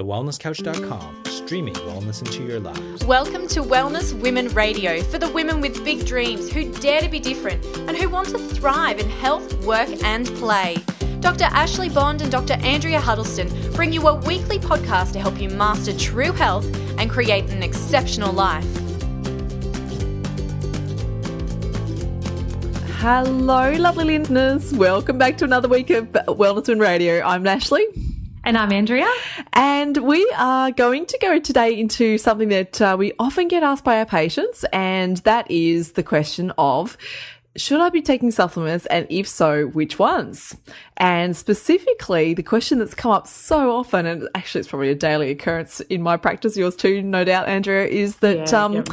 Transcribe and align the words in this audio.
TheWellnessCouch.com, 0.00 1.24
streaming 1.26 1.74
wellness 1.74 2.24
into 2.24 2.42
your 2.42 2.58
lives. 2.58 3.04
Welcome 3.04 3.46
to 3.48 3.60
Wellness 3.60 4.18
Women 4.18 4.48
Radio 4.48 5.02
for 5.02 5.18
the 5.18 5.28
women 5.28 5.60
with 5.60 5.84
big 5.84 6.06
dreams 6.06 6.50
who 6.50 6.72
dare 6.72 7.02
to 7.02 7.08
be 7.10 7.20
different 7.20 7.62
and 7.80 7.94
who 7.94 8.08
want 8.08 8.30
to 8.30 8.38
thrive 8.38 8.98
in 8.98 9.10
health, 9.10 9.62
work, 9.66 9.90
and 10.02 10.26
play. 10.36 10.78
Dr. 11.20 11.44
Ashley 11.44 11.90
Bond 11.90 12.22
and 12.22 12.32
Dr. 12.32 12.54
Andrea 12.62 12.98
Huddleston 12.98 13.50
bring 13.74 13.92
you 13.92 14.08
a 14.08 14.14
weekly 14.14 14.58
podcast 14.58 15.12
to 15.12 15.20
help 15.20 15.38
you 15.38 15.50
master 15.50 15.94
true 15.94 16.32
health 16.32 16.64
and 16.98 17.10
create 17.10 17.50
an 17.50 17.62
exceptional 17.62 18.32
life. 18.32 18.64
Hello, 23.00 23.72
lovely 23.72 24.04
listeners. 24.18 24.72
Welcome 24.72 25.18
back 25.18 25.36
to 25.36 25.44
another 25.44 25.68
week 25.68 25.90
of 25.90 26.06
Wellness 26.10 26.68
Women 26.68 26.80
Radio. 26.80 27.20
I'm 27.20 27.46
Ashley. 27.46 27.84
And 28.42 28.56
I'm 28.56 28.72
Andrea. 28.72 29.10
And 29.52 29.96
we 29.98 30.32
are 30.36 30.70
going 30.70 31.04
to 31.06 31.18
go 31.20 31.38
today 31.38 31.78
into 31.78 32.16
something 32.16 32.48
that 32.48 32.80
uh, 32.80 32.96
we 32.98 33.12
often 33.18 33.48
get 33.48 33.62
asked 33.62 33.84
by 33.84 33.98
our 33.98 34.06
patients, 34.06 34.64
and 34.72 35.18
that 35.18 35.50
is 35.50 35.92
the 35.92 36.02
question 36.02 36.50
of 36.56 36.96
should 37.56 37.80
I 37.80 37.88
be 37.88 38.00
taking 38.00 38.30
supplements? 38.30 38.86
And 38.86 39.06
if 39.10 39.26
so, 39.26 39.66
which 39.66 39.98
ones? 39.98 40.56
And 40.96 41.36
specifically, 41.36 42.34
the 42.34 42.42
question 42.42 42.78
that's 42.78 42.94
come 42.94 43.10
up 43.10 43.26
so 43.26 43.74
often, 43.74 44.06
and 44.06 44.28
actually 44.34 44.60
it's 44.60 44.68
probably 44.68 44.90
a 44.90 44.94
daily 44.94 45.30
occurrence 45.30 45.80
in 45.80 46.02
my 46.02 46.16
practice, 46.16 46.56
yours 46.56 46.76
too, 46.76 47.02
no 47.02 47.24
doubt, 47.24 47.48
Andrea, 47.48 47.86
is 47.86 48.16
that, 48.16 48.52
yeah, 48.52 48.64
um, 48.64 48.74
yeah. 48.74 48.84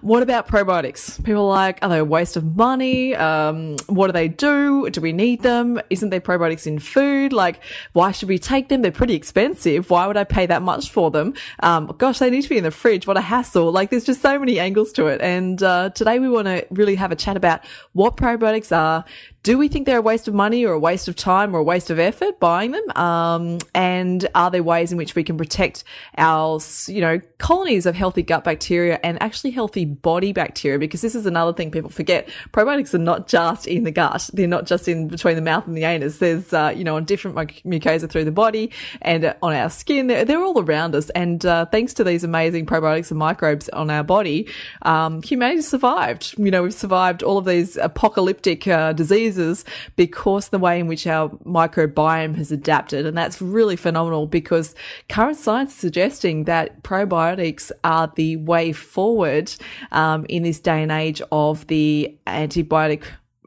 what 0.00 0.22
about 0.22 0.46
probiotics? 0.46 1.22
People 1.24 1.42
are 1.42 1.56
like, 1.56 1.80
are 1.82 1.88
they 1.88 1.98
a 1.98 2.04
waste 2.04 2.36
of 2.36 2.56
money? 2.56 3.16
Um, 3.16 3.76
what 3.86 4.06
do 4.06 4.12
they 4.12 4.28
do? 4.28 4.88
Do 4.90 5.00
we 5.00 5.12
need 5.12 5.42
them? 5.42 5.80
Isn't 5.90 6.10
there 6.10 6.20
probiotics 6.20 6.66
in 6.66 6.78
food? 6.78 7.32
Like, 7.32 7.60
why 7.94 8.12
should 8.12 8.28
we 8.28 8.38
take 8.38 8.68
them? 8.68 8.82
They're 8.82 8.92
pretty 8.92 9.14
expensive. 9.14 9.90
Why 9.90 10.06
would 10.06 10.16
I 10.16 10.24
pay 10.24 10.46
that 10.46 10.62
much 10.62 10.90
for 10.90 11.10
them? 11.10 11.34
Um, 11.60 11.92
gosh, 11.98 12.20
they 12.20 12.30
need 12.30 12.42
to 12.42 12.48
be 12.48 12.58
in 12.58 12.64
the 12.64 12.70
fridge. 12.70 13.08
What 13.08 13.16
a 13.16 13.22
hassle. 13.22 13.72
Like, 13.72 13.90
there's 13.90 14.04
just 14.04 14.22
so 14.22 14.38
many 14.38 14.60
angles 14.60 14.92
to 14.92 15.06
it. 15.06 15.20
And, 15.20 15.60
uh, 15.62 15.90
today 15.90 16.20
we 16.20 16.28
want 16.28 16.46
to 16.46 16.64
really 16.70 16.94
have 16.94 17.10
a 17.10 17.16
chat 17.16 17.36
about 17.36 17.64
what 17.92 18.05
probiotics 18.10 18.76
are, 18.76 19.04
do 19.42 19.56
we 19.56 19.68
think 19.68 19.86
they're 19.86 19.98
a 19.98 20.02
waste 20.02 20.26
of 20.26 20.34
money 20.34 20.66
or 20.66 20.72
a 20.72 20.78
waste 20.78 21.06
of 21.06 21.14
time 21.14 21.54
or 21.54 21.60
a 21.60 21.62
waste 21.62 21.88
of 21.88 22.00
effort 22.00 22.40
buying 22.40 22.72
them? 22.72 22.96
Um, 22.96 23.58
and 23.74 24.28
are 24.34 24.50
there 24.50 24.62
ways 24.64 24.90
in 24.90 24.98
which 24.98 25.14
we 25.14 25.22
can 25.22 25.38
protect 25.38 25.84
our, 26.18 26.58
you 26.88 27.00
know, 27.00 27.20
colonies 27.38 27.86
of 27.86 27.94
healthy 27.94 28.24
gut 28.24 28.42
bacteria 28.42 28.98
and 29.04 29.22
actually 29.22 29.52
healthy 29.52 29.84
body 29.84 30.32
bacteria? 30.32 30.80
Because 30.80 31.00
this 31.00 31.14
is 31.14 31.26
another 31.26 31.52
thing 31.52 31.70
people 31.70 31.90
forget. 31.90 32.28
Probiotics 32.52 32.92
are 32.92 32.98
not 32.98 33.28
just 33.28 33.68
in 33.68 33.84
the 33.84 33.92
gut. 33.92 34.28
They're 34.32 34.48
not 34.48 34.66
just 34.66 34.88
in 34.88 35.06
between 35.06 35.36
the 35.36 35.42
mouth 35.42 35.64
and 35.68 35.76
the 35.76 35.84
anus. 35.84 36.18
There's, 36.18 36.52
uh, 36.52 36.74
you 36.74 36.82
know, 36.82 36.96
on 36.96 37.04
different 37.04 37.36
mucosa 37.36 38.10
through 38.10 38.24
the 38.24 38.32
body 38.32 38.72
and 39.00 39.32
on 39.42 39.54
our 39.54 39.70
skin. 39.70 40.08
They're, 40.08 40.24
they're 40.24 40.42
all 40.42 40.60
around 40.60 40.96
us. 40.96 41.08
And, 41.10 41.46
uh, 41.46 41.66
thanks 41.66 41.94
to 41.94 42.04
these 42.04 42.24
amazing 42.24 42.66
probiotics 42.66 43.10
and 43.12 43.18
microbes 43.20 43.68
on 43.68 43.90
our 43.90 44.02
body, 44.02 44.48
um, 44.82 45.22
humanity 45.22 45.62
survived. 45.62 46.34
You 46.36 46.50
know, 46.50 46.64
we've 46.64 46.74
survived 46.74 47.22
all 47.22 47.38
of 47.38 47.44
these 47.44 47.76
apocalyptic, 47.96 48.68
uh, 48.68 48.92
diseases 48.92 49.64
because 49.96 50.50
the 50.50 50.58
way 50.58 50.78
in 50.78 50.86
which 50.86 51.06
our 51.06 51.30
microbiome 51.46 52.36
has 52.36 52.52
adapted. 52.52 53.06
And 53.06 53.16
that's 53.16 53.40
really 53.40 53.74
phenomenal 53.74 54.26
because 54.26 54.74
current 55.08 55.38
science 55.38 55.72
is 55.72 55.78
suggesting 55.78 56.44
that 56.44 56.82
probiotics 56.82 57.72
are 57.84 58.12
the 58.14 58.36
way 58.36 58.72
forward 58.72 59.50
um, 59.92 60.26
in 60.28 60.42
this 60.42 60.60
day 60.60 60.82
and 60.82 60.92
age 60.92 61.22
of 61.32 61.66
the 61.68 62.14
antibiotic 62.26 63.02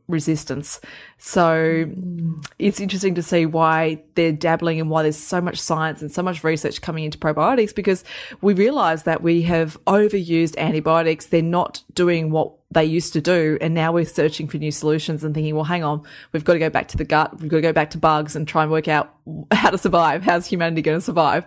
resistance. 0.09 0.81
So 1.17 1.85
mm. 1.85 2.45
it's 2.57 2.79
interesting 2.79 3.15
to 3.15 3.23
see 3.23 3.45
why 3.45 4.01
they're 4.15 4.33
dabbling 4.33 4.81
and 4.81 4.89
why 4.89 5.03
there's 5.03 5.17
so 5.17 5.39
much 5.39 5.59
science 5.59 6.01
and 6.01 6.11
so 6.11 6.21
much 6.21 6.43
research 6.43 6.81
coming 6.81 7.05
into 7.05 7.17
probiotics 7.17 7.73
because 7.73 8.03
we 8.41 8.53
realize 8.53 9.03
that 9.03 9.21
we 9.21 9.43
have 9.43 9.77
overused 9.85 10.57
antibiotics. 10.57 11.27
They're 11.27 11.41
not 11.41 11.83
doing 11.93 12.31
what 12.31 12.53
they 12.71 12.85
used 12.85 13.13
to 13.13 13.21
do. 13.21 13.57
And 13.61 13.73
now 13.73 13.91
we're 13.91 14.05
searching 14.05 14.47
for 14.47 14.57
new 14.57 14.71
solutions 14.71 15.23
and 15.23 15.33
thinking, 15.33 15.55
well, 15.55 15.63
hang 15.63 15.83
on, 15.83 16.03
we've 16.33 16.43
got 16.43 16.53
to 16.53 16.59
go 16.59 16.69
back 16.69 16.87
to 16.89 16.97
the 16.97 17.05
gut. 17.05 17.39
We've 17.39 17.49
got 17.49 17.57
to 17.57 17.61
go 17.61 17.73
back 17.73 17.91
to 17.91 17.97
bugs 17.97 18.35
and 18.35 18.47
try 18.47 18.63
and 18.63 18.71
work 18.71 18.87
out 18.87 19.13
how 19.51 19.69
to 19.69 19.77
survive. 19.77 20.23
How's 20.23 20.47
humanity 20.47 20.81
going 20.81 20.97
to 20.97 21.01
survive? 21.01 21.45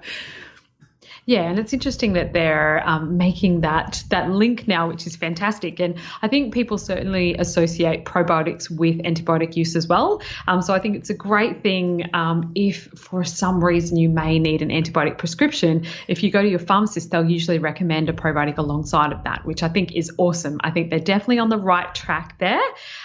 Yeah, 1.33 1.49
and 1.49 1.59
it's 1.59 1.73
interesting 1.73 2.13
that 2.13 2.35
they're 2.35 2.87
um, 2.87 3.17
making 3.17 3.63
that 3.63 4.05
that 4.11 4.29
link 4.29 4.69
now, 4.69 4.89
which 4.89 5.07
is 5.07 5.17
fantastic. 5.17 5.81
And 5.81 5.95
I 6.21 6.29
think 6.29 6.53
people 6.53 6.77
certainly 6.77 7.35
associate 7.37 8.05
probiotics 8.05 8.71
with 8.71 8.99
antibiotic 8.99 9.57
use 9.57 9.75
as 9.75 9.89
well. 9.89 10.21
Um, 10.47 10.61
so 10.61 10.75
I 10.75 10.79
think 10.79 10.95
it's 10.95 11.09
a 11.09 11.15
great 11.15 11.63
thing 11.63 12.05
um, 12.13 12.53
if, 12.55 12.89
for 12.99 13.25
some 13.25 13.65
reason, 13.65 13.97
you 13.97 14.11
may 14.11 14.39
need 14.39 14.61
an 14.61 14.69
antibiotic 14.69 15.17
prescription. 15.17 15.87
If 16.07 16.23
you 16.23 16.31
go 16.31 16.43
to 16.43 16.49
your 16.51 16.59
pharmacist, 16.59 17.11
they'll 17.11 17.31
usually 17.31 17.59
recommend 17.59 18.11
a 18.11 18.13
probiotic 18.13 18.59
alongside 18.59 19.11
of 19.11 19.25
that, 19.25 19.47
which 19.47 19.63
I 19.63 19.71
think 19.71 19.97
is 19.97 20.13
awesome. 20.19 20.61
I 20.63 20.71
think 20.71 20.91
they're 20.91 20.99
definitely 20.99 21.39
on 21.39 21.49
the 21.49 21.57
right 21.57 21.95
track 21.95 22.39
there. 22.41 22.61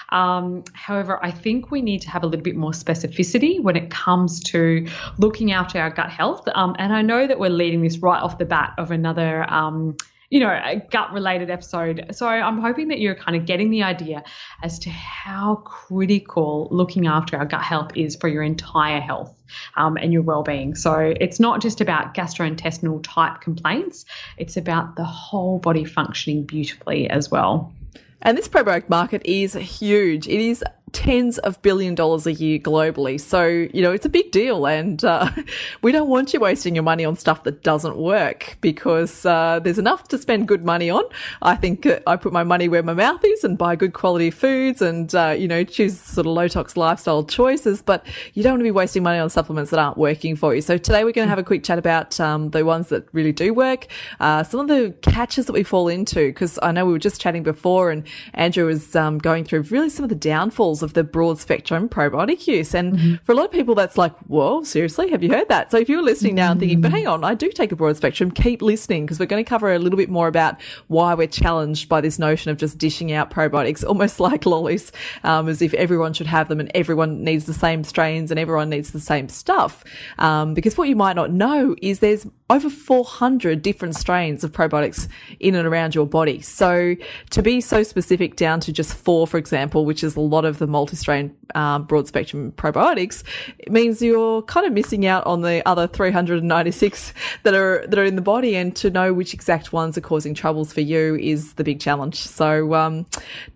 Um, 0.09 0.65
however, 0.73 1.17
I 1.23 1.31
think 1.31 1.71
we 1.71 1.81
need 1.81 2.01
to 2.01 2.09
have 2.09 2.23
a 2.23 2.27
little 2.27 2.44
bit 2.44 2.57
more 2.57 2.71
specificity 2.71 3.61
when 3.61 3.77
it 3.77 3.89
comes 3.89 4.41
to 4.51 4.85
looking 5.17 5.53
after 5.53 5.79
our 5.79 5.91
gut 5.91 6.09
health. 6.09 6.45
Um, 6.53 6.75
and 6.77 6.91
I 6.91 7.03
know 7.03 7.25
that 7.25 7.39
we're 7.39 7.49
leading 7.49 7.81
this 7.83 7.99
right 7.99 8.16
off 8.23 8.38
the 8.38 8.45
bat 8.45 8.73
of 8.78 8.91
another. 8.91 9.51
Um, 9.51 9.97
you 10.29 10.41
know, 10.41 10.81
gut 10.91 11.13
related 11.13 11.50
episode. 11.50 12.07
So 12.11 12.28
I'm 12.28 12.59
hoping 12.59 12.89
that 12.89 13.00
you're 13.00 13.16
kind 13.16 13.38
of 13.38 13.45
getting 13.45 13.69
the 13.69 13.83
idea 13.83 14.23
as 14.61 14.78
to 14.79 14.89
how 14.89 15.55
critical 15.63 16.67
looking 16.69 17.07
after 17.07 17.38
our 17.38 17.45
gut 17.45 17.61
health 17.61 17.91
is 17.95 18.17
for 18.17 18.27
your 18.27 18.44
entire 18.44 19.00
health 19.00 19.33
um, 19.77 19.95
and 19.95 20.11
your 20.11 20.23
well 20.23 20.44
being. 20.44 20.75
So 20.75 21.13
it's 21.19 21.39
not 21.39 21.61
just 21.61 21.79
about 21.79 22.13
gastrointestinal 22.13 23.01
type 23.03 23.39
complaints, 23.39 24.03
it's 24.38 24.57
about 24.57 24.97
the 24.97 25.06
whole 25.06 25.59
body 25.59 25.85
functioning 25.85 26.44
beautifully 26.44 27.09
as 27.09 27.31
well. 27.31 27.73
And 28.22 28.38
this 28.38 28.50
probiotic 28.50 28.89
market 28.89 29.22
is 29.23 29.53
huge. 29.53 30.27
It 30.27 30.41
is 30.41 30.63
tens 30.94 31.38
of 31.40 31.62
billion 31.62 31.96
dollars 31.96 32.25
a 32.25 32.34
year 32.34 32.59
globally. 32.59 33.20
So, 33.20 33.46
you 33.46 33.81
know, 33.81 33.92
it's 33.92 34.06
a 34.06 34.09
big 34.09 34.31
deal. 34.31 34.66
And 34.66 35.03
uh, 35.03 35.30
we 35.81 35.92
don't 35.92 36.08
want 36.08 36.34
you 36.34 36.40
wasting 36.40 36.75
your 36.75 36.84
money 36.84 37.03
on 37.03 37.16
stuff 37.16 37.44
that 37.44 37.64
doesn't 37.64 37.98
work 37.98 38.58
because 38.62 39.25
uh, 39.25 39.59
there's 39.59 39.80
enough 39.80 40.08
to 40.09 40.18
spend 40.18 40.48
good 40.48 40.64
money 40.64 40.90
on. 40.90 41.03
I 41.42 41.56
think 41.56 41.86
uh, 41.86 42.00
I 42.08 42.16
put 42.16 42.31
my 42.31 42.44
money 42.44 42.70
where 42.70 42.84
my 42.84 42.94
mouth 42.94 43.24
is 43.24 43.44
and 43.44 43.58
buy 43.58 43.75
good 43.75 43.94
quality 43.94 44.31
foods 44.31 44.81
and, 44.81 45.14
uh, 45.14 45.36
you 45.38 45.48
know, 45.48 45.64
choose 45.64 46.00
sort 46.00 46.25
of 46.25 46.34
low 46.34 46.48
tox 46.48 46.78
lifestyle 46.78 47.24
choices. 47.25 47.81
But 47.81 48.06
you 48.34 48.44
don't 48.44 48.54
want 48.54 48.62
to 48.62 48.66
be 48.66 48.72
wasting 48.72 49.04
money 49.04 49.19
on 49.19 49.30
supplements 49.30 49.72
that 49.72 49.80
aren't 49.80 49.98
working 49.98 50.36
for 50.36 50.56
you. 50.56 50.62
So 50.62 50.78
today 50.78 51.04
we're 51.04 51.12
going 51.12 51.25
to 51.25 51.30
have 51.30 51.40
a 51.40 51.44
quick 51.44 51.64
chat 51.64 51.78
about 51.78 52.18
um, 52.19 52.52
the 52.52 52.64
ones 52.64 52.90
that 52.90 53.08
really 53.12 53.34
do 53.34 53.54
work, 53.54 53.88
uh, 54.19 54.44
some 54.44 54.62
of 54.62 54.68
the 54.68 54.96
catches 55.02 55.48
that 55.48 55.54
we 55.54 55.64
fall 55.64 55.90
into. 55.90 56.28
Because 56.28 56.58
I 56.62 56.72
know 56.72 56.86
we 56.86 56.94
were 56.94 57.00
just 57.00 57.19
chatting 57.19 57.44
before 57.44 57.92
and 57.92 58.04
Andrea 58.34 58.66
was 58.66 58.96
um, 58.96 59.18
going 59.18 59.44
through 59.44 59.64
really 59.64 59.90
some 59.90 60.04
of 60.04 60.09
the 60.09 60.16
downfalls 60.16 60.76
of 60.83 60.93
the 60.93 61.03
broad 61.03 61.39
spectrum 61.39 61.89
probiotic 61.89 62.47
use. 62.47 62.73
And 62.73 62.93
mm-hmm. 62.93 63.15
for 63.23 63.31
a 63.31 63.35
lot 63.35 63.45
of 63.45 63.51
people, 63.51 63.75
that's 63.75 63.97
like, 63.97 64.17
whoa, 64.27 64.63
seriously, 64.63 65.09
have 65.11 65.23
you 65.23 65.31
heard 65.31 65.49
that? 65.49 65.71
So 65.71 65.77
if 65.77 65.89
you're 65.89 66.01
listening 66.01 66.35
now 66.35 66.51
and 66.51 66.59
thinking, 66.59 66.81
but 66.81 66.91
hang 66.91 67.07
on, 67.07 67.23
I 67.23 67.33
do 67.33 67.49
take 67.51 67.71
a 67.71 67.75
broad 67.75 67.97
spectrum, 67.97 68.31
keep 68.31 68.61
listening 68.61 69.05
because 69.05 69.19
we're 69.19 69.25
going 69.25 69.43
to 69.43 69.49
cover 69.49 69.73
a 69.73 69.79
little 69.79 69.97
bit 69.97 70.09
more 70.09 70.27
about 70.27 70.59
why 70.88 71.13
we're 71.13 71.27
challenged 71.27 71.89
by 71.89 72.01
this 72.01 72.19
notion 72.19 72.51
of 72.51 72.57
just 72.57 72.77
dishing 72.77 73.11
out 73.11 73.29
probiotics, 73.29 73.83
almost 73.88 74.19
like 74.19 74.45
lollies, 74.45 74.91
um, 75.23 75.47
as 75.47 75.61
if 75.61 75.73
everyone 75.73 76.13
should 76.13 76.27
have 76.27 76.47
them 76.47 76.59
and 76.59 76.71
everyone 76.75 77.23
needs 77.23 77.45
the 77.45 77.53
same 77.53 77.83
strains 77.83 78.31
and 78.31 78.39
everyone 78.39 78.69
needs 78.69 78.91
the 78.91 78.99
same 78.99 79.29
stuff. 79.29 79.83
Um, 80.17 80.53
because 80.53 80.77
what 80.77 80.89
you 80.89 80.95
might 80.95 81.15
not 81.15 81.31
know 81.31 81.75
is 81.81 81.99
there's 81.99 82.25
over 82.50 82.69
400 82.69 83.62
different 83.62 83.96
strains 83.96 84.44
of 84.44 84.53
probiotics 84.53 85.09
in 85.40 85.53
and 85.56 85.68
around 85.68 85.94
your 85.94 86.06
body. 86.06 86.40
So 86.41 86.96
to 87.31 87.41
be 87.41 87.59
so 87.59 87.84
specific 87.84 88.38
down 88.38 88.62
to 88.62 88.72
just 88.72 88.94
four, 88.94 89.28
for 89.28 89.38
example, 89.38 89.84
which 89.84 90.03
is 90.03 90.16
a 90.16 90.22
lot 90.22 90.46
of 90.46 90.57
the 90.57 90.68
multi-strain 90.68 91.36
um, 91.56 91.84
broad 91.84 92.07
spectrum 92.07 92.53
probiotics, 92.53 93.24
it 93.57 93.72
means 93.72 94.02
you're 94.02 94.41
kind 94.44 94.66
of 94.66 94.72
missing 94.72 95.06
out 95.06 95.25
on 95.25 95.41
the 95.41 95.62
other 95.68 95.88
396 95.88 97.13
that 97.44 97.53
are 97.53 97.86
that 97.88 98.00
are 98.00 98.06
in 98.06 98.16
the 98.16 98.22
body. 98.22 98.56
And 98.56 98.74
to 98.77 98.89
know 98.89 99.13
which 99.13 99.33
exact 99.33 99.74
ones 99.74 99.98
are 99.98 100.01
causing 100.01 100.33
troubles 100.33 100.71
for 100.71 100.81
you 100.81 101.16
is 101.16 101.54
the 101.54 101.66
big 101.66 101.81
challenge. 101.81 102.16
So 102.16 102.74
um, 102.74 103.06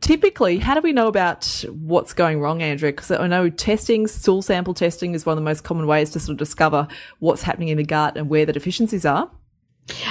typically, 0.02 0.58
how 0.58 0.74
do 0.74 0.82
we 0.82 0.92
know 0.92 1.08
about 1.08 1.64
what's 1.70 2.12
going 2.14 2.42
wrong, 2.42 2.62
Andrea? 2.62 2.92
Because 2.92 3.12
I 3.12 3.28
know 3.28 3.50
testing, 3.50 4.08
stool 4.08 4.42
sample 4.42 4.74
testing, 4.74 5.14
is 5.14 5.26
one 5.26 5.34
of 5.34 5.38
the 5.38 5.50
most 5.50 5.64
common 5.64 5.88
ways 5.88 6.10
to 6.12 6.20
sort 6.20 6.32
of 6.32 6.38
discover 6.38 6.90
what's 7.20 7.44
happening 7.44 7.70
in 7.70 7.78
the 7.78 7.86
gut 7.86 8.18
and 8.18 8.28
where 8.28 8.46
the 8.46 8.52
deficiencies 8.52 8.81
deficiencies 8.82 9.06
are? 9.06 9.30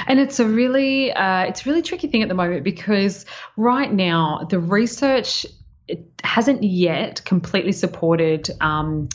And 0.06 0.18
it's 0.18 0.40
a 0.40 0.46
really, 0.46 1.12
uh, 1.12 1.44
it's 1.44 1.64
a 1.64 1.68
really 1.68 1.82
tricky 1.82 2.08
thing 2.08 2.22
at 2.22 2.28
the 2.28 2.34
moment 2.34 2.64
because 2.64 3.24
right 3.56 3.92
now 3.92 4.46
the 4.50 4.58
research 4.58 5.46
hasn't 6.22 6.62
yet 6.62 7.24
completely 7.24 7.72
supported 7.72 8.50
um, 8.60 9.08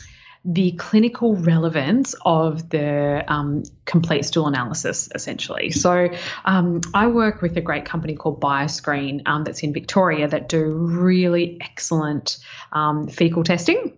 the 0.44 0.72
clinical 0.72 1.36
relevance 1.36 2.14
of 2.24 2.68
the 2.70 3.24
um, 3.28 3.64
complete 3.84 4.24
stool 4.24 4.46
analysis, 4.46 5.08
essentially. 5.14 5.70
So, 5.70 6.08
um, 6.44 6.80
I 6.94 7.08
work 7.08 7.42
with 7.42 7.56
a 7.56 7.60
great 7.60 7.84
company 7.84 8.14
called 8.14 8.40
Bioscreen 8.40 9.22
um, 9.26 9.44
that's 9.44 9.62
in 9.62 9.72
Victoria 9.72 10.28
that 10.28 10.48
do 10.48 10.64
really 10.64 11.58
excellent 11.60 12.38
um, 12.72 13.08
fecal 13.08 13.42
testing 13.42 13.96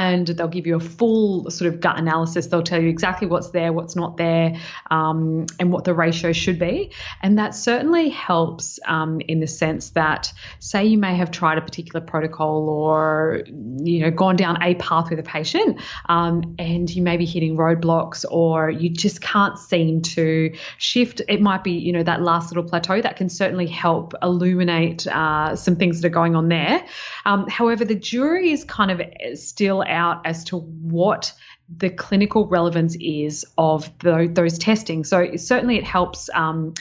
and 0.00 0.28
they'll 0.28 0.48
give 0.48 0.66
you 0.66 0.76
a 0.76 0.80
full 0.80 1.50
sort 1.50 1.72
of 1.72 1.78
gut 1.78 1.98
analysis. 1.98 2.46
They'll 2.46 2.62
tell 2.62 2.80
you 2.80 2.88
exactly 2.88 3.28
what's 3.28 3.50
there, 3.50 3.70
what's 3.70 3.94
not 3.94 4.16
there, 4.16 4.56
um, 4.90 5.44
and 5.58 5.70
what 5.70 5.84
the 5.84 5.92
ratio 5.92 6.32
should 6.32 6.58
be. 6.58 6.90
And 7.20 7.38
that 7.38 7.54
certainly 7.54 8.08
helps 8.08 8.80
um, 8.86 9.20
in 9.20 9.40
the 9.40 9.46
sense 9.46 9.90
that, 9.90 10.32
say, 10.58 10.86
you 10.86 10.96
may 10.96 11.14
have 11.16 11.30
tried 11.30 11.58
a 11.58 11.60
particular 11.60 12.00
protocol 12.00 12.70
or 12.70 13.42
you 13.46 14.00
know 14.00 14.10
gone 14.10 14.36
down 14.36 14.62
a 14.62 14.74
path 14.76 15.10
with 15.10 15.18
a 15.18 15.22
patient, 15.22 15.78
um, 16.08 16.54
and 16.58 16.88
you 16.88 17.02
may 17.02 17.18
be 17.18 17.26
hitting 17.26 17.58
roadblocks 17.58 18.24
or 18.30 18.70
you 18.70 18.88
just 18.88 19.20
can't 19.20 19.58
seem 19.58 20.00
to 20.00 20.50
shift. 20.78 21.20
It 21.28 21.42
might 21.42 21.62
be 21.62 21.72
you 21.72 21.92
know 21.92 22.02
that 22.04 22.22
last 22.22 22.50
little 22.50 22.64
plateau 22.64 23.02
that 23.02 23.16
can 23.16 23.28
certainly 23.28 23.66
help 23.66 24.14
illuminate 24.22 25.06
uh, 25.08 25.54
some 25.56 25.76
things 25.76 26.00
that 26.00 26.06
are 26.06 26.10
going 26.10 26.34
on 26.34 26.48
there. 26.48 26.82
Um, 27.24 27.46
however, 27.48 27.84
the 27.84 27.94
jury 27.94 28.50
is 28.50 28.64
kind 28.64 28.90
of 28.90 29.00
still 29.38 29.84
out 29.86 30.26
as 30.26 30.44
to 30.44 30.58
what 30.58 31.32
the 31.76 31.90
clinical 31.90 32.46
relevance 32.48 32.96
is 33.00 33.44
of 33.56 33.90
the, 34.00 34.28
those 34.32 34.58
testing. 34.58 35.04
So 35.04 35.36
certainly 35.36 35.76
it 35.76 35.84
helps 35.84 36.28
um, 36.34 36.74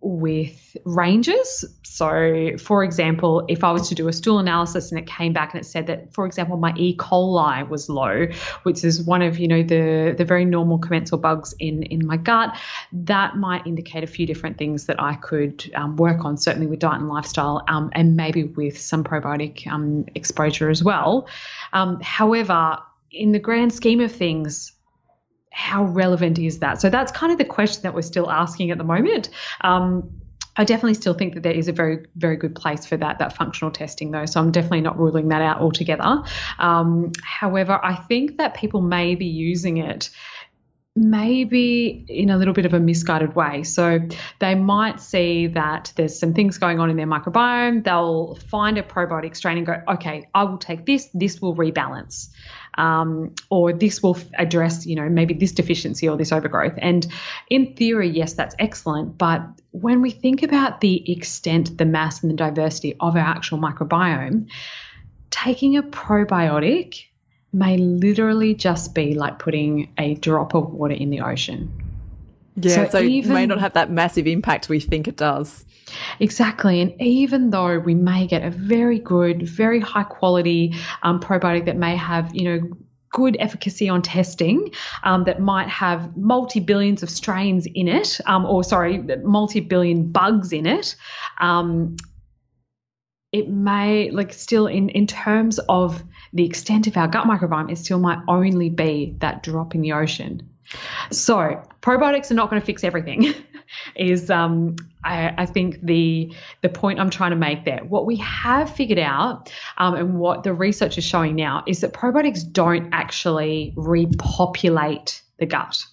with 0.00 0.76
ranges. 0.84 1.64
So, 1.82 2.52
for 2.58 2.84
example, 2.84 3.44
if 3.48 3.64
I 3.64 3.72
was 3.72 3.88
to 3.88 3.94
do 3.94 4.06
a 4.08 4.12
stool 4.12 4.38
analysis 4.38 4.92
and 4.92 4.98
it 4.98 5.06
came 5.06 5.32
back 5.32 5.52
and 5.52 5.60
it 5.60 5.64
said 5.64 5.88
that, 5.88 6.12
for 6.12 6.26
example, 6.26 6.56
my 6.56 6.72
E. 6.76 6.96
coli 6.96 7.68
was 7.68 7.88
low, 7.88 8.26
which 8.62 8.84
is 8.84 9.02
one 9.02 9.22
of 9.22 9.38
you 9.38 9.48
know 9.48 9.62
the 9.62 10.14
the 10.16 10.24
very 10.24 10.44
normal 10.44 10.78
commensal 10.78 11.18
bugs 11.18 11.54
in 11.58 11.82
in 11.84 12.06
my 12.06 12.16
gut, 12.16 12.56
that 12.92 13.36
might 13.36 13.66
indicate 13.66 14.04
a 14.04 14.06
few 14.06 14.26
different 14.26 14.56
things 14.58 14.86
that 14.86 15.00
I 15.00 15.14
could 15.14 15.70
um, 15.74 15.96
work 15.96 16.24
on. 16.24 16.36
Certainly 16.36 16.68
with 16.68 16.78
diet 16.78 17.00
and 17.00 17.08
lifestyle, 17.08 17.64
um, 17.68 17.90
and 17.92 18.16
maybe 18.16 18.44
with 18.44 18.78
some 18.78 19.02
probiotic 19.02 19.66
um, 19.66 20.06
exposure 20.14 20.70
as 20.70 20.84
well. 20.84 21.26
Um, 21.72 22.00
however, 22.00 22.78
in 23.10 23.32
the 23.32 23.38
grand 23.38 23.72
scheme 23.72 24.00
of 24.00 24.12
things, 24.12 24.72
how 25.58 25.82
relevant 25.82 26.38
is 26.38 26.60
that? 26.60 26.80
So 26.80 26.88
that's 26.88 27.10
kind 27.10 27.32
of 27.32 27.38
the 27.38 27.44
question 27.44 27.82
that 27.82 27.92
we're 27.92 28.02
still 28.02 28.30
asking 28.30 28.70
at 28.70 28.78
the 28.78 28.84
moment. 28.84 29.28
Um, 29.60 30.08
I 30.56 30.62
definitely 30.62 30.94
still 30.94 31.14
think 31.14 31.34
that 31.34 31.42
there 31.42 31.52
is 31.52 31.66
a 31.66 31.72
very, 31.72 32.06
very 32.14 32.36
good 32.36 32.54
place 32.54 32.86
for 32.86 32.96
that, 32.96 33.18
that 33.18 33.36
functional 33.36 33.72
testing 33.72 34.12
though. 34.12 34.24
So 34.24 34.40
I'm 34.40 34.52
definitely 34.52 34.82
not 34.82 34.98
ruling 34.98 35.28
that 35.28 35.42
out 35.42 35.58
altogether. 35.58 36.22
Um, 36.60 37.10
however, 37.24 37.78
I 37.82 37.96
think 37.96 38.38
that 38.38 38.54
people 38.54 38.82
may 38.82 39.16
be 39.16 39.26
using 39.26 39.78
it 39.78 40.10
maybe 40.94 42.04
in 42.08 42.30
a 42.30 42.36
little 42.36 42.54
bit 42.54 42.66
of 42.66 42.74
a 42.74 42.80
misguided 42.80 43.34
way. 43.34 43.64
So 43.64 44.00
they 44.38 44.54
might 44.54 45.00
see 45.00 45.48
that 45.48 45.92
there's 45.96 46.18
some 46.18 46.34
things 46.34 46.58
going 46.58 46.78
on 46.78 46.88
in 46.88 46.96
their 46.96 47.06
microbiome. 47.06 47.82
They'll 47.84 48.36
find 48.48 48.78
a 48.78 48.82
probiotic 48.82 49.34
strain 49.34 49.58
and 49.58 49.66
go, 49.66 49.82
okay, 49.88 50.28
I 50.34 50.44
will 50.44 50.58
take 50.58 50.86
this, 50.86 51.08
this 51.14 51.40
will 51.40 51.54
rebalance 51.54 52.28
um, 52.78 53.34
or 53.50 53.72
this 53.72 54.02
will 54.02 54.16
address, 54.38 54.86
you 54.86 54.96
know, 54.96 55.08
maybe 55.08 55.34
this 55.34 55.52
deficiency 55.52 56.08
or 56.08 56.16
this 56.16 56.32
overgrowth. 56.32 56.74
And 56.78 57.06
in 57.50 57.74
theory, 57.74 58.08
yes, 58.08 58.32
that's 58.32 58.54
excellent. 58.58 59.18
But 59.18 59.42
when 59.72 60.00
we 60.00 60.10
think 60.10 60.42
about 60.42 60.80
the 60.80 61.10
extent, 61.12 61.76
the 61.76 61.84
mass, 61.84 62.22
and 62.22 62.30
the 62.30 62.36
diversity 62.36 62.96
of 63.00 63.16
our 63.16 63.22
actual 63.22 63.58
microbiome, 63.58 64.48
taking 65.30 65.76
a 65.76 65.82
probiotic 65.82 67.04
may 67.52 67.76
literally 67.76 68.54
just 68.54 68.94
be 68.94 69.14
like 69.14 69.38
putting 69.38 69.92
a 69.98 70.14
drop 70.14 70.54
of 70.54 70.72
water 70.72 70.94
in 70.94 71.10
the 71.10 71.20
ocean. 71.20 71.87
Yeah, 72.60 72.84
so, 72.84 72.90
so 72.90 73.00
even, 73.00 73.30
it 73.30 73.34
may 73.34 73.46
not 73.46 73.60
have 73.60 73.74
that 73.74 73.90
massive 73.90 74.26
impact 74.26 74.68
we 74.68 74.80
think 74.80 75.08
it 75.08 75.16
does. 75.16 75.64
Exactly. 76.20 76.80
And 76.80 77.00
even 77.00 77.50
though 77.50 77.78
we 77.78 77.94
may 77.94 78.26
get 78.26 78.42
a 78.42 78.50
very 78.50 78.98
good, 78.98 79.48
very 79.48 79.80
high 79.80 80.04
quality 80.04 80.74
um, 81.02 81.20
probiotic 81.20 81.66
that 81.66 81.76
may 81.76 81.96
have, 81.96 82.34
you 82.34 82.44
know, 82.44 82.68
good 83.10 83.36
efficacy 83.40 83.88
on 83.88 84.02
testing 84.02 84.70
um, 85.02 85.24
that 85.24 85.40
might 85.40 85.68
have 85.68 86.16
multi 86.16 86.60
billions 86.60 87.02
of 87.02 87.10
strains 87.10 87.66
in 87.66 87.88
it, 87.88 88.20
um, 88.26 88.44
or 88.44 88.62
sorry, 88.62 88.98
multi 89.22 89.60
billion 89.60 90.10
bugs 90.10 90.52
in 90.52 90.66
it. 90.66 90.94
Um, 91.40 91.96
it 93.32 93.48
may 93.48 94.10
like 94.10 94.32
still 94.32 94.66
in 94.66 94.88
in 94.90 95.06
terms 95.06 95.58
of 95.68 96.02
the 96.32 96.44
extent 96.44 96.86
of 96.86 96.96
our 96.96 97.08
gut 97.08 97.26
microbiome, 97.26 97.70
it 97.70 97.76
still 97.76 97.98
might 97.98 98.18
only 98.28 98.70
be 98.70 99.16
that 99.20 99.42
drop 99.42 99.74
in 99.74 99.80
the 99.82 99.92
ocean. 99.92 100.48
So 101.10 101.62
probiotics 101.80 102.30
are 102.30 102.34
not 102.34 102.50
going 102.50 102.60
to 102.60 102.66
fix 102.66 102.84
everything. 102.84 103.34
is 103.96 104.30
um, 104.30 104.76
I, 105.04 105.34
I, 105.38 105.46
think 105.46 105.80
the 105.82 106.34
the 106.62 106.68
point 106.68 107.00
I'm 107.00 107.10
trying 107.10 107.30
to 107.30 107.36
make 107.36 107.64
there. 107.64 107.84
What 107.84 108.06
we 108.06 108.16
have 108.16 108.74
figured 108.74 108.98
out, 108.98 109.52
um, 109.76 109.94
and 109.94 110.18
what 110.18 110.42
the 110.42 110.52
research 110.54 110.98
is 110.98 111.04
showing 111.04 111.36
now, 111.36 111.64
is 111.66 111.80
that 111.80 111.92
probiotics 111.92 112.50
don't 112.50 112.90
actually 112.92 113.72
repopulate 113.76 115.22
the 115.38 115.46
gut. 115.46 115.84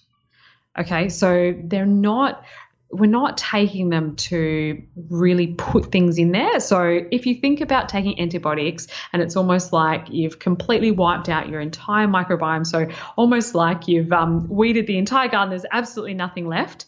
Okay, 0.78 1.08
so 1.08 1.54
they're 1.64 1.86
not 1.86 2.44
we're 2.90 3.10
not 3.10 3.36
taking 3.36 3.88
them 3.90 4.14
to 4.16 4.82
really 5.10 5.48
put 5.48 5.90
things 5.90 6.18
in 6.18 6.32
there. 6.32 6.60
So 6.60 7.00
if 7.10 7.26
you 7.26 7.34
think 7.34 7.60
about 7.60 7.88
taking 7.88 8.18
antibiotics 8.20 8.86
and 9.12 9.20
it's 9.20 9.36
almost 9.36 9.72
like 9.72 10.08
you've 10.08 10.38
completely 10.38 10.92
wiped 10.92 11.28
out 11.28 11.48
your 11.48 11.60
entire 11.60 12.06
microbiome, 12.06 12.66
so 12.66 12.88
almost 13.16 13.54
like 13.54 13.88
you've 13.88 14.12
um, 14.12 14.48
weeded 14.48 14.86
the 14.86 14.98
entire 14.98 15.28
garden, 15.28 15.50
there's 15.50 15.66
absolutely 15.70 16.14
nothing 16.14 16.46
left 16.46 16.86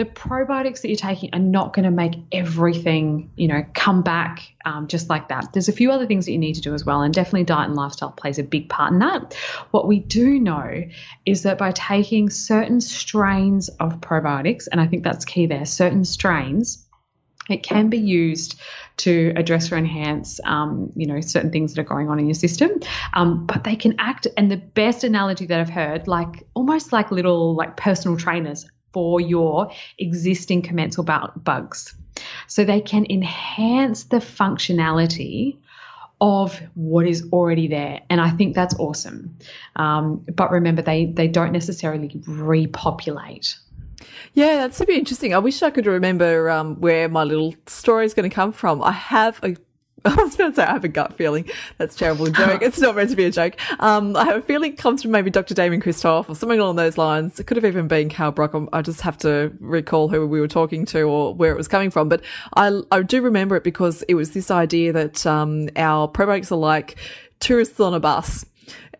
the 0.00 0.06
probiotics 0.06 0.80
that 0.80 0.88
you're 0.88 0.96
taking 0.96 1.28
are 1.34 1.38
not 1.38 1.74
going 1.74 1.84
to 1.84 1.90
make 1.90 2.14
everything, 2.32 3.30
you 3.36 3.46
know, 3.46 3.62
come 3.74 4.00
back 4.00 4.50
um, 4.64 4.86
just 4.86 5.10
like 5.10 5.28
that. 5.28 5.52
There's 5.52 5.68
a 5.68 5.72
few 5.72 5.92
other 5.92 6.06
things 6.06 6.24
that 6.24 6.32
you 6.32 6.38
need 6.38 6.54
to 6.54 6.62
do 6.62 6.72
as 6.72 6.86
well, 6.86 7.02
and 7.02 7.12
definitely 7.12 7.44
diet 7.44 7.68
and 7.68 7.76
lifestyle 7.76 8.10
plays 8.10 8.38
a 8.38 8.42
big 8.42 8.70
part 8.70 8.94
in 8.94 8.98
that. 9.00 9.34
What 9.72 9.86
we 9.86 9.98
do 9.98 10.40
know 10.40 10.84
is 11.26 11.42
that 11.42 11.58
by 11.58 11.72
taking 11.72 12.30
certain 12.30 12.80
strains 12.80 13.68
of 13.78 14.00
probiotics, 14.00 14.68
and 14.72 14.80
I 14.80 14.86
think 14.86 15.04
that's 15.04 15.26
key 15.26 15.44
there, 15.44 15.66
certain 15.66 16.06
strains, 16.06 16.86
it 17.50 17.62
can 17.62 17.90
be 17.90 17.98
used 17.98 18.58
to 18.98 19.34
address 19.36 19.70
or 19.70 19.76
enhance, 19.76 20.40
um, 20.44 20.94
you 20.96 21.04
know, 21.04 21.20
certain 21.20 21.52
things 21.52 21.74
that 21.74 21.80
are 21.82 21.84
going 21.84 22.08
on 22.08 22.18
in 22.18 22.24
your 22.24 22.32
system. 22.32 22.70
Um, 23.12 23.44
but 23.44 23.64
they 23.64 23.76
can 23.76 23.96
act, 23.98 24.26
and 24.38 24.50
the 24.50 24.56
best 24.56 25.04
analogy 25.04 25.44
that 25.44 25.60
I've 25.60 25.68
heard, 25.68 26.08
like 26.08 26.46
almost 26.54 26.90
like 26.90 27.10
little 27.10 27.54
like 27.54 27.76
personal 27.76 28.16
trainers 28.16 28.66
for 28.92 29.20
your 29.20 29.70
existing 29.98 30.62
commensal 30.62 31.04
bugs. 31.04 31.94
So 32.46 32.64
they 32.64 32.80
can 32.80 33.06
enhance 33.08 34.04
the 34.04 34.18
functionality 34.18 35.56
of 36.20 36.60
what 36.74 37.06
is 37.06 37.26
already 37.32 37.66
there. 37.66 38.00
And 38.10 38.20
I 38.20 38.30
think 38.30 38.54
that's 38.54 38.74
awesome. 38.78 39.36
Um, 39.76 40.24
but 40.34 40.50
remember, 40.50 40.82
they, 40.82 41.06
they 41.06 41.28
don't 41.28 41.52
necessarily 41.52 42.20
repopulate. 42.26 43.56
Yeah, 44.34 44.56
that's 44.56 44.76
super 44.76 44.92
interesting. 44.92 45.34
I 45.34 45.38
wish 45.38 45.62
I 45.62 45.70
could 45.70 45.86
remember 45.86 46.50
um, 46.50 46.76
where 46.80 47.08
my 47.08 47.24
little 47.24 47.54
story 47.66 48.04
is 48.04 48.14
going 48.14 48.28
to 48.28 48.34
come 48.34 48.52
from. 48.52 48.82
I 48.82 48.92
have 48.92 49.40
a 49.42 49.56
I 50.04 50.14
was 50.14 50.34
going 50.34 50.50
to 50.50 50.56
say 50.56 50.62
I 50.62 50.72
have 50.72 50.84
a 50.84 50.88
gut 50.88 51.14
feeling. 51.14 51.48
That's 51.76 51.94
terrible 51.94 52.26
joke. 52.26 52.62
It's 52.62 52.78
not 52.78 52.96
meant 52.96 53.10
to 53.10 53.16
be 53.16 53.24
a 53.24 53.30
joke. 53.30 53.56
Um, 53.80 54.16
I 54.16 54.24
have 54.24 54.36
a 54.36 54.42
feeling 54.42 54.72
it 54.72 54.78
comes 54.78 55.02
from 55.02 55.10
maybe 55.10 55.30
Dr. 55.30 55.54
Damian 55.54 55.82
Kristof 55.82 56.28
or 56.28 56.34
something 56.34 56.58
along 56.58 56.76
those 56.76 56.96
lines. 56.96 57.38
It 57.38 57.46
could 57.46 57.56
have 57.58 57.66
even 57.66 57.86
been 57.86 58.08
Carl 58.08 58.32
Brock. 58.32 58.54
I 58.72 58.80
just 58.82 59.02
have 59.02 59.18
to 59.18 59.52
recall 59.60 60.08
who 60.08 60.26
we 60.26 60.40
were 60.40 60.48
talking 60.48 60.86
to 60.86 61.02
or 61.02 61.34
where 61.34 61.52
it 61.52 61.56
was 61.56 61.68
coming 61.68 61.90
from. 61.90 62.08
But 62.08 62.22
I, 62.54 62.80
I 62.90 63.02
do 63.02 63.20
remember 63.20 63.56
it 63.56 63.64
because 63.64 64.02
it 64.02 64.14
was 64.14 64.30
this 64.32 64.50
idea 64.50 64.92
that 64.92 65.26
um, 65.26 65.68
our 65.76 66.08
probiotics 66.08 66.50
are 66.50 66.56
like 66.56 66.96
tourists 67.38 67.78
on 67.80 67.92
a 67.92 68.00
bus 68.00 68.46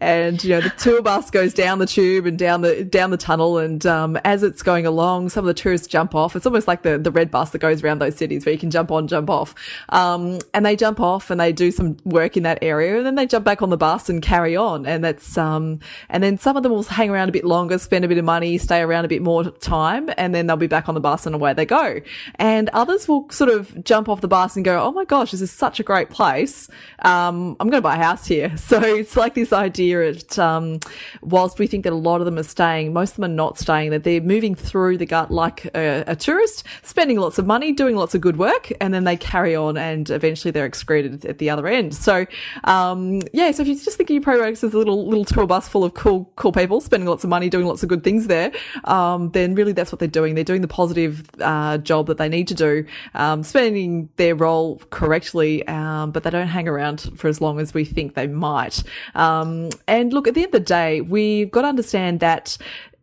and 0.01 0.43
you 0.43 0.51
know 0.51 0.61
the 0.61 0.71
tour 0.71 1.03
bus 1.03 1.31
goes 1.31 1.53
down 1.53 1.79
the 1.79 1.87
tube 1.87 2.27
and 2.27 2.39
down 2.39 2.63
the 2.63 2.85
down 2.85 3.11
the 3.11 3.17
tunnel 3.17 3.59
and 3.59 3.85
um, 3.87 4.17
as 4.25 4.43
it's 4.43 4.63
going 4.63 4.87
along 4.87 5.29
some 5.29 5.45
of 5.45 5.47
the 5.47 5.55
tourists 5.55 5.87
jump 5.87 6.15
off. 6.15 6.35
It's 6.35 6.47
almost 6.47 6.67
like 6.67 6.83
the 6.83 6.99
the 6.99 7.11
red 7.11 7.31
bus 7.31 7.51
that 7.51 7.59
goes 7.59 7.83
around 7.83 7.99
those 8.01 8.17
cities 8.17 8.47
where 8.47 8.53
you 8.53 8.59
can 8.59 8.71
jump 8.71 8.91
on 8.91 9.09
jump 9.09 9.29
off. 9.29 9.55
Um, 9.91 10.39
and 10.55 10.65
they 10.65 10.77
jump 10.77 11.01
off 11.01 11.31
and 11.31 11.41
they 11.41 11.53
do 11.53 11.71
some 11.71 11.97
work 12.05 12.37
in 12.37 12.43
that 12.45 12.59
area 12.63 12.97
and 12.97 13.07
then 13.07 13.15
they 13.15 13.27
jump 13.27 13.45
back 13.45 13.63
on 13.63 13.71
the 13.71 13.77
bus 13.77 14.09
and 14.09 14.23
carry 14.23 14.57
on. 14.57 14.87
And 14.87 15.05
that's 15.05 15.37
um, 15.37 15.81
and 16.09 16.23
then 16.23 16.39
some 16.39 16.57
of 16.57 16.63
them 16.63 16.73
will 16.73 16.83
hang 16.83 17.11
around 17.11 17.29
a 17.29 17.33
bit 17.33 17.45
longer 17.45 17.79
spend 17.79 18.05
a 18.05 18.09
bit 18.09 18.19
of 18.19 18.25
money 18.25 18.59
stay 18.59 18.81
around 18.81 19.05
a 19.05 19.09
bit 19.09 19.23
more 19.23 19.45
time 19.45 20.11
and 20.17 20.35
then 20.35 20.47
they'll 20.47 20.57
be 20.57 20.67
back 20.67 20.89
on 20.89 20.95
the 20.95 21.01
bus 21.01 21.27
and 21.27 21.35
away 21.35 21.53
they 21.53 21.67
go. 21.67 22.01
And 22.37 22.69
others 22.71 23.07
will 23.07 23.29
sort 23.31 23.51
of 23.51 23.85
jump 23.85 24.09
off 24.09 24.21
the 24.21 24.29
bus 24.29 24.57
and 24.57 24.65
go 24.65 24.81
oh 24.81 24.93
my 24.93 25.05
gosh 25.05 25.33
this 25.33 25.41
is 25.41 25.51
such 25.51 25.79
a 25.79 25.83
great 25.83 26.09
place. 26.11 26.69
Um, 27.01 27.57
I'm 27.61 27.69
going 27.69 27.83
to 27.83 27.83
buy 27.83 27.97
a 27.97 28.03
house 28.03 28.27
here. 28.27 28.57
So 28.71 28.81
it's 28.83 29.17
like 29.17 29.35
this 29.35 29.53
idea 29.53 29.90
spirit, 29.91 30.39
um, 30.39 30.79
whilst 31.21 31.59
we 31.59 31.67
think 31.67 31.83
that 31.83 31.93
a 31.93 31.97
lot 31.97 32.21
of 32.21 32.25
them 32.25 32.39
are 32.39 32.45
staying, 32.45 32.93
most 32.93 33.11
of 33.11 33.17
them 33.17 33.25
are 33.25 33.35
not 33.35 33.59
staying, 33.59 33.91
that 33.91 34.05
they're 34.05 34.21
moving 34.21 34.55
through 34.55 34.97
the 34.97 35.05
gut 35.05 35.33
like 35.33 35.65
a, 35.75 36.05
a 36.07 36.15
tourist, 36.15 36.63
spending 36.85 37.19
lots 37.19 37.39
of 37.39 37.47
money, 37.47 37.73
doing 37.73 37.97
lots 37.97 38.15
of 38.15 38.21
good 38.21 38.37
work, 38.37 38.71
and 38.81 38.95
then 38.95 39.03
they 39.03 39.17
carry 39.17 39.57
on 39.57 39.77
and 39.77 40.09
eventually 40.11 40.53
they're 40.53 40.65
excreted 40.65 41.25
at 41.25 41.39
the 41.39 41.51
other 41.51 41.67
end. 41.67 41.93
So, 41.93 42.25
um, 42.63 43.21
yeah, 43.33 43.51
so 43.51 43.63
if 43.63 43.69
you 43.69 43.75
just 43.75 43.97
think 43.97 44.11
of 44.11 44.15
your 44.15 44.23
probiotics 44.23 44.63
as 44.63 44.73
a 44.75 44.79
little, 44.79 45.09
little 45.09 45.25
tour 45.25 45.45
bus 45.45 45.67
full 45.69 45.83
of 45.83 45.95
cool, 45.95 46.31
cool 46.37 46.53
people 46.53 46.81
spending 46.81 47.09
lots 47.09 47.25
of 47.25 47.31
money, 47.31 47.51
doing 47.51 47.67
lots 47.67 47.83
of 47.83 47.89
good 47.89 48.05
things 48.05 48.29
there, 48.29 48.53
um, 48.85 49.31
then 49.33 49.57
really 49.57 49.73
that's 49.73 49.91
what 49.91 49.99
they're 49.99 50.07
doing. 50.07 50.37
They're 50.37 50.45
doing 50.45 50.61
the 50.61 50.69
positive, 50.69 51.29
uh, 51.41 51.79
job 51.79 52.07
that 52.07 52.19
they 52.19 52.29
need 52.29 52.47
to 52.47 52.55
do, 52.55 52.85
um, 53.15 53.43
spending 53.43 54.09
their 54.19 54.37
role 54.37 54.81
correctly, 54.91 55.67
um, 55.67 56.13
but 56.13 56.23
they 56.23 56.31
don't 56.31 56.47
hang 56.47 56.69
around 56.69 57.11
for 57.17 57.27
as 57.27 57.41
long 57.41 57.59
as 57.59 57.75
we 57.75 57.85
think 57.85 58.15
they 58.15 58.29
might. 58.29 58.85
Um, 59.17 59.71
and 59.87 60.13
look, 60.13 60.29
at 60.29 60.35
the 60.35 60.43
end 60.43 60.55
of 60.55 60.61
the 60.61 60.61
day, 60.61 61.01
we've 61.01 61.51
got 61.51 61.63
to 61.63 61.69
understand 61.69 62.21
that 62.21 62.57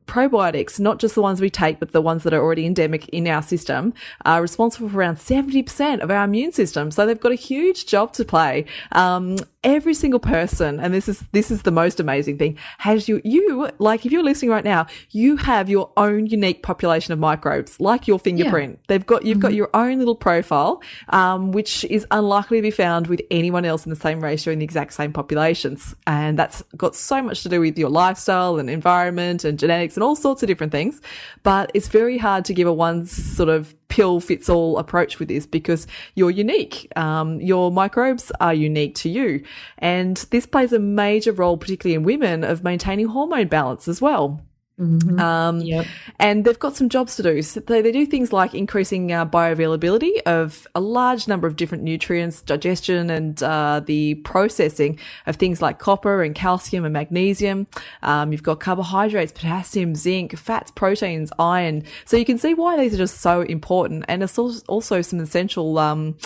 probiotics, 0.08 0.80
not 0.80 1.00
just 1.00 1.16
the 1.16 1.22
ones 1.22 1.40
we 1.40 1.50
take, 1.50 1.80
but 1.80 1.92
the 1.92 2.02
ones 2.02 2.24
that 2.24 2.34
are 2.34 2.42
already 2.42 2.66
endemic 2.66 3.08
in 3.10 3.28
our 3.28 3.42
system, 3.42 3.94
are 4.26 4.42
responsible 4.42 4.90
for 4.90 4.98
around 4.98 5.18
70% 5.18 6.00
of 6.00 6.10
our 6.10 6.24
immune 6.24 6.54
system. 6.54 6.90
So 6.90 7.06
they've 7.06 7.20
got 7.20 7.34
a 7.34 7.36
huge 7.36 7.86
job 7.86 8.14
to 8.14 8.26
play. 8.26 8.66
Um, 8.94 9.38
every 9.68 9.94
single 9.94 10.20
person, 10.20 10.80
and 10.80 10.94
this 10.94 11.08
is 11.08 11.24
this 11.34 11.52
is 11.52 11.64
the 11.64 11.72
most 11.72 12.00
amazing 12.00 12.38
thing, 12.38 12.58
has 12.80 13.08
you 13.08 13.22
you 13.24 13.70
like 13.78 14.06
if 14.06 14.12
you're 14.12 14.24
listening 14.24 14.50
right 14.50 14.64
now, 14.64 14.88
you 15.12 15.36
have 15.36 15.70
your 15.70 15.92
own 15.98 16.26
unique 16.26 16.64
population 16.64 17.12
of 17.12 17.20
microbes, 17.20 17.80
like 17.80 18.08
your 18.08 18.18
fingerprint. 18.18 18.72
Yeah. 18.72 18.86
They've 18.88 19.06
got 19.06 19.26
you've 19.26 19.38
mm-hmm. 19.38 19.42
got 19.42 19.54
your 19.54 19.70
own 19.74 20.00
little 20.00 20.16
profile, 20.16 20.82
um, 21.10 21.52
which 21.52 21.84
is 21.86 22.08
unlikely 22.10 22.60
to 22.60 22.62
be 22.62 22.72
found 22.72 23.08
with 23.08 23.22
anyone 23.30 23.66
else 23.66 23.86
in 23.86 23.90
the 23.90 23.96
same 23.98 24.22
ratio 24.22 24.54
in 24.54 24.60
the 24.60 24.66
exact 24.66 24.94
same 24.94 25.12
populations, 25.12 25.96
and 26.08 26.40
that's 26.40 26.64
got 26.78 26.96
so 26.96 27.22
much 27.22 27.44
to 27.44 27.50
do 27.50 27.60
with 27.60 27.78
your 27.78 27.90
lifestyle 27.90 28.58
and 28.58 28.70
environment 28.70 29.44
and 29.44 29.60
genetics 29.60 29.96
and 29.96 30.04
all 30.04 30.16
sorts 30.16 30.42
of 30.42 30.48
different 30.48 30.72
things. 30.72 31.02
But 31.44 31.72
it's 31.74 31.90
very 31.90 32.18
hard 32.18 32.46
to 32.46 32.54
give 32.54 32.68
a 32.68 32.74
one 32.74 33.06
sort 33.06 33.50
of 33.50 33.76
pill 33.90 34.20
fits 34.20 34.50
all 34.50 34.78
approach 34.78 35.20
with 35.20 35.28
this 35.28 35.46
because 35.46 35.88
you're 36.16 36.32
unique. 36.32 36.92
Um, 36.96 37.40
your 37.42 37.72
microbes 37.72 38.32
are 38.40 38.54
unique 38.54 38.96
to 38.96 39.10
you. 39.10 39.44
And 39.78 40.18
this 40.32 40.46
plays 40.46 40.74
a 40.74 40.80
major 40.80 41.32
role, 41.32 41.58
particularly 41.58 41.96
in 41.96 42.04
women, 42.04 42.44
of 42.44 42.64
maintaining 42.64 43.08
hormone 43.08 43.48
balance 43.48 43.88
as 43.88 44.02
well. 44.02 44.42
Mm-hmm. 44.80 45.20
Um, 45.20 45.62
yep. 45.62 45.88
And 46.20 46.46
they've 46.46 46.60
got 46.60 46.76
some 46.76 46.88
jobs 46.88 47.16
to 47.16 47.24
do. 47.24 47.42
So 47.42 47.62
they, 47.62 47.82
they 47.82 47.92
do 47.92 48.06
things 48.06 48.32
like 48.32 48.54
increasing 48.54 49.12
uh, 49.12 49.26
bioavailability 49.26 50.22
of 50.28 50.68
a 50.76 50.80
large 50.80 51.28
number 51.28 51.48
of 51.48 51.56
different 51.56 51.84
nutrients, 51.84 52.42
digestion, 52.44 53.10
and 53.10 53.42
uh, 53.42 53.82
the 53.84 54.16
processing 54.16 55.00
of 55.26 55.38
things 55.38 55.64
like 55.64 55.80
copper 55.80 56.22
and 56.22 56.36
calcium 56.36 56.86
and 56.86 56.94
magnesium. 56.94 57.66
Um, 58.04 58.32
you've 58.32 58.44
got 58.44 58.60
carbohydrates, 58.60 59.32
potassium, 59.32 59.96
zinc, 59.96 60.38
fats, 60.38 60.70
proteins, 60.70 61.32
iron. 61.40 61.84
So 62.06 62.16
you 62.16 62.26
can 62.26 62.38
see 62.38 62.54
why 62.54 62.78
these 62.78 62.94
are 62.94 62.98
just 62.98 63.22
so 63.22 63.42
important. 63.42 64.06
And 64.08 64.22
it's 64.22 64.38
also 64.38 65.02
some 65.02 65.20
essential 65.20 65.80
um, 65.80 66.18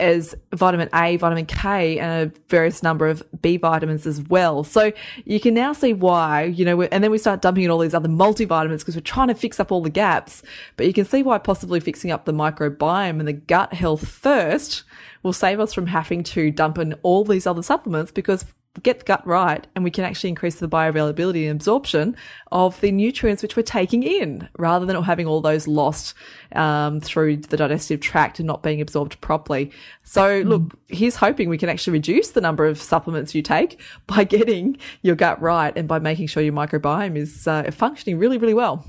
as 0.00 0.34
vitamin 0.52 0.88
A, 0.92 1.16
vitamin 1.16 1.46
K, 1.46 1.98
and 1.98 2.30
a 2.30 2.40
various 2.48 2.82
number 2.82 3.06
of 3.06 3.22
B 3.40 3.56
vitamins 3.56 4.06
as 4.06 4.20
well. 4.22 4.64
So 4.64 4.92
you 5.24 5.38
can 5.38 5.54
now 5.54 5.72
see 5.72 5.92
why, 5.92 6.44
you 6.44 6.64
know, 6.64 6.82
and 6.82 7.04
then 7.04 7.10
we 7.10 7.18
start 7.18 7.42
dumping 7.42 7.64
in 7.64 7.70
all 7.70 7.78
these 7.78 7.94
other 7.94 8.08
multivitamins 8.08 8.80
because 8.80 8.96
we're 8.96 9.02
trying 9.02 9.28
to 9.28 9.34
fix 9.34 9.60
up 9.60 9.70
all 9.70 9.82
the 9.82 9.90
gaps. 9.90 10.42
But 10.76 10.86
you 10.86 10.92
can 10.92 11.04
see 11.04 11.22
why 11.22 11.38
possibly 11.38 11.78
fixing 11.80 12.10
up 12.10 12.24
the 12.24 12.32
microbiome 12.32 13.20
and 13.20 13.28
the 13.28 13.32
gut 13.32 13.72
health 13.72 14.08
first 14.08 14.82
will 15.22 15.32
save 15.32 15.60
us 15.60 15.72
from 15.72 15.86
having 15.86 16.22
to 16.22 16.50
dump 16.50 16.78
in 16.78 16.94
all 17.02 17.24
these 17.24 17.46
other 17.46 17.62
supplements 17.62 18.10
because 18.10 18.44
get 18.82 18.98
the 18.98 19.04
gut 19.04 19.24
right 19.26 19.66
and 19.74 19.84
we 19.84 19.90
can 19.90 20.04
actually 20.04 20.28
increase 20.28 20.56
the 20.56 20.68
bioavailability 20.68 21.48
and 21.48 21.52
absorption 21.52 22.16
of 22.50 22.80
the 22.80 22.90
nutrients 22.90 23.42
which 23.42 23.56
we're 23.56 23.62
taking 23.62 24.02
in 24.02 24.48
rather 24.58 24.84
than 24.84 25.00
having 25.02 25.26
all 25.26 25.40
those 25.40 25.68
lost 25.68 26.14
um, 26.52 27.00
through 27.00 27.36
the 27.36 27.56
digestive 27.56 28.00
tract 28.00 28.40
and 28.40 28.46
not 28.46 28.62
being 28.62 28.80
absorbed 28.80 29.20
properly. 29.20 29.70
So 30.02 30.42
mm. 30.42 30.48
look, 30.48 30.78
he's 30.88 31.16
hoping 31.16 31.48
we 31.48 31.58
can 31.58 31.68
actually 31.68 31.92
reduce 31.92 32.32
the 32.32 32.40
number 32.40 32.66
of 32.66 32.80
supplements 32.80 33.34
you 33.34 33.42
take 33.42 33.80
by 34.06 34.24
getting 34.24 34.76
your 35.02 35.14
gut 35.14 35.40
right 35.40 35.76
and 35.76 35.86
by 35.86 35.98
making 35.98 36.26
sure 36.26 36.42
your 36.42 36.52
microbiome 36.52 37.16
is 37.16 37.46
uh, 37.46 37.70
functioning 37.70 38.18
really, 38.18 38.38
really 38.38 38.54
well. 38.54 38.84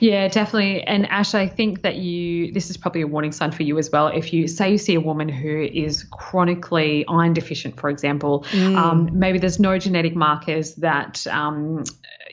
Yeah, 0.00 0.28
definitely. 0.28 0.82
And 0.82 1.06
Ash, 1.06 1.34
I 1.34 1.46
think 1.46 1.82
that 1.82 1.96
you, 1.96 2.52
this 2.52 2.70
is 2.70 2.76
probably 2.76 3.02
a 3.02 3.06
warning 3.06 3.32
sign 3.32 3.52
for 3.52 3.62
you 3.62 3.78
as 3.78 3.90
well. 3.90 4.08
If 4.08 4.32
you 4.32 4.48
say 4.48 4.72
you 4.72 4.78
see 4.78 4.94
a 4.94 5.00
woman 5.00 5.28
who 5.28 5.62
is 5.72 6.04
chronically 6.10 7.04
iron 7.08 7.32
deficient, 7.34 7.78
for 7.78 7.88
example, 7.88 8.44
mm. 8.50 8.76
um, 8.76 9.10
maybe 9.12 9.38
there's 9.38 9.60
no 9.60 9.78
genetic 9.78 10.16
markers 10.16 10.74
that, 10.76 11.26
um, 11.28 11.84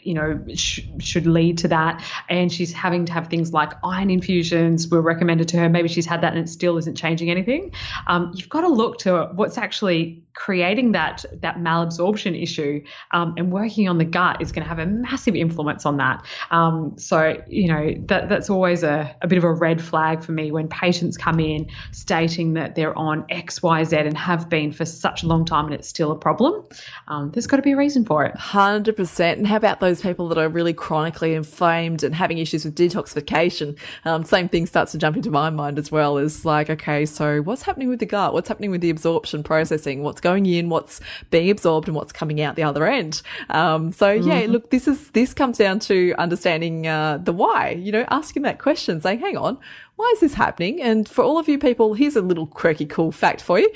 you 0.07 0.13
know, 0.13 0.39
sh- 0.55 0.79
should 0.99 1.27
lead 1.27 1.57
to 1.57 1.67
that. 1.67 2.01
And 2.29 2.51
she's 2.51 2.71
having 2.71 3.05
to 3.05 3.11
have 3.11 3.27
things 3.27 3.51
like 3.51 3.73
iron 3.83 4.09
infusions 4.09 4.87
were 4.87 5.01
recommended 5.01 5.49
to 5.49 5.57
her. 5.57 5.67
Maybe 5.67 5.89
she's 5.89 6.05
had 6.05 6.21
that 6.21 6.33
and 6.33 6.41
it 6.41 6.49
still 6.49 6.77
isn't 6.77 6.95
changing 6.95 7.29
anything. 7.29 7.73
Um, 8.07 8.31
you've 8.33 8.47
got 8.47 8.61
to 8.61 8.69
look 8.69 8.99
to 8.99 9.29
what's 9.35 9.57
actually 9.57 10.23
creating 10.37 10.91
that 10.91 11.25
that 11.41 11.57
malabsorption 11.57 12.39
issue 12.39 12.79
um, 13.09 13.33
and 13.37 13.51
working 13.51 13.89
on 13.89 13.97
the 13.97 14.05
gut 14.05 14.39
is 14.39 14.51
going 14.51 14.61
to 14.61 14.69
have 14.69 14.77
a 14.77 14.85
massive 14.85 15.35
influence 15.35 15.83
on 15.83 15.97
that. 15.97 16.23
Um, 16.51 16.93
so 16.97 17.41
you 17.47 17.67
know 17.67 17.95
that 18.05 18.29
that's 18.29 18.49
always 18.49 18.83
a, 18.83 19.15
a 19.23 19.27
bit 19.27 19.39
of 19.39 19.43
a 19.43 19.51
red 19.51 19.81
flag 19.81 20.23
for 20.23 20.33
me 20.33 20.51
when 20.51 20.67
patients 20.67 21.17
come 21.17 21.39
in 21.39 21.67
stating 21.91 22.53
that 22.53 22.75
they're 22.75 22.95
on 22.95 23.25
X, 23.29 23.63
Y, 23.63 23.83
Z 23.83 23.97
and 23.97 24.15
have 24.15 24.47
been 24.47 24.71
for 24.71 24.85
such 24.85 25.23
a 25.23 25.27
long 25.27 25.43
time 25.43 25.65
and 25.65 25.73
it's 25.73 25.87
still 25.87 26.11
a 26.11 26.15
problem. 26.15 26.63
Um, 27.07 27.31
there's 27.31 27.47
got 27.47 27.57
to 27.57 27.63
be 27.63 27.71
a 27.71 27.77
reason 27.77 28.05
for 28.05 28.23
it. 28.23 28.35
Hundred 28.35 28.95
percent. 28.95 29.39
And 29.39 29.47
how 29.47 29.55
about 29.55 29.79
those 29.79 29.96
people 30.01 30.27
that 30.29 30.37
are 30.37 30.49
really 30.49 30.73
chronically 30.73 31.33
inflamed 31.33 32.03
and 32.03 32.13
having 32.15 32.37
issues 32.37 32.65
with 32.65 32.75
detoxification? 32.75 33.77
Um, 34.05 34.23
same 34.23 34.49
thing 34.49 34.65
starts 34.65 34.91
to 34.93 34.97
jump 34.97 35.15
into 35.15 35.31
my 35.31 35.49
mind 35.49 35.77
as 35.79 35.91
well. 35.91 36.17
Is 36.17 36.45
like, 36.45 36.69
okay, 36.69 37.05
so 37.05 37.41
what's 37.41 37.63
happening 37.63 37.89
with 37.89 37.99
the 37.99 38.05
gut? 38.05 38.33
What's 38.33 38.47
happening 38.47 38.71
with 38.71 38.81
the 38.81 38.89
absorption 38.89 39.43
processing? 39.43 40.03
What's 40.03 40.21
going 40.21 40.45
in, 40.45 40.69
what's 40.69 41.01
being 41.31 41.49
absorbed, 41.49 41.87
and 41.87 41.95
what's 41.95 42.11
coming 42.11 42.41
out 42.41 42.55
the 42.55 42.63
other 42.63 42.85
end. 42.87 43.21
Um, 43.49 43.91
so 43.91 44.11
yeah, 44.11 44.41
mm-hmm. 44.41 44.51
look, 44.51 44.69
this 44.69 44.87
is 44.87 45.11
this 45.11 45.33
comes 45.33 45.57
down 45.57 45.79
to 45.79 46.13
understanding 46.17 46.87
uh, 46.87 47.17
the 47.17 47.33
why. 47.33 47.71
You 47.71 47.91
know, 47.91 48.05
asking 48.09 48.43
that 48.43 48.59
question, 48.59 49.01
saying, 49.01 49.19
"Hang 49.19 49.37
on, 49.37 49.57
why 49.97 50.09
is 50.13 50.21
this 50.21 50.35
happening?" 50.35 50.81
And 50.81 51.07
for 51.07 51.23
all 51.23 51.37
of 51.37 51.49
you 51.49 51.59
people, 51.59 51.93
here's 51.93 52.15
a 52.15 52.21
little 52.21 52.47
quirky, 52.47 52.85
cool 52.85 53.11
fact 53.11 53.41
for 53.41 53.59
you. 53.59 53.69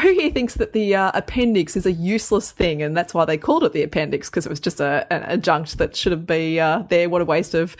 Who 0.00 0.12
here 0.12 0.30
thinks 0.30 0.54
that 0.54 0.72
the 0.72 0.94
uh, 0.94 1.10
appendix 1.14 1.76
is 1.76 1.86
a 1.86 1.92
useless 1.92 2.50
thing 2.50 2.82
and 2.82 2.96
that's 2.96 3.12
why 3.12 3.24
they 3.24 3.36
called 3.36 3.64
it 3.64 3.72
the 3.72 3.82
appendix? 3.82 4.30
Because 4.30 4.46
it 4.46 4.48
was 4.50 4.60
just 4.60 4.80
a, 4.80 5.06
an 5.10 5.22
adjunct 5.24 5.78
that 5.78 5.96
should 5.96 6.12
have 6.12 6.26
been 6.26 6.58
uh, 6.58 6.86
there. 6.88 7.08
What 7.10 7.20
a 7.20 7.26
waste 7.26 7.54
of 7.54 7.76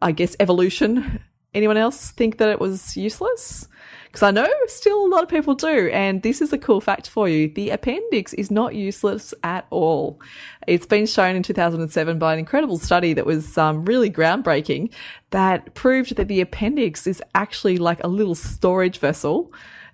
i 0.00 0.12
guess 0.12 0.36
evolution. 0.40 1.20
Anyone 1.54 1.76
else 1.76 2.10
think 2.10 2.38
that 2.38 2.48
it 2.48 2.60
was 2.60 2.96
useless 2.96 3.68
because 4.12 4.22
I 4.22 4.30
know 4.30 4.48
still 4.66 5.06
a 5.06 5.08
lot 5.08 5.22
of 5.22 5.30
people 5.30 5.54
do. 5.54 5.88
And 5.88 6.22
this 6.22 6.42
is 6.42 6.52
a 6.52 6.58
cool 6.58 6.82
fact 6.82 7.08
for 7.08 7.30
you. 7.30 7.48
The 7.48 7.70
appendix 7.70 8.34
is 8.34 8.50
not 8.50 8.74
useless 8.74 9.32
at 9.42 9.66
all. 9.70 10.20
It's 10.66 10.84
been 10.84 11.06
shown 11.06 11.34
in 11.34 11.42
2007 11.42 12.18
by 12.18 12.34
an 12.34 12.38
incredible 12.38 12.78
study 12.78 13.14
that 13.14 13.24
was 13.24 13.56
um, 13.56 13.86
really 13.86 14.10
groundbreaking 14.10 14.92
that 15.30 15.72
proved 15.72 16.16
that 16.16 16.28
the 16.28 16.42
appendix 16.42 17.06
is 17.06 17.22
actually 17.34 17.78
like 17.78 18.04
a 18.04 18.08
little 18.08 18.34
storage 18.34 18.98
vessel. 18.98 19.50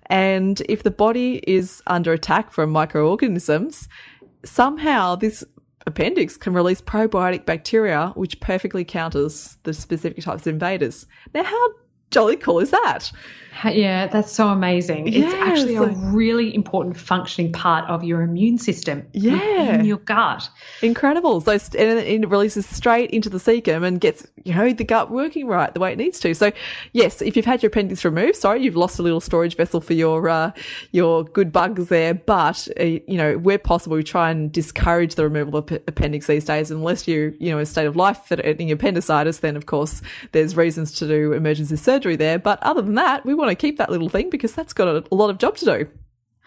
And 0.07 0.61
if 0.67 0.83
the 0.83 0.91
body 0.91 1.41
is 1.47 1.81
under 1.87 2.11
attack 2.11 2.51
from 2.51 2.71
microorganisms, 2.71 3.87
somehow 4.43 5.15
this 5.15 5.45
appendix 5.87 6.35
can 6.35 6.51
release 6.51 6.81
probiotic 6.81 7.45
bacteria, 7.45 8.11
which 8.15 8.41
perfectly 8.41 8.83
counters 8.83 9.57
the 9.63 9.73
specific 9.73 10.21
types 10.21 10.45
of 10.45 10.53
invaders. 10.53 11.05
Now, 11.33 11.45
how 11.45 11.67
jolly 12.11 12.37
cool 12.37 12.59
is 12.59 12.71
that? 12.71 13.11
Yeah, 13.65 14.07
that's 14.07 14.31
so 14.31 14.47
amazing. 14.47 15.11
It's 15.11 15.33
actually 15.33 15.75
a 15.75 15.87
really 15.87 16.53
important 16.55 16.97
functioning 16.97 17.51
part 17.51 17.89
of 17.89 18.03
your 18.03 18.21
immune 18.21 18.57
system. 18.57 19.05
Yeah. 19.11 19.75
In 19.75 19.85
your 19.85 19.97
gut. 19.97 20.49
Incredible. 20.81 21.41
So 21.41 21.51
and 21.51 21.99
it 21.99 22.29
releases 22.29 22.65
straight 22.65 23.11
into 23.11 23.29
the 23.29 23.37
cecum 23.37 23.85
and 23.85 23.99
gets, 23.99 24.25
you 24.45 24.53
know, 24.53 24.71
the 24.71 24.85
gut 24.85 25.11
working 25.11 25.47
right 25.47 25.73
the 25.73 25.79
way 25.79 25.91
it 25.91 25.97
needs 25.97 26.19
to. 26.21 26.33
So 26.33 26.51
yes, 26.93 27.21
if 27.21 27.35
you've 27.35 27.45
had 27.45 27.61
your 27.61 27.67
appendix 27.67 28.05
removed, 28.05 28.37
sorry, 28.37 28.63
you've 28.63 28.77
lost 28.77 28.97
a 28.97 29.01
little 29.01 29.19
storage 29.19 29.57
vessel 29.57 29.81
for 29.81 29.93
your, 29.93 30.29
uh, 30.29 30.51
your 30.91 31.25
good 31.25 31.51
bugs 31.51 31.89
there. 31.89 32.13
But, 32.13 32.67
uh, 32.79 32.83
you 32.83 33.17
know, 33.17 33.37
where 33.37 33.57
possible, 33.57 33.97
we 33.97 34.03
try 34.03 34.31
and 34.31 34.51
discourage 34.51 35.15
the 35.15 35.23
removal 35.23 35.57
of 35.57 35.71
appendix 35.85 36.27
these 36.27 36.45
days. 36.45 36.71
Unless 36.71 37.09
you, 37.09 37.35
you 37.39 37.51
know, 37.51 37.57
in 37.57 37.63
a 37.63 37.65
state 37.65 37.87
of 37.87 37.97
life 37.97 38.21
threatening 38.25 38.71
appendicitis, 38.71 39.39
then 39.39 39.57
of 39.57 39.65
course 39.65 40.01
there's 40.31 40.55
reasons 40.55 40.93
to 40.93 41.07
do 41.07 41.33
emergency 41.33 41.75
surgery 41.75 41.98
there. 41.99 42.39
But 42.39 42.61
other 42.63 42.81
than 42.81 42.95
that, 42.95 43.25
we 43.25 43.33
want 43.33 43.49
to 43.49 43.55
keep 43.55 43.77
that 43.77 43.89
little 43.89 44.09
thing 44.09 44.29
because 44.29 44.53
that's 44.53 44.73
got 44.73 44.87
a, 44.87 45.15
lot 45.15 45.29
of 45.29 45.37
job 45.37 45.57
to 45.57 45.65
do. 45.65 45.87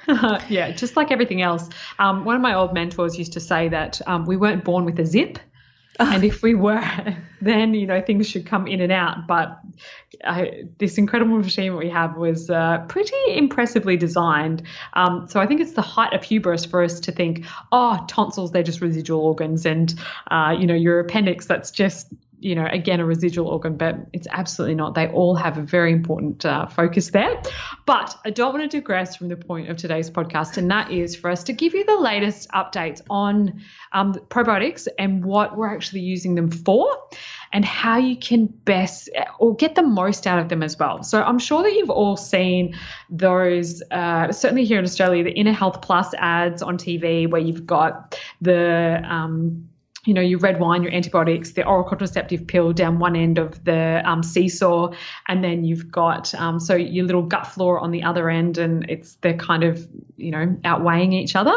yeah, 0.49 0.73
just 0.73 0.97
like 0.97 1.11
everything 1.11 1.42
else. 1.42 1.68
Um, 1.99 2.25
one 2.25 2.35
of 2.35 2.42
my 2.42 2.54
old 2.54 2.75
mentors 2.75 3.18
used 3.18 3.32
to 3.35 3.40
say 3.40 3.68
that 3.68 4.00
um, 4.06 4.26
we 4.26 4.37
weren't 4.37 4.64
born 4.64 4.85
with 4.85 4.99
a 4.99 5.06
zip. 5.06 5.38
and 5.99 6.25
if 6.25 6.42
we 6.42 6.54
were, 6.54 6.82
then 7.42 7.75
you 7.75 7.87
know 7.87 8.00
things 8.00 8.26
should 8.26 8.47
come 8.47 8.66
in 8.66 8.80
and 8.80 8.90
out. 8.90 9.26
But 9.26 9.61
uh, 10.25 10.47
this 10.78 10.99
incredible 10.99 11.37
machine 11.37 11.76
we 11.76 11.90
have 11.90 12.16
was 12.16 12.49
uh, 12.50 12.78
pretty 12.88 13.14
impressively 13.28 13.97
designed. 13.97 14.62
Um, 14.94 15.28
so 15.28 15.38
I 15.38 15.47
think 15.47 15.61
it's 15.61 15.73
the 15.73 15.82
height 15.82 16.14
of 16.14 16.25
hubris 16.25 16.64
for 16.64 16.82
us 16.82 16.99
to 17.00 17.12
think, 17.12 17.44
oh, 17.73 18.02
tonsils 18.09 18.52
they're 18.52 18.62
just 18.62 18.80
residual 18.80 19.21
organs, 19.21 19.66
and 19.66 19.94
uh, 20.30 20.56
you 20.59 20.66
know 20.66 20.75
your 20.75 20.99
appendix 20.99 21.47
that's 21.47 21.71
just 21.71 22.09
you 22.42 22.54
know, 22.54 22.66
again, 22.70 23.00
a 23.00 23.04
residual 23.04 23.49
organ, 23.49 23.76
but 23.76 23.96
it's 24.12 24.26
absolutely 24.30 24.75
not. 24.75 24.94
They 24.94 25.08
all 25.08 25.37
have 25.37 25.58
a 25.58 25.62
very 25.62 25.92
important 25.92 26.44
uh, 26.44 26.66
focus 26.66 27.11
there. 27.11 27.40
But 27.87 28.16
I 28.25 28.30
don't 28.30 28.52
want 28.52 28.70
to 28.70 28.78
digress 28.78 29.16
from 29.16 29.28
the 29.28 29.37
point 29.37 29.70
of 29.70 29.76
today's 29.76 30.11
podcast, 30.11 30.56
and 30.56 30.70
that 30.70 30.90
is 30.90 31.14
for 31.14 31.30
us 31.30 31.44
to 31.44 31.52
give 31.52 31.75
you 31.75 31.84
the 31.84 31.96
latest 31.96 32.50
updates 32.50 33.00
on 33.08 33.62
um, 33.92 34.14
probiotics 34.28 34.88
and 34.99 35.25
what 35.25 35.56
we're 35.56 35.72
actually 35.72 36.00
using 36.00 36.34
them 36.34 36.50
for. 36.50 36.88
and 37.52 37.64
how 37.64 37.99
you 37.99 38.16
can 38.16 38.46
best 38.46 39.11
or 39.38 39.54
get 39.54 39.75
the 39.75 39.82
most 39.82 40.26
out 40.26 40.38
of 40.38 40.49
them 40.49 40.62
as 40.62 40.78
well. 40.78 41.02
So 41.02 41.22
I'm 41.22 41.38
sure 41.38 41.62
that 41.62 41.72
you've 41.72 41.90
all 41.90 42.16
seen 42.16 42.75
those, 43.11 43.82
uh, 43.90 44.32
certainly 44.32 44.64
here 44.64 44.78
in 44.78 44.84
Australia, 44.84 45.22
the 45.22 45.32
Inner 45.32 45.52
Health 45.52 45.82
Plus 45.82 46.14
ads 46.14 46.62
on 46.62 46.78
TV 46.78 47.30
where 47.30 47.40
you've 47.40 47.66
got 47.66 48.18
the 48.40 49.02
um, 49.04 49.68
you 50.04 50.14
know, 50.14 50.21
your 50.21 50.40
red 50.40 50.59
wine, 50.59 50.82
your 50.82 50.92
antibiotics, 50.92 51.52
the 51.52 51.64
oral 51.64 51.85
contraceptive 51.85 52.49
pill 52.49 52.73
down 52.73 52.99
one 52.99 53.14
end 53.14 53.38
of 53.38 53.62
the 53.64 54.02
um, 54.04 54.25
seesaw, 54.25 54.92
and 55.28 55.44
then 55.44 55.62
you've 55.62 55.92
got 55.92 56.35
um, 56.35 56.59
so 56.59 56.75
your 56.75 57.04
little 57.04 57.23
gut 57.23 57.47
flora 57.47 57.80
on 57.80 57.92
the 57.92 58.02
other 58.02 58.28
end, 58.28 58.59
and 58.59 58.85
it's 58.90 59.14
they're 59.21 59.37
kind 59.37 59.62
of 59.62 59.87
you 60.16 60.32
know 60.32 60.56
outweighing 60.64 61.12
each 61.12 61.37
other. 61.37 61.54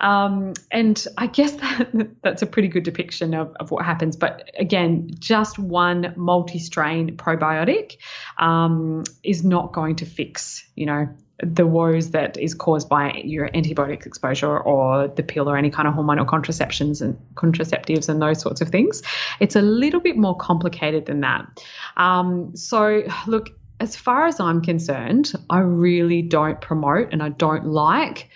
Um, 0.00 0.52
and 0.70 1.06
I 1.16 1.26
guess 1.26 1.52
that 1.52 2.10
that's 2.22 2.42
a 2.42 2.46
pretty 2.46 2.68
good 2.68 2.82
depiction 2.82 3.32
of, 3.32 3.54
of 3.60 3.70
what 3.70 3.84
happens. 3.86 4.14
But 4.14 4.50
again, 4.58 5.08
just 5.18 5.58
one 5.58 6.12
multi-strain 6.16 7.16
probiotic 7.16 7.96
um, 8.36 9.04
is 9.22 9.42
not 9.42 9.72
going 9.72 9.96
to 9.96 10.06
fix 10.06 10.68
you 10.74 10.84
know 10.84 11.08
the 11.42 11.66
woes 11.66 12.12
that 12.12 12.38
is 12.38 12.54
caused 12.54 12.88
by 12.88 13.12
your 13.24 13.48
antibiotic 13.50 14.06
exposure 14.06 14.58
or 14.58 15.08
the 15.08 15.22
pill 15.22 15.48
or 15.50 15.56
any 15.56 15.70
kind 15.70 15.86
of 15.86 15.94
hormonal 15.94 16.26
contraceptions 16.26 17.02
and 17.02 17.18
contraceptives 17.34 18.08
and 18.08 18.22
those 18.22 18.40
sorts 18.40 18.60
of 18.60 18.70
things. 18.70 19.02
It's 19.38 19.56
a 19.56 19.62
little 19.62 20.00
bit 20.00 20.16
more 20.16 20.36
complicated 20.36 21.06
than 21.06 21.20
that. 21.20 21.62
Um, 21.96 22.56
so, 22.56 23.02
look, 23.26 23.50
as 23.80 23.96
far 23.96 24.26
as 24.26 24.40
I'm 24.40 24.62
concerned, 24.62 25.32
I 25.50 25.58
really 25.58 26.22
don't 26.22 26.60
promote 26.60 27.12
and 27.12 27.22
I 27.22 27.28
don't 27.28 27.66
like 27.66 28.30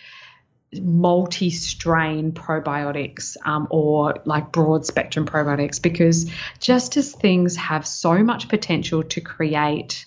multi 0.72 1.50
strain 1.50 2.32
probiotics 2.32 3.36
um, 3.44 3.66
or 3.70 4.14
like 4.24 4.52
broad 4.52 4.86
spectrum 4.86 5.26
probiotics 5.26 5.82
because 5.82 6.30
just 6.60 6.96
as 6.96 7.12
things 7.12 7.56
have 7.56 7.86
so 7.86 8.22
much 8.22 8.48
potential 8.48 9.02
to 9.02 9.20
create 9.20 10.06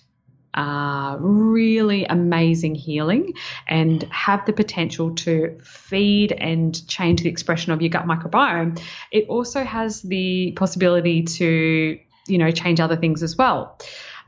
really 0.56 2.04
amazing 2.04 2.74
healing 2.74 3.34
and 3.66 4.02
have 4.04 4.44
the 4.46 4.52
potential 4.52 5.14
to 5.14 5.58
feed 5.62 6.32
and 6.32 6.86
change 6.88 7.22
the 7.22 7.28
expression 7.28 7.72
of 7.72 7.82
your 7.82 7.88
gut 7.88 8.06
microbiome, 8.06 8.80
it 9.10 9.28
also 9.28 9.64
has 9.64 10.02
the 10.02 10.52
possibility 10.56 11.22
to, 11.22 11.98
you 12.28 12.38
know, 12.38 12.50
change 12.50 12.80
other 12.80 12.96
things 12.96 13.22
as 13.22 13.36
well. 13.36 13.78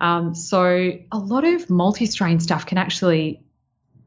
Um, 0.00 0.35
so 0.35 0.92
a 1.12 1.18
lot 1.18 1.45
of 1.45 1.71
multi-strain 1.71 2.40
stuff 2.40 2.66
can 2.66 2.78
actually 2.78 3.42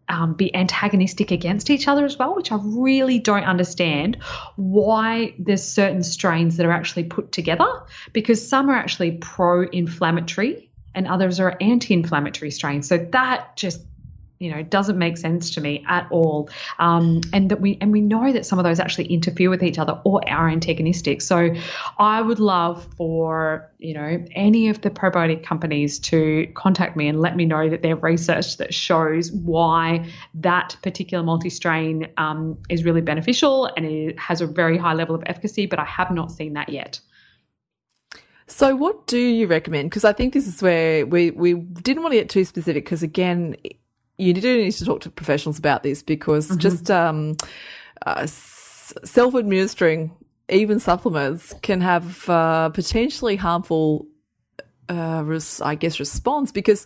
um, 0.10 0.34
be 0.34 0.54
antagonistic 0.56 1.32
against 1.32 1.70
each 1.70 1.88
other 1.88 2.04
as 2.04 2.18
well, 2.18 2.36
which 2.36 2.52
I 2.52 2.60
really 2.62 3.20
don't 3.20 3.44
understand 3.44 4.18
why 4.56 5.36
there's 5.38 5.64
certain 5.64 6.04
strains 6.04 6.58
that 6.58 6.66
are 6.66 6.72
actually 6.72 7.04
put 7.04 7.32
together 7.32 7.68
because 8.12 8.46
some 8.46 8.70
are 8.70 8.76
actually 8.76 9.12
pro-inflammatory 9.18 10.69
and 10.96 11.08
others 11.08 11.40
are 11.40 11.56
anti-inflammatory 11.62 12.52
strains. 12.52 12.88
So 12.88 12.98
that 12.98 13.56
just 13.56 13.82
you 14.40 14.50
know 14.50 14.64
doesn't 14.64 14.98
make 14.98 15.18
sense 15.18 15.52
to 15.52 15.62
me 15.62 15.84
at 15.88 16.08
all. 16.12 16.50
Um, 16.80 17.22
and 17.34 17.52
that 17.52 17.62
we 17.62 17.78
and 17.82 17.92
we 17.92 18.02
know 18.02 18.32
that 18.32 18.46
some 18.46 18.58
of 18.58 18.64
those 18.66 18.80
actually 18.80 19.06
interfere 19.06 19.50
with 19.50 19.62
each 19.62 19.78
other 19.78 20.00
or 20.06 20.28
are 20.30 20.50
antagonistic. 20.50 21.22
So 21.22 21.54
i 21.98 22.22
would 22.22 22.40
love 22.40 22.88
for 22.96 23.70
you 23.78 23.94
know 23.94 24.24
any 24.32 24.70
of 24.70 24.82
the 24.82 24.90
probiotic 24.90 25.44
companies 25.44 26.00
to 26.00 26.48
contact 26.56 26.96
me 26.96 27.08
and 27.08 27.20
let 27.20 27.36
me 27.36 27.46
know 27.46 27.70
that 27.70 27.82
they've 27.82 28.02
research 28.02 28.58
that 28.58 28.74
shows 28.74 29.32
why 29.32 30.06
that 30.34 30.76
particular 30.82 31.24
multi-strain 31.24 32.08
um, 32.18 32.58
is 32.70 32.84
really 32.86 33.02
beneficial 33.02 33.66
and 33.76 33.86
it 33.86 34.18
has 34.18 34.42
a 34.42 34.48
very 34.48 34.78
high 34.78 34.94
level 34.94 35.16
of 35.16 35.24
efficacy 35.26 35.66
but 35.66 35.80
i 35.80 35.86
have 35.86 36.12
not 36.12 36.32
seen 36.32 36.54
that 36.54 36.70
yet 36.70 37.00
so, 38.50 38.76
what 38.76 39.08
do 39.08 39.20
you 39.20 39.48
recommend? 39.48 39.90
Because 39.90 40.04
I 40.04 40.12
think 40.12 40.34
this 40.34 40.48
is 40.48 40.62
where 40.62 41.06
we, 41.06 41.32
we 41.32 41.54
didn't 41.54 42.02
want 42.02 42.14
to 42.14 42.20
get 42.20 42.30
too 42.30 42.44
specific 42.44 42.84
because, 42.84 43.04
again, 43.04 43.56
you 44.18 44.34
do 44.34 44.58
need 44.58 44.72
to 44.72 44.86
talk 44.86 45.02
to 45.02 45.10
professionals 45.10 45.60
about 45.60 45.84
this 45.84 46.02
because 46.02 46.50
mm-hmm. 46.50 46.60
just 46.60 46.92
um, 46.92 47.38
uh, 48.06 48.26
self 48.26 49.36
administering 49.36 50.12
even 50.50 50.80
supplements 50.80 51.54
can 51.62 51.80
have 51.80 52.28
uh, 52.28 52.70
potentially 52.70 53.36
harmful 53.36 54.08
uh, 54.90 55.22
res- 55.24 55.62
I 55.62 55.76
guess 55.76 56.00
response 56.00 56.52
because 56.52 56.86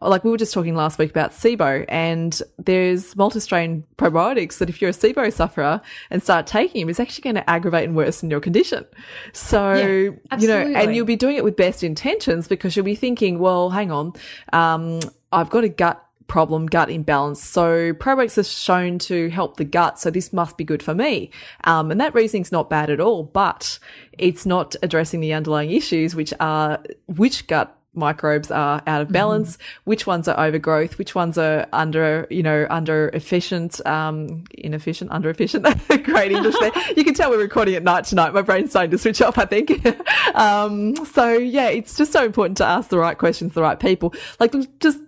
like 0.00 0.24
we 0.24 0.30
were 0.30 0.36
just 0.36 0.52
talking 0.52 0.74
last 0.74 0.98
week 0.98 1.10
about 1.10 1.30
SIBO 1.30 1.84
and 1.88 2.42
there's 2.58 3.16
multi-strain 3.16 3.84
probiotics 3.96 4.58
that 4.58 4.68
if 4.68 4.80
you're 4.80 4.90
a 4.90 4.94
SIBO 4.94 5.32
sufferer 5.32 5.80
and 6.10 6.22
start 6.22 6.46
taking 6.46 6.82
them, 6.82 6.90
it's 6.90 7.00
actually 7.00 7.22
going 7.22 7.36
to 7.36 7.48
aggravate 7.48 7.84
and 7.84 7.96
worsen 7.96 8.30
your 8.30 8.40
condition. 8.40 8.84
So, 9.32 9.74
yeah, 9.74 10.38
you 10.38 10.48
know, 10.48 10.58
and 10.58 10.94
you'll 10.94 11.06
be 11.06 11.16
doing 11.16 11.36
it 11.36 11.44
with 11.44 11.56
best 11.56 11.82
intentions 11.82 12.48
because 12.48 12.76
you'll 12.76 12.84
be 12.84 12.96
thinking, 12.96 13.38
well, 13.38 13.70
hang 13.70 13.90
on, 13.90 14.12
um, 14.52 15.00
I've 15.32 15.50
got 15.50 15.64
a 15.64 15.68
gut 15.68 16.03
problem, 16.26 16.66
gut 16.66 16.90
imbalance. 16.90 17.42
So 17.42 17.92
probiotics 17.92 18.38
are 18.38 18.44
shown 18.44 18.98
to 19.00 19.28
help 19.30 19.56
the 19.56 19.64
gut. 19.64 19.98
So 19.98 20.10
this 20.10 20.32
must 20.32 20.56
be 20.56 20.64
good 20.64 20.82
for 20.82 20.94
me. 20.94 21.30
Um, 21.64 21.90
and 21.90 22.00
that 22.00 22.14
reasoning's 22.14 22.52
not 22.52 22.70
bad 22.70 22.90
at 22.90 23.00
all, 23.00 23.24
but 23.24 23.78
it's 24.12 24.46
not 24.46 24.74
addressing 24.82 25.20
the 25.20 25.32
underlying 25.32 25.70
issues, 25.70 26.14
which 26.14 26.32
are 26.40 26.82
which 27.06 27.46
gut 27.46 27.76
microbes 27.94 28.50
are 28.50 28.82
out 28.86 29.00
of 29.00 29.10
balance, 29.10 29.56
mm-hmm. 29.56 29.80
which 29.84 30.06
ones 30.06 30.28
are 30.28 30.38
overgrowth, 30.38 30.98
which 30.98 31.14
ones 31.14 31.38
are 31.38 31.66
under, 31.72 32.26
you 32.30 32.42
know, 32.42 32.66
under 32.70 33.08
efficient, 33.10 33.84
um, 33.86 34.44
inefficient, 34.52 35.10
under 35.10 35.30
efficient. 35.30 35.64
Great 36.04 36.32
English 36.32 36.56
there. 36.60 36.72
You 36.96 37.04
can 37.04 37.14
tell 37.14 37.30
we're 37.30 37.38
recording 37.38 37.74
at 37.74 37.82
night 37.82 38.04
tonight. 38.04 38.34
My 38.34 38.42
brain's 38.42 38.70
starting 38.70 38.90
to 38.90 38.98
switch 38.98 39.22
off, 39.22 39.38
I 39.38 39.44
think. 39.44 39.86
um, 40.34 40.96
so 41.06 41.32
yeah, 41.32 41.68
it's 41.68 41.96
just 41.96 42.12
so 42.12 42.24
important 42.24 42.56
to 42.58 42.64
ask 42.64 42.90
the 42.90 42.98
right 42.98 43.16
questions 43.16 43.52
to 43.52 43.54
the 43.56 43.62
right 43.62 43.78
people. 43.78 44.14
Like 44.40 44.54
just 44.80 44.98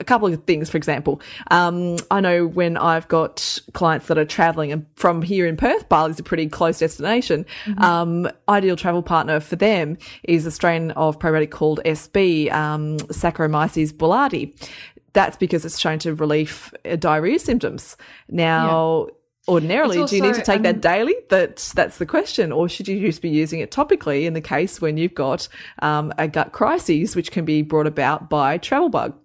a 0.00 0.04
couple 0.04 0.28
of 0.28 0.44
things, 0.44 0.70
for 0.70 0.76
example. 0.76 1.20
Um, 1.50 1.96
I 2.10 2.20
know 2.20 2.46
when 2.46 2.76
I've 2.76 3.08
got 3.08 3.58
clients 3.72 4.06
that 4.08 4.18
are 4.18 4.24
traveling 4.24 4.72
and 4.72 4.86
from 4.96 5.22
here 5.22 5.46
in 5.46 5.56
Perth, 5.56 5.88
Bali's 5.88 6.18
a 6.18 6.22
pretty 6.22 6.48
close 6.48 6.78
destination. 6.78 7.46
Mm-hmm. 7.64 7.82
Um, 7.82 8.30
ideal 8.48 8.76
travel 8.76 9.02
partner 9.02 9.40
for 9.40 9.56
them 9.56 9.98
is 10.24 10.46
a 10.46 10.50
strain 10.50 10.90
of 10.92 11.18
probiotic 11.18 11.50
called 11.50 11.80
SB, 11.84 12.52
um, 12.52 12.98
Saccharomyces 12.98 13.92
boulardii. 13.92 14.54
That's 15.12 15.36
because 15.36 15.64
it's 15.64 15.78
shown 15.78 15.98
to 16.00 16.14
relieve 16.14 16.72
uh, 16.84 16.96
diarrhea 16.96 17.38
symptoms. 17.38 17.96
Now, 18.28 19.06
yeah. 19.06 19.14
Ordinarily, 19.48 19.96
also, 19.96 20.10
do 20.10 20.16
you 20.16 20.22
need 20.22 20.34
to 20.34 20.42
take 20.42 20.58
um, 20.58 20.62
that 20.64 20.82
daily? 20.82 21.14
That's 21.30 21.72
that's 21.72 21.96
the 21.96 22.04
question, 22.04 22.52
or 22.52 22.68
should 22.68 22.86
you 22.86 23.00
just 23.00 23.22
be 23.22 23.30
using 23.30 23.60
it 23.60 23.70
topically 23.70 24.26
in 24.26 24.34
the 24.34 24.42
case 24.42 24.78
when 24.78 24.98
you've 24.98 25.14
got 25.14 25.48
um, 25.80 26.12
a 26.18 26.28
gut 26.28 26.52
crisis, 26.52 27.16
which 27.16 27.32
can 27.32 27.46
be 27.46 27.62
brought 27.62 27.86
about 27.86 28.28
by 28.28 28.58
travel 28.58 28.90
bug? 28.90 29.16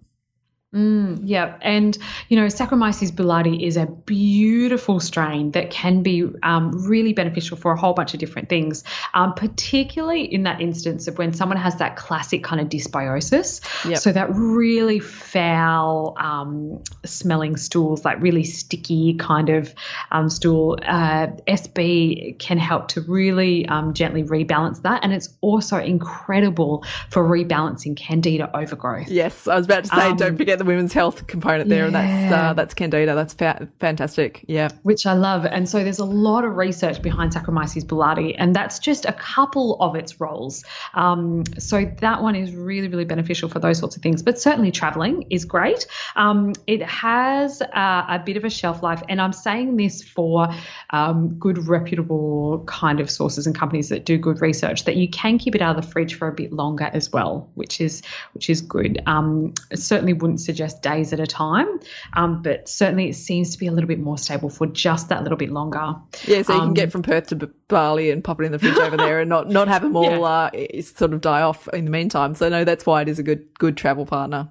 Mm, 0.74 1.20
yeah, 1.24 1.56
and 1.62 1.96
you 2.28 2.36
know, 2.36 2.46
Saccharomyces 2.46 3.12
boulardii 3.12 3.64
is 3.64 3.76
a 3.76 3.86
beautiful 3.86 4.98
strain 4.98 5.52
that 5.52 5.70
can 5.70 6.02
be 6.02 6.28
um, 6.42 6.72
really 6.86 7.12
beneficial 7.12 7.56
for 7.56 7.70
a 7.70 7.78
whole 7.78 7.94
bunch 7.94 8.12
of 8.12 8.18
different 8.18 8.48
things, 8.48 8.82
um, 9.14 9.34
particularly 9.34 10.22
in 10.24 10.42
that 10.42 10.60
instance 10.60 11.06
of 11.06 11.16
when 11.16 11.32
someone 11.32 11.58
has 11.58 11.76
that 11.76 11.94
classic 11.94 12.42
kind 12.42 12.60
of 12.60 12.68
dysbiosis. 12.68 13.60
Yep. 13.88 13.98
So 13.98 14.10
that 14.12 14.34
really 14.34 14.98
foul 14.98 16.16
um, 16.18 16.82
smelling 17.04 17.56
stools, 17.56 18.04
like 18.04 18.20
really 18.20 18.42
sticky 18.42 19.14
kind 19.14 19.50
of 19.50 19.72
um, 20.10 20.28
stool. 20.28 20.78
Uh, 20.82 21.28
SB 21.46 22.36
can 22.40 22.58
help 22.58 22.88
to 22.88 23.00
really 23.02 23.64
um, 23.68 23.94
gently 23.94 24.24
rebalance 24.24 24.82
that, 24.82 25.04
and 25.04 25.12
it's 25.12 25.28
also 25.40 25.78
incredible 25.78 26.84
for 27.10 27.22
rebalancing 27.22 27.96
candida 27.96 28.50
overgrowth. 28.56 29.08
Yes, 29.08 29.46
I 29.46 29.56
was 29.56 29.66
about 29.66 29.84
to 29.84 29.90
say, 29.90 30.14
don't 30.14 30.22
um, 30.22 30.36
forget 30.36 30.58
the 30.58 30.63
women's 30.64 30.92
health 30.92 31.26
component 31.26 31.68
there, 31.68 31.80
yeah. 31.80 31.84
and 31.86 31.94
that's 31.94 32.32
uh, 32.32 32.52
that's 32.54 32.74
Candida. 32.74 33.14
That's 33.14 33.34
fa- 33.34 33.68
fantastic. 33.80 34.44
Yeah, 34.48 34.68
which 34.82 35.06
I 35.06 35.12
love. 35.12 35.44
And 35.46 35.68
so 35.68 35.82
there's 35.82 35.98
a 35.98 36.04
lot 36.04 36.44
of 36.44 36.56
research 36.56 37.02
behind 37.02 37.32
Saccharomyces 37.32 37.84
boulardii, 37.84 38.34
and 38.38 38.54
that's 38.54 38.78
just 38.78 39.04
a 39.04 39.12
couple 39.12 39.76
of 39.80 39.94
its 39.94 40.20
roles. 40.20 40.64
Um, 40.94 41.44
so 41.58 41.84
that 42.00 42.22
one 42.22 42.34
is 42.34 42.54
really 42.54 42.88
really 42.88 43.04
beneficial 43.04 43.48
for 43.48 43.58
those 43.58 43.78
sorts 43.78 43.96
of 43.96 44.02
things. 44.02 44.22
But 44.22 44.38
certainly 44.40 44.70
traveling 44.70 45.26
is 45.30 45.44
great. 45.44 45.86
Um, 46.16 46.52
it 46.66 46.82
has 46.82 47.62
uh, 47.62 48.04
a 48.08 48.22
bit 48.24 48.36
of 48.36 48.44
a 48.44 48.50
shelf 48.50 48.82
life, 48.82 49.02
and 49.08 49.20
I'm 49.20 49.32
saying 49.32 49.76
this 49.76 50.02
for 50.02 50.48
um, 50.90 51.34
good 51.38 51.58
reputable 51.68 52.64
kind 52.66 53.00
of 53.00 53.10
sources 53.10 53.46
and 53.46 53.54
companies 53.54 53.88
that 53.90 54.04
do 54.04 54.18
good 54.18 54.40
research 54.40 54.84
that 54.84 54.96
you 54.96 55.08
can 55.08 55.38
keep 55.38 55.54
it 55.54 55.62
out 55.62 55.76
of 55.76 55.84
the 55.84 55.88
fridge 55.90 56.14
for 56.14 56.28
a 56.28 56.32
bit 56.32 56.52
longer 56.52 56.90
as 56.92 57.12
well, 57.12 57.48
which 57.54 57.80
is 57.80 58.02
which 58.32 58.50
is 58.50 58.60
good. 58.60 59.02
Um, 59.06 59.52
certainly 59.74 60.12
wouldn't 60.12 60.40
suggest 60.40 60.53
suggest 60.54 60.82
days 60.82 61.12
at 61.12 61.18
a 61.18 61.26
time, 61.26 61.66
um, 62.12 62.40
but 62.42 62.68
certainly 62.68 63.08
it 63.08 63.14
seems 63.14 63.50
to 63.50 63.58
be 63.58 63.66
a 63.66 63.72
little 63.72 63.88
bit 63.88 63.98
more 63.98 64.16
stable 64.16 64.48
for 64.48 64.66
just 64.66 65.08
that 65.08 65.24
little 65.24 65.36
bit 65.36 65.50
longer. 65.50 65.94
Yeah, 66.26 66.42
so 66.42 66.54
you 66.54 66.60
um, 66.60 66.66
can 66.68 66.74
get 66.74 66.92
from 66.92 67.02
Perth 67.02 67.26
to 67.28 67.50
Bali 67.68 68.10
and 68.10 68.22
pop 68.22 68.40
it 68.40 68.44
in 68.44 68.52
the 68.52 68.58
fridge 68.60 68.76
over 68.78 68.96
there, 68.96 69.20
and 69.20 69.28
not 69.28 69.48
not 69.48 69.66
have 69.66 69.82
them 69.82 69.96
all 69.96 70.04
yeah. 70.04 70.50
uh, 70.54 70.82
sort 70.82 71.12
of 71.12 71.20
die 71.20 71.42
off 71.42 71.66
in 71.68 71.84
the 71.84 71.90
meantime. 71.90 72.34
So 72.34 72.48
no, 72.48 72.64
that's 72.64 72.86
why 72.86 73.02
it 73.02 73.08
is 73.08 73.18
a 73.18 73.24
good 73.24 73.46
good 73.58 73.76
travel 73.76 74.06
partner. 74.06 74.48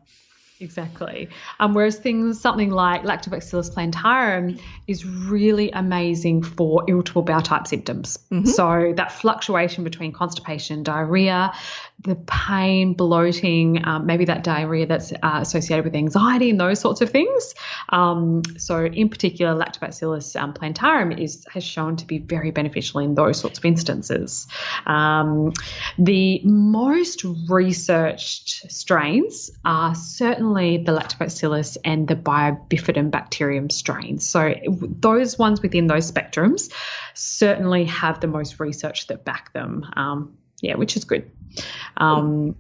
Exactly. 0.63 1.27
Um, 1.59 1.73
whereas 1.73 1.97
things, 1.97 2.39
something 2.39 2.69
like 2.69 3.03
Lactobacillus 3.03 3.73
plantarum 3.73 4.57
is 4.87 5.05
really 5.05 5.69
amazing 5.71 6.41
for 6.41 6.85
irritable 6.87 7.23
bowel 7.23 7.41
type 7.41 7.67
symptoms. 7.67 8.17
Mm-hmm. 8.31 8.45
So 8.45 8.93
that 8.95 9.11
fluctuation 9.11 9.83
between 9.83 10.13
constipation, 10.13 10.83
diarrhea, 10.83 11.53
the 12.03 12.15
pain, 12.15 12.93
bloating, 12.93 13.85
um, 13.85 14.05
maybe 14.05 14.25
that 14.25 14.43
diarrhea 14.43 14.85
that's 14.85 15.11
uh, 15.11 15.39
associated 15.41 15.85
with 15.85 15.95
anxiety 15.95 16.49
and 16.49 16.59
those 16.59 16.79
sorts 16.79 17.01
of 17.01 17.09
things. 17.09 17.55
Um, 17.89 18.43
so 18.57 18.85
in 18.85 19.09
particular, 19.09 19.53
Lactobacillus 19.53 20.39
um, 20.39 20.53
plantarum 20.53 21.11
is 21.11 21.45
has 21.51 21.63
shown 21.63 21.95
to 21.97 22.05
be 22.05 22.19
very 22.19 22.51
beneficial 22.51 22.99
in 22.99 23.15
those 23.15 23.39
sorts 23.39 23.57
of 23.57 23.65
instances. 23.65 24.47
Um, 24.85 25.53
the 25.97 26.41
most 26.43 27.23
researched 27.49 28.71
strains 28.71 29.51
are 29.63 29.95
certainly 29.95 30.77
the 30.77 30.91
lactobacillus 30.91 31.77
and 31.85 32.07
the 32.07 32.15
bifidobacterium 32.15 33.11
bacterium 33.11 33.69
strains. 33.69 34.25
So 34.25 34.53
those 34.67 35.37
ones 35.37 35.61
within 35.61 35.87
those 35.87 36.11
spectrums 36.11 36.71
certainly 37.13 37.85
have 37.85 38.19
the 38.19 38.27
most 38.27 38.59
research 38.59 39.07
that 39.07 39.23
back 39.23 39.53
them. 39.53 39.85
Um, 39.95 40.37
yeah, 40.61 40.75
which 40.75 40.95
is 40.95 41.03
good. 41.03 41.29
Um, 41.97 42.55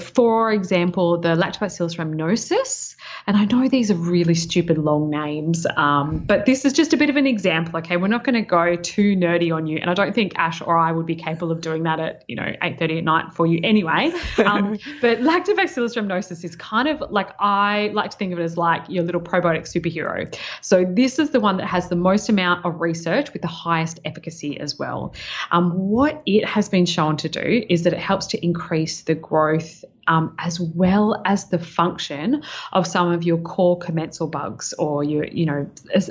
for 0.00 0.52
example, 0.52 1.18
the 1.18 1.34
Lactobacillus 1.36 1.96
rhamnosus, 1.96 2.95
and 3.26 3.36
I 3.36 3.44
know 3.44 3.68
these 3.68 3.90
are 3.90 3.96
really 3.96 4.34
stupid 4.34 4.78
long 4.78 5.10
names, 5.10 5.66
um, 5.76 6.18
but 6.18 6.46
this 6.46 6.64
is 6.64 6.72
just 6.72 6.92
a 6.92 6.96
bit 6.96 7.10
of 7.10 7.16
an 7.16 7.26
example. 7.26 7.78
Okay, 7.78 7.96
we're 7.96 8.08
not 8.08 8.24
going 8.24 8.34
to 8.34 8.42
go 8.42 8.76
too 8.76 9.16
nerdy 9.16 9.54
on 9.54 9.66
you, 9.66 9.78
and 9.78 9.90
I 9.90 9.94
don't 9.94 10.14
think 10.14 10.32
Ash 10.36 10.60
or 10.60 10.76
I 10.76 10.92
would 10.92 11.06
be 11.06 11.16
capable 11.16 11.50
of 11.50 11.60
doing 11.60 11.82
that 11.84 12.00
at 12.00 12.24
you 12.28 12.36
know 12.36 12.52
eight 12.62 12.78
thirty 12.78 12.98
at 12.98 13.04
night 13.04 13.32
for 13.32 13.46
you 13.46 13.60
anyway. 13.62 14.12
Um, 14.46 14.78
but 15.00 15.18
Lactobacillus 15.20 15.96
rhamnosus 15.96 16.44
is 16.44 16.54
kind 16.56 16.86
of 16.88 17.02
like 17.10 17.30
I 17.40 17.90
like 17.94 18.10
to 18.10 18.16
think 18.16 18.32
of 18.32 18.38
it 18.38 18.42
as 18.42 18.56
like 18.56 18.82
your 18.88 19.02
little 19.02 19.20
probiotic 19.20 19.62
superhero. 19.62 20.32
So 20.60 20.84
this 20.84 21.18
is 21.18 21.30
the 21.30 21.40
one 21.40 21.56
that 21.56 21.66
has 21.66 21.88
the 21.88 21.96
most 21.96 22.28
amount 22.28 22.64
of 22.64 22.80
research 22.80 23.32
with 23.32 23.42
the 23.42 23.48
highest 23.48 23.98
efficacy 24.04 24.60
as 24.60 24.78
well. 24.78 25.14
Um, 25.50 25.72
what 25.72 26.22
it 26.26 26.44
has 26.44 26.68
been 26.68 26.86
shown 26.86 27.16
to 27.18 27.28
do 27.28 27.64
is 27.68 27.82
that 27.82 27.92
it 27.92 27.98
helps 27.98 28.26
to 28.28 28.44
increase 28.44 29.02
the 29.02 29.14
growth 29.14 29.84
um, 30.06 30.34
as 30.38 30.60
well 30.60 31.20
as 31.24 31.48
the 31.48 31.58
function 31.58 32.42
of 32.72 32.86
some 32.86 33.12
of 33.12 33.24
your 33.24 33.38
core 33.38 33.78
commensal 33.78 34.26
bugs 34.26 34.72
or 34.78 35.04
your, 35.04 35.24
you 35.24 35.46
know, 35.46 35.68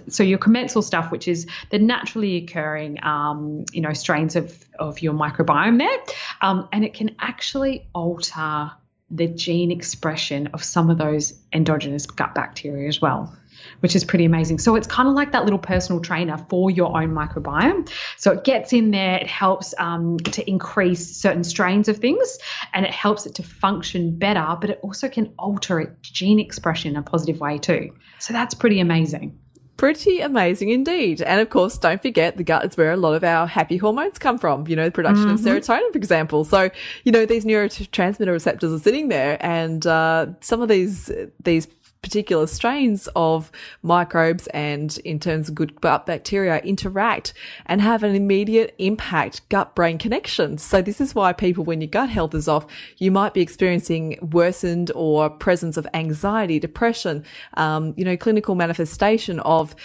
so 0.08 0.23
your 0.23 0.38
commensal 0.38 0.81
stuff, 0.81 1.12
which 1.12 1.27
is 1.27 1.47
the 1.71 1.79
naturally 1.79 2.38
occurring, 2.38 3.03
um, 3.03 3.65
you 3.71 3.81
know, 3.81 3.93
strains 3.93 4.36
of, 4.36 4.65
of 4.79 5.01
your 5.01 5.13
microbiome 5.13 5.77
there. 5.77 6.15
Um, 6.41 6.67
and 6.71 6.84
it 6.84 6.93
can 6.93 7.15
actually 7.19 7.88
alter 7.93 8.71
the 9.12 9.27
gene 9.27 9.71
expression 9.71 10.47
of 10.47 10.63
some 10.63 10.89
of 10.89 10.97
those 10.97 11.34
endogenous 11.53 12.05
gut 12.05 12.34
bacteria 12.34 12.88
as 12.88 12.99
well 12.99 13.36
which 13.80 13.95
is 13.95 14.04
pretty 14.04 14.25
amazing. 14.25 14.60
So 14.60 14.75
it's 14.75 14.88
kind 14.88 15.08
of 15.08 15.15
like 15.15 15.32
that 15.32 15.43
little 15.43 15.60
personal 15.60 16.01
trainer 16.01 16.38
for 16.49 16.69
your 16.69 16.97
own 16.97 17.12
microbiome. 17.12 17.89
So 18.17 18.32
it 18.32 18.43
gets 18.43 18.73
in 18.73 18.91
there, 18.91 19.17
it 19.17 19.28
helps 19.28 19.73
um, 19.78 20.17
to 20.19 20.49
increase 20.49 21.15
certain 21.17 21.43
strains 21.43 21.88
of 21.88 21.97
things, 21.97 22.38
and 22.73 22.86
it 22.86 22.91
helps 22.91 23.25
it 23.25 23.36
to 23.36 23.43
function 23.43 24.17
better, 24.17 24.56
but 24.60 24.69
it 24.69 24.80
also 24.84 25.10
can 25.10 25.34
alter 25.38 25.80
its 25.80 26.10
gene 26.10 26.39
expression 26.39 26.91
in 26.91 26.97
a 26.97 27.01
positive 27.01 27.39
way 27.39 27.58
too. 27.58 27.93
So 28.19 28.34
that's 28.34 28.54
pretty 28.54 28.80
amazing. 28.80 29.39
Pretty 29.78 30.21
amazing 30.21 30.69
indeed. 30.69 31.21
And 31.21 31.41
of 31.41 31.49
course, 31.49 31.78
don't 31.78 32.01
forget 32.01 32.38
the 32.38 32.45
gut 32.45 32.63
is 32.63 32.78
where 32.78 32.93
a 32.93 32.97
lot 32.97 33.13
of 33.13 33.25
our 33.25 33.45
happy 33.45 33.75
hormones 33.75 34.17
come 34.17 34.38
from, 34.38 34.67
you 34.69 34.75
know, 34.75 34.86
the 34.86 34.91
production 34.91 35.25
mm-hmm. 35.25 35.34
of 35.34 35.63
serotonin, 35.63 35.91
for 35.91 35.97
example. 35.97 36.45
So, 36.45 36.69
you 37.04 37.12
know, 37.12 37.25
these 37.25 37.43
neurotransmitter 37.43 38.32
receptors 38.32 38.71
are 38.71 38.80
sitting 38.80 39.10
there 39.10 39.38
and, 39.41 39.86
uh, 39.86 40.28
some 40.39 40.62
of 40.62 40.69
these, 40.69 41.12
these 41.43 41.67
particular 42.05 42.45
strains 42.45 43.09
of 43.15 43.51
microbes 43.81 44.45
and 44.53 44.99
in 44.99 45.19
terms 45.19 45.49
of 45.49 45.55
good 45.55 45.81
gut 45.81 46.05
bacteria 46.05 46.59
interact 46.59 47.33
and 47.65 47.81
have 47.81 48.03
an 48.03 48.13
immediate 48.13 48.75
impact 48.77 49.41
gut 49.49 49.73
brain 49.73 49.97
connection. 49.97 50.59
So 50.59 50.83
this 50.83 51.01
is 51.01 51.15
why 51.15 51.33
people, 51.33 51.63
when 51.63 51.81
your 51.81 51.89
gut 51.89 52.09
health 52.09 52.35
is 52.35 52.47
off, 52.47 52.67
you 52.97 53.09
might 53.09 53.33
be 53.33 53.41
experiencing 53.41 54.19
worsened 54.21 54.91
or 54.93 55.31
presence 55.31 55.77
of 55.77 55.87
anxiety, 55.95 56.59
depression, 56.59 57.25
um, 57.55 57.95
you 57.97 58.05
know, 58.05 58.15
clinical 58.15 58.53
manifestation 58.53 59.39
of 59.39 59.75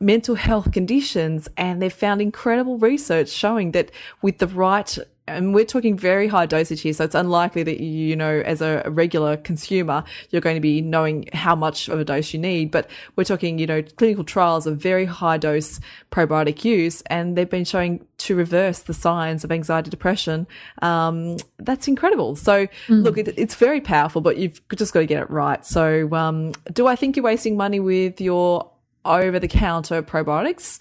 mental 0.00 0.36
health 0.36 0.72
conditions. 0.72 1.48
And 1.58 1.82
they've 1.82 1.92
found 1.92 2.22
incredible 2.22 2.78
research 2.78 3.28
showing 3.28 3.72
that 3.72 3.90
with 4.22 4.38
the 4.38 4.46
right 4.46 4.96
and 5.28 5.54
we're 5.54 5.64
talking 5.64 5.96
very 5.96 6.28
high 6.28 6.46
dosage 6.46 6.80
here, 6.80 6.92
so 6.92 7.04
it's 7.04 7.14
unlikely 7.14 7.62
that 7.64 7.80
you 7.80 8.16
know, 8.16 8.42
as 8.44 8.60
a 8.60 8.82
regular 8.86 9.36
consumer, 9.36 10.04
you're 10.30 10.42
going 10.42 10.56
to 10.56 10.60
be 10.60 10.80
knowing 10.80 11.28
how 11.32 11.54
much 11.54 11.88
of 11.88 11.98
a 12.00 12.04
dose 12.04 12.32
you 12.32 12.38
need. 12.38 12.70
But 12.70 12.88
we're 13.16 13.24
talking, 13.24 13.58
you 13.58 13.66
know, 13.66 13.82
clinical 13.82 14.24
trials 14.24 14.66
of 14.66 14.78
very 14.78 15.04
high 15.04 15.38
dose 15.38 15.80
probiotic 16.10 16.64
use, 16.64 17.02
and 17.02 17.36
they've 17.36 17.48
been 17.48 17.64
showing 17.64 18.06
to 18.18 18.34
reverse 18.34 18.80
the 18.80 18.94
signs 18.94 19.44
of 19.44 19.52
anxiety, 19.52 19.90
depression. 19.90 20.46
Um, 20.82 21.36
that's 21.58 21.86
incredible. 21.88 22.36
So, 22.36 22.66
mm. 22.66 23.02
look, 23.04 23.18
it, 23.18 23.34
it's 23.36 23.54
very 23.54 23.80
powerful, 23.80 24.20
but 24.20 24.38
you've 24.38 24.60
just 24.74 24.92
got 24.92 25.00
to 25.00 25.06
get 25.06 25.22
it 25.22 25.30
right. 25.30 25.64
So, 25.64 26.12
um, 26.14 26.52
do 26.72 26.86
I 26.86 26.96
think 26.96 27.16
you're 27.16 27.24
wasting 27.24 27.56
money 27.56 27.80
with 27.80 28.20
your 28.20 28.70
over 29.04 29.38
the 29.38 29.48
counter 29.48 30.02
probiotics? 30.02 30.78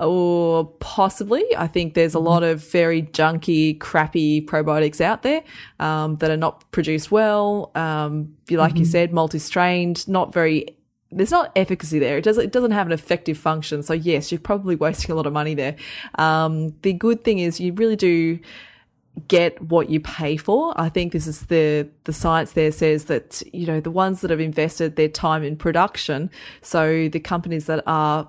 Or 0.00 0.66
possibly. 0.80 1.44
I 1.56 1.66
think 1.66 1.94
there's 1.94 2.14
a 2.14 2.18
mm-hmm. 2.18 2.26
lot 2.26 2.42
of 2.42 2.64
very 2.70 3.02
junky, 3.02 3.78
crappy 3.78 4.42
probiotics 4.42 5.00
out 5.00 5.22
there 5.22 5.42
um, 5.78 6.16
that 6.16 6.30
are 6.30 6.36
not 6.36 6.70
produced 6.72 7.10
well. 7.10 7.70
Um, 7.74 8.36
like 8.50 8.70
mm-hmm. 8.72 8.78
you 8.78 8.84
said, 8.84 9.12
multi-strained, 9.12 10.08
not 10.08 10.32
very. 10.32 10.76
There's 11.12 11.32
not 11.32 11.50
efficacy 11.56 11.98
there. 11.98 12.18
It 12.18 12.24
doesn't. 12.24 12.44
It 12.44 12.52
doesn't 12.52 12.70
have 12.70 12.86
an 12.86 12.92
effective 12.92 13.36
function. 13.36 13.82
So 13.82 13.94
yes, 13.94 14.30
you're 14.30 14.40
probably 14.40 14.76
wasting 14.76 15.10
a 15.10 15.14
lot 15.14 15.26
of 15.26 15.32
money 15.32 15.54
there. 15.54 15.76
Um, 16.16 16.74
the 16.82 16.92
good 16.92 17.24
thing 17.24 17.40
is 17.40 17.60
you 17.60 17.72
really 17.72 17.96
do 17.96 18.38
get 19.28 19.60
what 19.60 19.90
you 19.90 20.00
pay 20.00 20.36
for. 20.36 20.72
I 20.80 20.88
think 20.88 21.12
this 21.12 21.26
is 21.26 21.46
the 21.46 21.88
the 22.04 22.12
science 22.12 22.52
there 22.52 22.72
says 22.72 23.06
that 23.06 23.42
you 23.52 23.66
know 23.66 23.80
the 23.80 23.90
ones 23.90 24.20
that 24.20 24.30
have 24.30 24.40
invested 24.40 24.96
their 24.96 25.08
time 25.08 25.42
in 25.42 25.56
production, 25.56 26.30
so 26.62 27.08
the 27.08 27.20
companies 27.20 27.66
that 27.66 27.82
are 27.86 28.28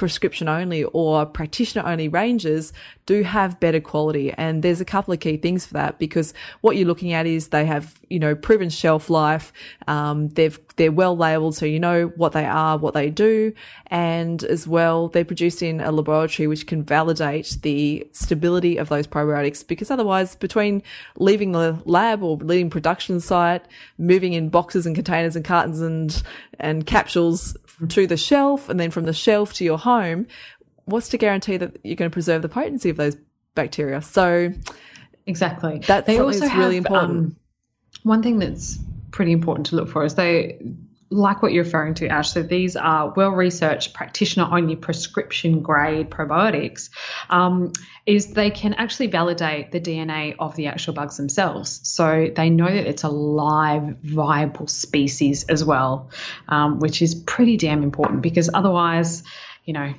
prescription 0.00 0.48
only 0.48 0.82
or 0.82 1.26
practitioner 1.26 1.86
only 1.86 2.08
ranges 2.08 2.72
do 3.10 3.24
have 3.24 3.58
better 3.58 3.80
quality. 3.80 4.32
And 4.34 4.62
there's 4.62 4.80
a 4.80 4.84
couple 4.84 5.12
of 5.12 5.18
key 5.18 5.36
things 5.36 5.66
for 5.66 5.74
that 5.74 5.98
because 5.98 6.32
what 6.60 6.76
you're 6.76 6.86
looking 6.86 7.12
at 7.12 7.26
is 7.26 7.48
they 7.48 7.66
have, 7.66 7.98
you 8.08 8.20
know, 8.20 8.36
proven 8.36 8.70
shelf 8.70 9.10
life. 9.10 9.52
Um, 9.88 10.28
they've, 10.28 10.56
they're 10.76 10.92
well 10.92 11.16
labeled. 11.16 11.56
So 11.56 11.66
you 11.66 11.80
know 11.80 12.06
what 12.14 12.30
they 12.30 12.46
are, 12.46 12.78
what 12.78 12.94
they 12.94 13.10
do. 13.10 13.52
And 13.88 14.44
as 14.44 14.68
well, 14.68 15.08
they're 15.08 15.24
produced 15.24 15.60
in 15.60 15.80
a 15.80 15.90
laboratory 15.90 16.46
which 16.46 16.68
can 16.68 16.84
validate 16.84 17.58
the 17.62 18.06
stability 18.12 18.76
of 18.76 18.88
those 18.88 19.08
probiotics 19.08 19.66
because 19.66 19.90
otherwise 19.90 20.36
between 20.36 20.80
leaving 21.16 21.50
the 21.50 21.82
lab 21.86 22.22
or 22.22 22.36
leaving 22.36 22.70
production 22.70 23.18
site, 23.18 23.66
moving 23.98 24.34
in 24.34 24.50
boxes 24.50 24.86
and 24.86 24.94
containers 24.94 25.34
and 25.34 25.44
cartons 25.44 25.80
and, 25.80 26.22
and 26.60 26.86
capsules 26.86 27.56
to 27.88 28.06
the 28.06 28.16
shelf 28.16 28.68
and 28.68 28.78
then 28.78 28.92
from 28.92 29.04
the 29.04 29.12
shelf 29.12 29.52
to 29.54 29.64
your 29.64 29.78
home, 29.78 30.28
what's 30.84 31.08
to 31.10 31.18
guarantee 31.18 31.56
that 31.56 31.78
you're 31.84 31.96
going 31.96 32.10
to 32.10 32.14
preserve 32.14 32.42
the 32.42 32.48
potency 32.48 32.90
of 32.90 32.96
those 32.96 33.16
bacteria? 33.54 34.02
So 34.02 34.52
exactly, 35.26 35.82
that's 35.86 36.06
they 36.06 36.18
also 36.18 36.46
have, 36.46 36.58
really 36.58 36.76
important. 36.76 37.10
Um, 37.10 37.36
one 38.02 38.22
thing 38.22 38.38
that's 38.38 38.78
pretty 39.10 39.32
important 39.32 39.66
to 39.66 39.76
look 39.76 39.88
for 39.88 40.04
is 40.04 40.14
they 40.14 40.60
like 41.10 41.42
what 41.42 41.52
you're 41.52 41.64
referring 41.64 41.94
to, 41.94 42.06
Ash. 42.08 42.30
So 42.30 42.42
these 42.42 42.76
are 42.76 43.12
well 43.16 43.30
researched, 43.30 43.94
practitioner 43.94 44.48
only 44.50 44.76
prescription 44.76 45.60
grade 45.60 46.08
probiotics. 46.08 46.88
Um, 47.28 47.72
is 48.06 48.32
they 48.32 48.50
can 48.50 48.74
actually 48.74 49.08
validate 49.08 49.72
the 49.72 49.80
DNA 49.80 50.36
of 50.38 50.54
the 50.56 50.68
actual 50.68 50.94
bugs 50.94 51.16
themselves. 51.16 51.80
So 51.82 52.28
they 52.34 52.48
know 52.48 52.66
that 52.66 52.86
it's 52.86 53.02
a 53.02 53.08
live, 53.08 53.96
viable 54.02 54.68
species 54.68 55.44
as 55.44 55.64
well, 55.64 56.10
um, 56.48 56.78
which 56.78 57.02
is 57.02 57.14
pretty 57.14 57.56
damn 57.56 57.82
important 57.82 58.22
because 58.22 58.48
otherwise, 58.52 59.22
you 59.64 59.72
know, 59.72 59.92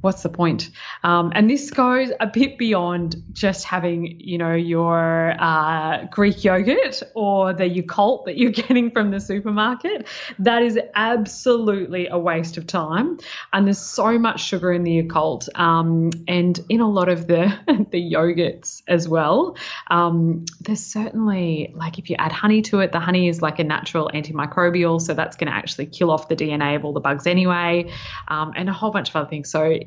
what's 0.00 0.22
the 0.22 0.28
point? 0.28 0.70
Um, 1.02 1.32
and 1.34 1.50
this 1.50 1.70
goes 1.70 2.10
a 2.20 2.26
bit 2.26 2.56
beyond 2.56 3.16
just 3.32 3.64
having, 3.64 4.18
you 4.20 4.38
know, 4.38 4.54
your 4.54 5.34
uh, 5.38 6.04
Greek 6.10 6.44
yogurt 6.44 7.02
or 7.14 7.52
the 7.52 7.64
Yakult 7.64 8.24
that 8.26 8.36
you're 8.36 8.50
getting 8.68 8.90
from 8.90 9.10
the 9.10 9.20
supermarket. 9.20 10.06
That 10.38 10.62
is 10.62 10.78
absolutely 10.94 12.06
a 12.08 12.18
waste 12.18 12.56
of 12.56 12.66
time. 12.66 13.18
And 13.52 13.66
there's 13.66 13.78
so 13.78 14.18
much 14.18 14.40
sugar 14.44 14.72
in 14.72 14.84
the 14.84 15.02
Yakult 15.02 15.48
um, 15.58 16.10
and 16.28 16.60
in 16.68 16.80
a 16.80 16.88
lot 16.88 17.08
of 17.08 17.26
the, 17.26 17.52
the 17.90 18.12
yogurts 18.12 18.82
as 18.86 19.08
well. 19.08 19.56
Um, 19.88 20.44
there's 20.60 20.84
certainly, 20.84 21.72
like, 21.76 21.98
if 21.98 22.08
you 22.08 22.16
add 22.18 22.32
honey 22.32 22.62
to 22.62 22.80
it, 22.80 22.92
the 22.92 23.00
honey 23.00 23.28
is 23.28 23.42
like 23.42 23.58
a 23.58 23.64
natural 23.64 24.10
antimicrobial. 24.14 25.00
So 25.00 25.14
that's 25.14 25.36
going 25.36 25.50
to 25.50 25.56
actually 25.56 25.86
kill 25.86 26.10
off 26.10 26.28
the 26.28 26.36
DNA 26.36 26.76
of 26.76 26.84
all 26.84 26.92
the 26.92 27.00
bugs 27.00 27.26
anyway, 27.26 27.90
um, 28.28 28.52
and 28.54 28.68
a 28.68 28.72
whole 28.72 28.90
bunch 28.90 29.08
of 29.08 29.16
other 29.16 29.28
things. 29.28 29.50
So 29.50 29.78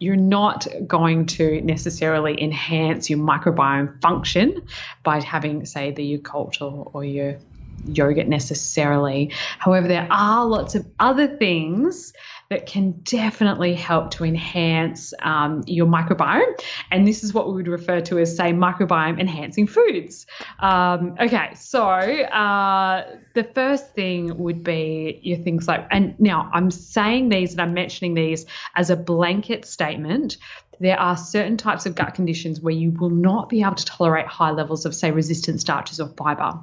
you're 0.00 0.16
not 0.16 0.66
going 0.86 1.26
to 1.26 1.60
necessarily 1.60 2.42
enhance 2.42 3.08
your 3.08 3.18
microbiome 3.18 4.00
function 4.00 4.60
by 5.04 5.20
having, 5.20 5.64
say, 5.66 5.92
the 5.92 6.18
or, 6.60 6.90
or 6.94 7.04
your 7.04 7.38
yogurt 7.84 8.26
necessarily. 8.26 9.30
However, 9.58 9.86
there 9.86 10.08
are 10.10 10.46
lots 10.46 10.74
of 10.74 10.86
other 10.98 11.36
things 11.36 12.12
that 12.50 12.66
can 12.66 12.90
definitely 13.04 13.74
help 13.74 14.10
to 14.10 14.24
enhance 14.24 15.14
um, 15.22 15.62
your 15.68 15.86
microbiome. 15.86 16.60
And 16.90 17.06
this 17.06 17.22
is 17.22 17.32
what 17.32 17.46
we 17.46 17.54
would 17.54 17.68
refer 17.68 18.00
to 18.02 18.18
as, 18.18 18.36
say, 18.36 18.52
microbiome 18.52 19.20
enhancing 19.20 19.68
foods. 19.68 20.26
Um, 20.58 21.14
okay, 21.20 21.54
so 21.54 21.84
uh, 21.84 23.06
the 23.34 23.44
first 23.44 23.94
thing 23.94 24.36
would 24.36 24.64
be 24.64 25.20
your 25.22 25.38
things 25.38 25.68
like, 25.68 25.86
and 25.92 26.18
now 26.18 26.50
I'm 26.52 26.72
saying 26.72 27.28
these 27.28 27.52
and 27.52 27.60
I'm 27.60 27.72
mentioning 27.72 28.14
these 28.14 28.46
as 28.74 28.90
a 28.90 28.96
blanket 28.96 29.64
statement 29.64 30.36
there 30.80 30.98
are 30.98 31.14
certain 31.14 31.58
types 31.58 31.84
of 31.84 31.94
gut 31.94 32.14
conditions 32.14 32.58
where 32.58 32.72
you 32.72 32.90
will 32.90 33.10
not 33.10 33.50
be 33.50 33.60
able 33.60 33.74
to 33.74 33.84
tolerate 33.84 34.26
high 34.26 34.50
levels 34.50 34.86
of, 34.86 34.94
say, 34.94 35.10
resistant 35.10 35.60
starches 35.60 36.00
or 36.00 36.08
fiber. 36.16 36.58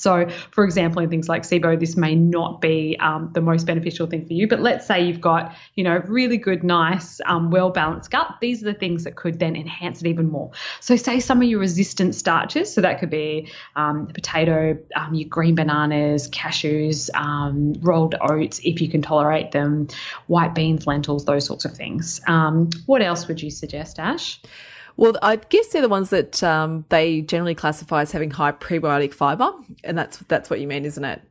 So, 0.00 0.28
for 0.50 0.64
example, 0.64 1.02
in 1.02 1.10
things 1.10 1.28
like 1.28 1.42
SIBO, 1.42 1.78
this 1.78 1.96
may 1.96 2.14
not 2.14 2.60
be 2.60 2.96
um, 3.00 3.30
the 3.34 3.40
most 3.40 3.66
beneficial 3.66 4.06
thing 4.06 4.26
for 4.26 4.32
you. 4.32 4.48
But 4.48 4.60
let's 4.60 4.86
say 4.86 5.04
you've 5.04 5.20
got, 5.20 5.54
you 5.74 5.84
know, 5.84 6.02
really 6.06 6.38
good, 6.38 6.64
nice, 6.64 7.20
um, 7.26 7.50
well 7.50 7.70
balanced 7.70 8.10
gut. 8.10 8.36
These 8.40 8.62
are 8.62 8.72
the 8.72 8.78
things 8.78 9.04
that 9.04 9.16
could 9.16 9.38
then 9.38 9.56
enhance 9.56 10.00
it 10.00 10.08
even 10.08 10.30
more. 10.30 10.50
So, 10.80 10.96
say 10.96 11.20
some 11.20 11.42
of 11.42 11.48
your 11.48 11.60
resistant 11.60 12.14
starches. 12.14 12.72
So 12.72 12.80
that 12.80 12.98
could 12.98 13.10
be 13.10 13.48
um, 13.76 14.06
potato, 14.06 14.78
um, 14.96 15.14
your 15.14 15.28
green 15.28 15.54
bananas, 15.54 16.28
cashews, 16.30 17.10
um, 17.14 17.74
rolled 17.80 18.14
oats, 18.20 18.60
if 18.64 18.80
you 18.80 18.88
can 18.88 19.02
tolerate 19.02 19.52
them, 19.52 19.88
white 20.26 20.54
beans, 20.54 20.86
lentils, 20.86 21.24
those 21.24 21.44
sorts 21.44 21.64
of 21.64 21.72
things. 21.72 22.20
Um, 22.26 22.70
what 22.86 23.02
else 23.02 23.28
would 23.28 23.42
you 23.42 23.50
suggest, 23.50 23.98
Ash? 23.98 24.40
Well, 25.00 25.16
I 25.22 25.36
guess 25.36 25.68
they're 25.68 25.80
the 25.80 25.88
ones 25.88 26.10
that 26.10 26.42
um, 26.42 26.84
they 26.90 27.22
generally 27.22 27.54
classify 27.54 28.02
as 28.02 28.12
having 28.12 28.30
high 28.30 28.52
prebiotic 28.52 29.14
fiber, 29.14 29.50
and 29.82 29.96
that's 29.96 30.18
that's 30.28 30.50
what 30.50 30.60
you 30.60 30.66
mean, 30.66 30.84
isn't 30.84 31.02
it? 31.02 31.22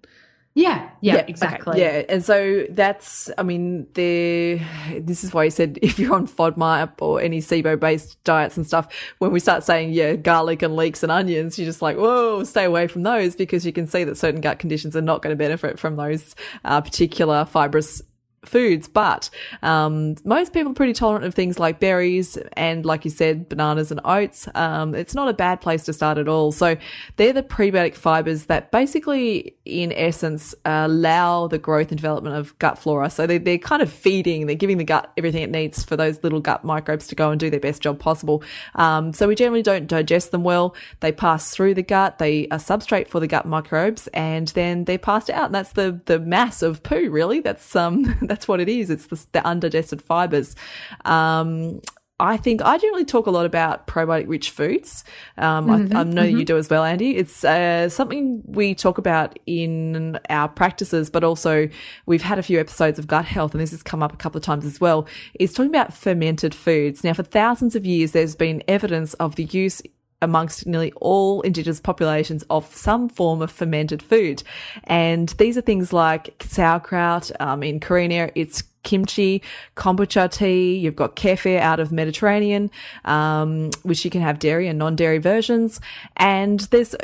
Yeah, 0.56 0.90
yeah, 1.02 1.18
yeah 1.18 1.26
exactly. 1.28 1.74
Okay, 1.74 2.00
yeah, 2.08 2.14
and 2.14 2.26
so 2.26 2.66
that's, 2.72 3.30
I 3.38 3.44
mean, 3.44 3.86
the 3.94 4.60
this 4.98 5.24
is 5.24 5.36
why 5.36 5.44
you 5.44 5.52
said 5.52 5.78
if 5.84 6.00
you're 6.00 6.16
on 6.16 6.28
FODMAP 6.28 6.94
or 7.00 7.22
any 7.22 7.42
SIBO 7.42 7.80
based 7.80 8.22
diets 8.24 8.58
and 8.58 8.66
stuff, 8.66 8.92
when 9.20 9.32
we 9.32 9.40
start 9.40 9.64
saying 9.64 9.94
yeah, 9.94 10.16
garlic 10.16 10.64
and 10.64 10.76
leeks 10.76 11.04
and 11.04 11.12
onions, 11.12 11.60
you're 11.60 11.68
just 11.68 11.84
like, 11.84 11.96
whoa, 11.96 12.44
stay 12.46 12.64
away 12.64 12.88
from 12.88 13.04
those 13.04 13.36
because 13.36 13.68
you 13.68 13.72
can 13.72 13.86
see 13.86 14.04
that 14.04 14.18
certain 14.18 14.42
gut 14.42 14.58
conditions 14.58 14.96
are 14.96 15.02
not 15.02 15.22
going 15.22 15.32
to 15.32 15.38
benefit 15.38 15.78
from 15.78 15.96
those 15.96 16.36
uh, 16.66 16.82
particular 16.82 17.46
fibrous 17.46 18.02
foods, 18.46 18.88
but 18.88 19.30
um, 19.62 20.16
most 20.24 20.54
people 20.54 20.72
are 20.72 20.76
pretty 20.76 20.94
tolerant 20.94 21.26
of 21.26 21.34
things 21.34 21.60
like 21.60 21.80
berries 21.80 22.38
and, 22.54 22.86
like 22.86 23.06
you 23.06 23.12
said, 23.12 23.50
bananas 23.50 23.92
and 23.92 24.00
oats. 24.06 24.48
Um, 24.56 24.96
it's 24.96 25.14
not 25.14 25.28
a 25.28 25.34
bad 25.34 25.62
place 25.62 25.84
to 25.86 25.94
start 25.94 26.18
at 26.18 26.28
all. 26.28 26.52
So 26.52 26.78
they're 27.18 27.34
the 27.34 27.44
prebiotic 27.44 27.96
fibers 27.96 28.46
that 28.46 28.72
basically, 28.72 29.56
in 29.66 29.92
essence, 29.94 30.56
allow 30.66 31.48
the 31.48 31.58
growth 31.58 31.90
and 31.90 31.98
development 31.98 32.36
of 32.36 32.58
gut 32.60 32.78
flora. 32.78 33.10
So 33.10 33.28
they, 33.28 33.38
they're 33.38 33.58
kind 33.58 33.82
of 33.82 33.92
feeding, 33.92 34.48
they're 34.48 34.56
giving 34.56 34.78
the 34.78 34.84
gut 34.84 35.12
everything 35.18 35.44
it 35.44 35.52
needs 35.52 35.84
for 35.84 35.96
those 35.96 36.24
little 36.24 36.40
gut 36.40 36.64
microbes 36.64 37.08
to 37.08 37.16
go 37.16 37.32
and 37.32 37.40
do 37.40 37.50
their 37.50 37.60
best 37.60 37.82
job 37.82 38.00
possible. 38.00 38.44
Um, 38.76 39.14
so 39.14 39.28
we 39.28 39.36
generally 39.36 39.64
don't 39.64 39.88
digest 39.88 40.32
them 40.32 40.44
well. 40.44 40.76
They 41.00 41.12
pass 41.12 41.52
through 41.52 41.74
the 41.74 41.84
gut. 41.84 42.18
They 42.20 42.48
are 42.50 42.58
substrate 42.58 43.08
for 43.08 43.20
the 43.20 43.28
gut 43.28 43.46
microbes, 43.46 44.08
and 44.08 44.48
then 44.50 44.86
they're 44.86 44.98
passed 44.98 45.30
out. 45.30 45.46
And 45.46 45.56
that's 45.56 45.74
the 45.74 46.00
the 46.06 46.20
mass 46.20 46.62
of 46.62 46.84
poo. 46.84 47.10
Really, 47.10 47.40
that's 47.40 47.76
um 47.76 48.16
that's 48.30 48.48
what 48.48 48.62
it 48.62 48.70
is. 48.70 48.90
It's 48.90 49.08
the, 49.08 49.26
the 49.34 49.46
undigested 49.46 50.02
fibers. 50.02 50.56
Um, 51.04 51.82
I 52.22 52.36
think 52.36 52.62
I 52.62 52.78
generally 52.78 53.06
talk 53.06 53.28
a 53.28 53.32
lot 53.32 53.46
about 53.46 53.88
probiotic 53.88 54.28
rich 54.28 54.50
foods. 54.50 55.06
Um, 55.38 55.68
mm-hmm, 55.68 55.96
I, 55.96 56.02
I, 56.02 56.04
know 56.04 56.24
mm-hmm. 56.24 56.40
you 56.40 56.46
do 56.46 56.58
as 56.58 56.70
well, 56.70 56.84
Andy. 56.84 57.16
It's 57.16 57.46
uh, 57.46 57.88
something 57.88 58.42
we 58.46 58.76
talk 58.76 58.98
about 58.98 59.40
in 59.46 60.20
our 60.30 60.50
practices, 60.50 61.10
but 61.10 61.24
also 61.24 61.70
we've 62.06 62.22
had 62.22 62.38
a 62.38 62.44
few 62.44 62.60
episodes 62.60 63.00
of 63.00 63.08
gut 63.08 63.24
health, 63.24 63.54
and 63.54 63.62
this 63.62 63.72
has 63.72 63.82
come 63.82 64.04
up 64.04 64.12
a 64.12 64.18
couple 64.18 64.38
of 64.38 64.44
times 64.44 64.66
as 64.66 64.82
well. 64.82 65.08
Is 65.40 65.54
talking 65.54 65.70
about 65.70 65.94
fermented 65.94 66.54
foods. 66.54 67.06
Now, 67.06 67.14
for 67.14 67.24
thousands 67.24 67.76
of 67.76 67.86
years, 67.86 68.12
there's 68.12 68.36
been 68.36 68.64
evidence 68.68 69.14
of 69.16 69.36
the 69.36 69.46
use 69.46 69.82
amongst 70.22 70.68
nearly 70.68 70.92
all 70.98 71.42
indigenous 71.42 71.80
populations 71.80 72.44
of 72.50 72.74
some 72.76 73.10
form 73.10 73.42
of 73.42 73.52
fermented 73.52 74.02
food. 74.02 74.44
And 74.86 75.30
these 75.38 75.58
are 75.58 75.62
things 75.62 75.94
like 75.94 76.44
sauerkraut. 76.46 77.32
Um, 77.40 77.64
in 77.64 77.80
Korean, 77.80 78.32
it's 78.36 78.64
kimchi, 78.84 79.42
kombucha 79.76 80.32
tea. 80.32 80.78
You've 80.78 80.96
got 80.96 81.16
kefir 81.16 81.60
out 81.60 81.80
of 81.80 81.92
Mediterranean, 81.92 82.72
um, 83.06 83.72
which 83.84 84.04
you 84.04 84.12
can 84.12 84.22
have 84.22 84.40
dairy 84.40 84.68
and 84.68 84.80
non-dairy 84.80 85.20
versions. 85.20 85.80
And 86.18 86.60
there's 86.72 86.96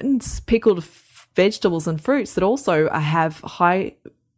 pickled 0.42 0.84
vegetables 1.36 1.88
and 1.88 2.02
fruits 2.02 2.34
that 2.36 2.44
also 2.44 2.90
have 2.90 3.40
high 3.42 3.94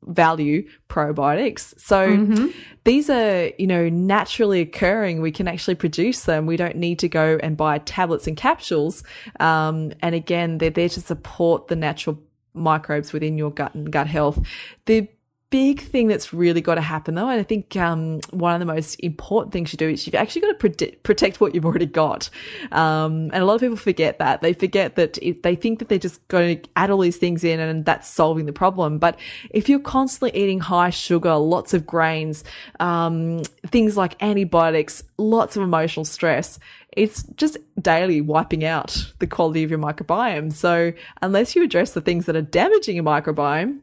value 0.07 0.67
probiotics. 0.89 1.79
So 1.79 2.07
mm-hmm. 2.07 2.47
these 2.83 3.09
are, 3.09 3.51
you 3.57 3.67
know, 3.67 3.89
naturally 3.89 4.61
occurring. 4.61 5.21
We 5.21 5.31
can 5.31 5.47
actually 5.47 5.75
produce 5.75 6.23
them. 6.23 6.45
We 6.45 6.57
don't 6.57 6.77
need 6.77 6.99
to 6.99 7.09
go 7.09 7.39
and 7.41 7.55
buy 7.57 7.79
tablets 7.79 8.27
and 8.27 8.37
capsules. 8.37 9.03
Um, 9.39 9.93
and 10.01 10.15
again, 10.15 10.57
they're 10.57 10.69
there 10.69 10.89
to 10.89 11.01
support 11.01 11.67
the 11.67 11.75
natural 11.75 12.19
microbes 12.53 13.13
within 13.13 13.37
your 13.37 13.51
gut 13.51 13.75
and 13.75 13.91
gut 13.91 14.07
health. 14.07 14.39
The 14.85 15.07
big 15.49 15.81
thing 15.81 16.07
that's 16.07 16.33
really 16.33 16.59
got 16.59 16.75
to 16.75 16.81
happen 16.81 17.15
though 17.15 17.29
and 17.29 17.39
i 17.39 17.43
think 17.43 17.73
um, 17.77 18.19
one 18.31 18.53
of 18.53 18.59
the 18.59 18.65
most 18.65 18.95
important 18.95 19.53
things 19.53 19.71
you 19.71 19.77
do 19.77 19.87
is 19.87 20.05
you've 20.05 20.15
actually 20.15 20.41
got 20.41 20.49
to 20.49 20.53
protect, 20.55 21.03
protect 21.03 21.39
what 21.39 21.55
you've 21.55 21.65
already 21.65 21.85
got. 21.85 22.29
Um, 22.71 23.29
and 23.33 23.35
a 23.35 23.45
lot 23.45 23.55
of 23.55 23.61
people 23.61 23.77
forget 23.77 24.19
that. 24.19 24.41
They 24.41 24.53
forget 24.53 24.95
that 24.95 25.17
they 25.43 25.55
think 25.55 25.79
that 25.79 25.89
they're 25.89 25.97
just 25.97 26.25
going 26.27 26.61
to 26.61 26.69
add 26.75 26.89
all 26.89 26.99
these 26.99 27.17
things 27.17 27.43
in 27.43 27.59
and 27.59 27.85
that's 27.85 28.09
solving 28.09 28.45
the 28.45 28.53
problem. 28.53 28.99
But 28.99 29.19
if 29.49 29.69
you're 29.69 29.79
constantly 29.79 30.39
eating 30.39 30.59
high 30.59 30.89
sugar 30.89 31.35
lots 31.35 31.73
of 31.73 31.85
grains 31.85 32.43
um, 32.79 33.43
things 33.67 33.95
like 33.95 34.21
antibiotics 34.21 35.03
lots 35.17 35.55
of 35.55 35.63
emotional 35.63 36.05
stress 36.05 36.59
it's 36.91 37.23
just 37.35 37.57
daily 37.79 38.21
wiping 38.21 38.65
out 38.65 39.13
the 39.19 39.27
quality 39.27 39.63
of 39.63 39.69
your 39.69 39.79
microbiome. 39.79 40.51
So 40.51 40.93
unless 41.21 41.55
you 41.55 41.63
address 41.63 41.93
the 41.93 42.01
things 42.01 42.25
that 42.25 42.35
are 42.35 42.41
damaging 42.41 42.95
your 42.95 43.05
microbiome 43.05 43.81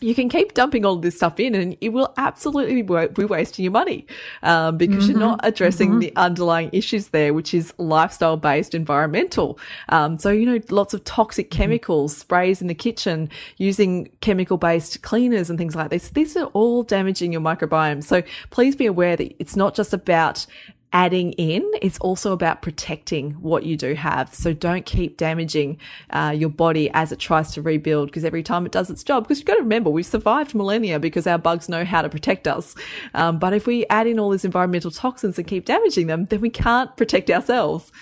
you 0.00 0.14
can 0.14 0.28
keep 0.28 0.52
dumping 0.52 0.84
all 0.84 0.96
this 0.96 1.16
stuff 1.16 1.40
in 1.40 1.54
and 1.54 1.76
it 1.80 1.88
will 1.90 2.12
absolutely 2.18 2.82
be 2.82 3.24
wasting 3.24 3.62
your 3.62 3.72
money 3.72 4.06
um, 4.42 4.76
because 4.76 5.04
mm-hmm. 5.04 5.12
you're 5.12 5.20
not 5.20 5.38
mm-hmm. 5.38 5.48
addressing 5.48 5.90
mm-hmm. 5.90 5.98
the 6.00 6.12
underlying 6.16 6.68
issues 6.72 7.08
there, 7.08 7.32
which 7.32 7.54
is 7.54 7.72
lifestyle 7.78 8.36
based 8.36 8.74
environmental. 8.74 9.58
Um, 9.88 10.18
so, 10.18 10.30
you 10.30 10.44
know, 10.44 10.60
lots 10.70 10.92
of 10.92 11.02
toxic 11.04 11.50
mm-hmm. 11.50 11.62
chemicals, 11.62 12.12
mm-hmm. 12.12 12.20
sprays 12.20 12.60
in 12.60 12.66
the 12.66 12.74
kitchen, 12.74 13.30
using 13.56 14.10
chemical 14.20 14.58
based 14.58 15.02
cleaners 15.02 15.48
and 15.48 15.58
things 15.58 15.74
like 15.74 15.90
this. 15.90 16.10
These 16.10 16.36
are 16.36 16.46
all 16.46 16.82
damaging 16.82 17.32
your 17.32 17.40
microbiome. 17.40 18.04
So 18.04 18.22
please 18.50 18.76
be 18.76 18.86
aware 18.86 19.16
that 19.16 19.34
it's 19.38 19.56
not 19.56 19.74
just 19.74 19.94
about 19.94 20.46
adding 20.92 21.32
in, 21.32 21.68
it's 21.82 21.98
also 21.98 22.32
about 22.32 22.62
protecting 22.62 23.32
what 23.32 23.64
you 23.64 23.76
do 23.76 23.94
have. 23.94 24.34
So 24.34 24.52
don't 24.52 24.86
keep 24.86 25.16
damaging 25.16 25.78
uh, 26.10 26.34
your 26.36 26.48
body 26.48 26.90
as 26.94 27.12
it 27.12 27.18
tries 27.18 27.52
to 27.54 27.62
rebuild 27.62 28.08
because 28.08 28.24
every 28.24 28.42
time 28.42 28.66
it 28.66 28.72
does 28.72 28.88
its 28.90 29.04
job, 29.04 29.24
because 29.24 29.38
you've 29.38 29.46
got 29.46 29.56
to 29.56 29.62
remember, 29.62 29.90
we've 29.90 30.06
survived 30.06 30.54
millennia 30.54 30.98
because 30.98 31.26
our 31.26 31.38
bugs 31.38 31.68
know 31.68 31.84
how 31.84 32.02
to 32.02 32.08
protect 32.08 32.46
us. 32.46 32.74
Um, 33.14 33.38
but 33.38 33.52
if 33.52 33.66
we 33.66 33.86
add 33.86 34.06
in 34.06 34.18
all 34.18 34.30
these 34.30 34.44
environmental 34.44 34.90
toxins 34.90 35.38
and 35.38 35.46
keep 35.46 35.64
damaging 35.64 36.06
them, 36.06 36.26
then 36.26 36.40
we 36.40 36.50
can't 36.50 36.96
protect 36.96 37.30
ourselves. 37.30 37.92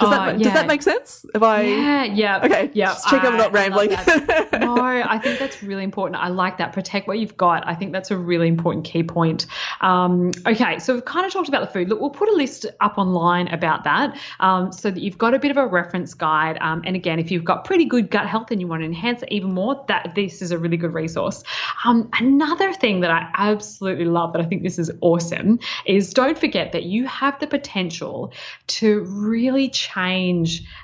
Does, 0.00 0.08
oh, 0.08 0.10
that, 0.10 0.38
yeah. 0.38 0.44
does 0.44 0.52
that 0.54 0.66
make 0.66 0.82
sense? 0.82 1.26
If 1.34 1.42
I 1.42 1.62
yeah 1.62 2.04
yeah 2.04 2.44
okay 2.44 2.70
yeah 2.72 2.96
check 3.08 3.22
I'm 3.22 3.36
not 3.36 3.52
rambling. 3.52 3.90
no, 4.60 4.76
I 4.78 5.18
think 5.18 5.38
that's 5.38 5.62
really 5.62 5.84
important. 5.84 6.20
I 6.20 6.28
like 6.28 6.56
that. 6.58 6.72
Protect 6.72 7.06
what 7.06 7.18
you've 7.18 7.36
got. 7.36 7.66
I 7.66 7.74
think 7.74 7.92
that's 7.92 8.10
a 8.10 8.16
really 8.16 8.48
important 8.48 8.84
key 8.84 9.02
point. 9.02 9.46
Um, 9.80 10.30
okay, 10.46 10.78
so 10.78 10.94
we've 10.94 11.04
kind 11.04 11.26
of 11.26 11.32
talked 11.32 11.48
about 11.48 11.60
the 11.60 11.72
food. 11.72 11.88
Look, 11.88 12.00
we'll 12.00 12.10
put 12.10 12.28
a 12.28 12.32
list 12.32 12.66
up 12.80 12.96
online 12.96 13.48
about 13.48 13.84
that 13.84 14.18
um, 14.40 14.72
so 14.72 14.90
that 14.90 15.02
you've 15.02 15.18
got 15.18 15.34
a 15.34 15.38
bit 15.38 15.50
of 15.50 15.56
a 15.56 15.66
reference 15.66 16.14
guide. 16.14 16.56
Um, 16.60 16.82
and 16.84 16.96
again, 16.96 17.18
if 17.18 17.30
you've 17.30 17.44
got 17.44 17.64
pretty 17.64 17.84
good 17.84 18.10
gut 18.10 18.26
health 18.26 18.50
and 18.50 18.60
you 18.60 18.66
want 18.66 18.82
to 18.82 18.86
enhance 18.86 19.22
it 19.22 19.28
even 19.30 19.52
more, 19.52 19.84
that 19.88 20.14
this 20.14 20.40
is 20.40 20.50
a 20.50 20.58
really 20.58 20.76
good 20.76 20.94
resource. 20.94 21.42
Um, 21.84 22.08
another 22.18 22.72
thing 22.72 23.00
that 23.00 23.10
I 23.10 23.30
absolutely 23.34 24.06
love 24.06 24.32
that 24.32 24.40
I 24.40 24.44
think 24.44 24.62
this 24.62 24.78
is 24.78 24.90
awesome 25.00 25.58
is 25.86 26.12
don't 26.14 26.38
forget 26.38 26.72
that 26.72 26.84
you 26.84 27.06
have 27.06 27.38
the 27.40 27.46
potential 27.46 28.32
to 28.68 29.04
really 29.04 29.68
change 29.68 29.89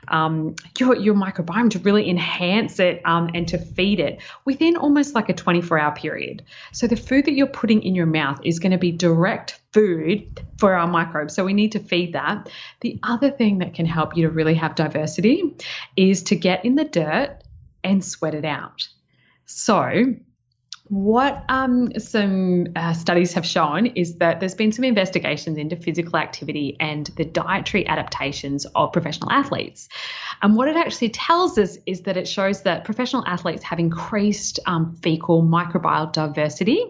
um, 0.09 0.55
your, 0.79 0.97
your 0.97 1.14
microbiome, 1.14 1.71
to 1.71 1.79
really 1.81 2.09
enhance 2.09 2.79
it 2.79 3.01
um, 3.05 3.31
and 3.35 3.47
to 3.49 3.59
feed 3.59 4.01
it 4.01 4.21
within 4.45 4.77
almost 4.77 5.14
like 5.14 5.29
a 5.29 5.33
24 5.33 5.79
hour 5.79 5.95
period. 5.95 6.45
So 6.73 6.87
the 6.87 6.97
food 6.97 7.25
that 7.27 7.33
you're 7.33 7.47
putting 7.47 7.83
in 7.83 7.95
your 7.95 8.07
mouth 8.07 8.40
is 8.45 8.59
going 8.59 8.73
to 8.73 8.79
be 8.79 8.92
direct 8.92 9.61
food 9.73 10.40
for 10.59 10.75
our 10.75 10.87
microbes. 10.87 11.35
So 11.35 11.45
we 11.45 11.53
need 11.53 11.73
to 11.73 11.79
feed 11.79 12.12
that. 12.14 12.49
The 12.81 12.99
other 13.03 13.31
thing 13.31 13.59
that 13.59 13.75
can 13.75 13.87
help 13.87 14.16
you 14.16 14.27
to 14.27 14.31
really 14.31 14.55
have 14.55 14.75
diversity 14.75 15.55
is 15.97 16.23
to 16.25 16.37
get 16.37 16.64
in 16.64 16.77
the 16.77 16.85
dirt 16.85 17.42
and 17.85 18.05
sweat 18.05 18.35
it 18.35 18.45
out. 18.45 18.88
So 19.45 20.14
What 20.88 21.44
um, 21.49 21.99
some 21.99 22.68
uh, 22.77 22.92
studies 22.92 23.33
have 23.33 23.44
shown 23.44 23.87
is 23.87 24.16
that 24.16 24.38
there's 24.38 24.55
been 24.55 24.70
some 24.70 24.85
investigations 24.85 25.59
into 25.59 25.75
physical 25.75 26.16
activity 26.16 26.77
and 26.79 27.07
the 27.16 27.25
dietary 27.25 27.87
adaptations 27.88 28.66
of 28.77 28.92
professional 28.92 29.33
athletes. 29.33 29.88
And 30.42 30.55
what 30.55 30.68
it 30.68 30.77
actually 30.77 31.09
tells 31.09 31.59
us 31.59 31.77
is 31.87 32.03
that 32.03 32.16
it 32.16 32.29
shows 32.29 32.62
that 32.62 32.85
professional 32.85 33.25
athletes 33.27 33.64
have 33.64 33.81
increased 33.81 34.61
um, 34.66 34.94
fecal 35.03 35.42
microbial 35.42 36.12
diversity 36.12 36.85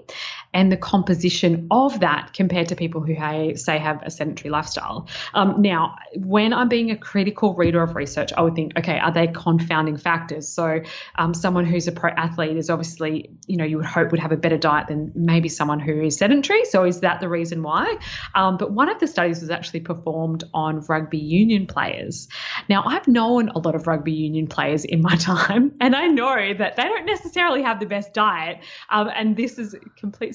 and 0.56 0.72
the 0.72 0.76
composition 0.78 1.66
of 1.70 2.00
that 2.00 2.32
compared 2.32 2.68
to 2.68 2.76
people 2.76 3.02
who, 3.02 3.14
say, 3.56 3.76
have 3.76 4.02
a 4.02 4.10
sedentary 4.10 4.48
lifestyle. 4.48 5.06
Um, 5.34 5.60
now, 5.60 5.96
when 6.16 6.54
I'm 6.54 6.70
being 6.70 6.90
a 6.90 6.96
critical 6.96 7.54
reader 7.54 7.82
of 7.82 7.94
research, 7.94 8.32
I 8.34 8.40
would 8.40 8.54
think, 8.54 8.72
okay, 8.78 8.98
are 8.98 9.12
they 9.12 9.26
confounding 9.26 9.98
factors? 9.98 10.48
So, 10.48 10.80
um, 11.16 11.34
someone 11.34 11.66
who's 11.66 11.88
a 11.88 11.92
pro 11.92 12.08
athlete 12.08 12.56
is 12.56 12.70
obviously, 12.70 13.36
you 13.46 13.58
know, 13.58 13.66
you 13.66 13.76
would 13.76 13.84
hope 13.84 14.12
would 14.12 14.20
have 14.20 14.32
a 14.32 14.36
better 14.38 14.56
diet 14.56 14.88
than 14.88 15.12
maybe 15.14 15.50
someone 15.50 15.78
who 15.78 16.00
is 16.00 16.16
sedentary. 16.16 16.64
So, 16.64 16.84
is 16.84 17.00
that 17.00 17.20
the 17.20 17.28
reason 17.28 17.62
why? 17.62 17.98
Um, 18.34 18.56
but 18.56 18.72
one 18.72 18.88
of 18.88 18.98
the 18.98 19.06
studies 19.06 19.42
was 19.42 19.50
actually 19.50 19.80
performed 19.80 20.44
on 20.54 20.80
rugby 20.88 21.18
union 21.18 21.66
players. 21.66 22.28
Now, 22.70 22.82
I've 22.86 23.06
known 23.06 23.50
a 23.50 23.58
lot 23.58 23.74
of 23.74 23.86
rugby 23.86 24.12
union 24.12 24.46
players 24.46 24.86
in 24.86 25.02
my 25.02 25.16
time, 25.20 25.72
and 25.82 25.94
I 25.94 26.06
know 26.06 26.54
that 26.54 26.76
they 26.76 26.84
don't 26.84 27.04
necessarily 27.04 27.62
have 27.62 27.78
the 27.78 27.86
best 27.86 28.14
diet. 28.14 28.60
Um, 28.88 29.10
and 29.14 29.36
this 29.36 29.58
is 29.58 29.76
complete 29.96 30.34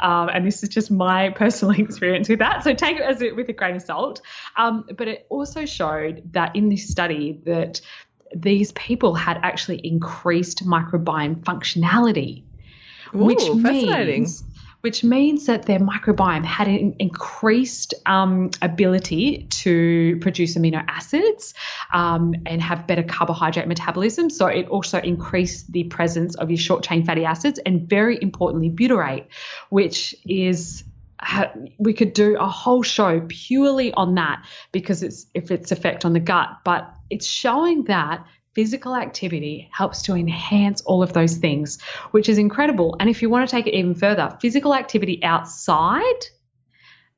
um, 0.00 0.28
and 0.28 0.46
this 0.46 0.62
is 0.62 0.68
just 0.68 0.90
my 0.90 1.30
personal 1.36 1.78
experience 1.78 2.28
with 2.28 2.38
that. 2.38 2.64
So 2.64 2.74
take 2.74 2.96
it 2.96 3.02
as 3.02 3.22
a, 3.22 3.32
with 3.32 3.48
a 3.48 3.52
grain 3.52 3.76
of 3.76 3.82
salt. 3.82 4.20
Um, 4.56 4.86
but 4.96 5.08
it 5.08 5.26
also 5.28 5.64
showed 5.64 6.32
that 6.32 6.54
in 6.54 6.68
this 6.68 6.88
study 6.88 7.40
that 7.44 7.80
these 8.34 8.72
people 8.72 9.14
had 9.14 9.38
actually 9.42 9.78
increased 9.86 10.66
microbiome 10.66 11.42
functionality, 11.42 12.42
Ooh, 13.14 13.24
which 13.24 13.42
fascinating. 13.62 14.22
means 14.22 14.44
which 14.80 15.02
means 15.02 15.46
that 15.46 15.64
their 15.64 15.80
microbiome 15.80 16.44
had 16.44 16.68
an 16.68 16.94
increased 16.98 17.94
um, 18.06 18.50
ability 18.62 19.46
to 19.50 20.16
produce 20.20 20.56
amino 20.56 20.84
acids 20.86 21.54
um, 21.92 22.34
and 22.46 22.62
have 22.62 22.86
better 22.86 23.02
carbohydrate 23.02 23.66
metabolism. 23.66 24.30
So 24.30 24.46
it 24.46 24.68
also 24.68 24.98
increased 24.98 25.72
the 25.72 25.84
presence 25.84 26.36
of 26.36 26.50
your 26.50 26.58
short 26.58 26.84
chain 26.84 27.04
fatty 27.04 27.24
acids 27.24 27.58
and, 27.64 27.88
very 27.88 28.18
importantly, 28.20 28.70
butyrate, 28.70 29.26
which 29.68 30.14
is 30.26 30.84
we 31.78 31.92
could 31.92 32.12
do 32.12 32.36
a 32.36 32.46
whole 32.46 32.82
show 32.82 33.20
purely 33.28 33.92
on 33.92 34.14
that 34.14 34.44
because 34.70 35.02
it's 35.02 35.26
if 35.34 35.50
its 35.50 35.72
effect 35.72 36.04
on 36.04 36.12
the 36.12 36.20
gut 36.20 36.48
but 36.64 36.94
it's 37.10 37.26
showing 37.26 37.82
that 37.84 38.24
physical 38.58 38.96
activity 38.96 39.68
helps 39.70 40.02
to 40.02 40.16
enhance 40.16 40.80
all 40.80 41.00
of 41.00 41.12
those 41.12 41.36
things, 41.36 41.80
which 42.10 42.28
is 42.28 42.38
incredible. 42.38 42.96
And 42.98 43.08
if 43.08 43.22
you 43.22 43.30
want 43.30 43.48
to 43.48 43.56
take 43.56 43.68
it 43.68 43.72
even 43.72 43.94
further, 43.94 44.36
physical 44.40 44.74
activity 44.74 45.22
outside 45.22 46.22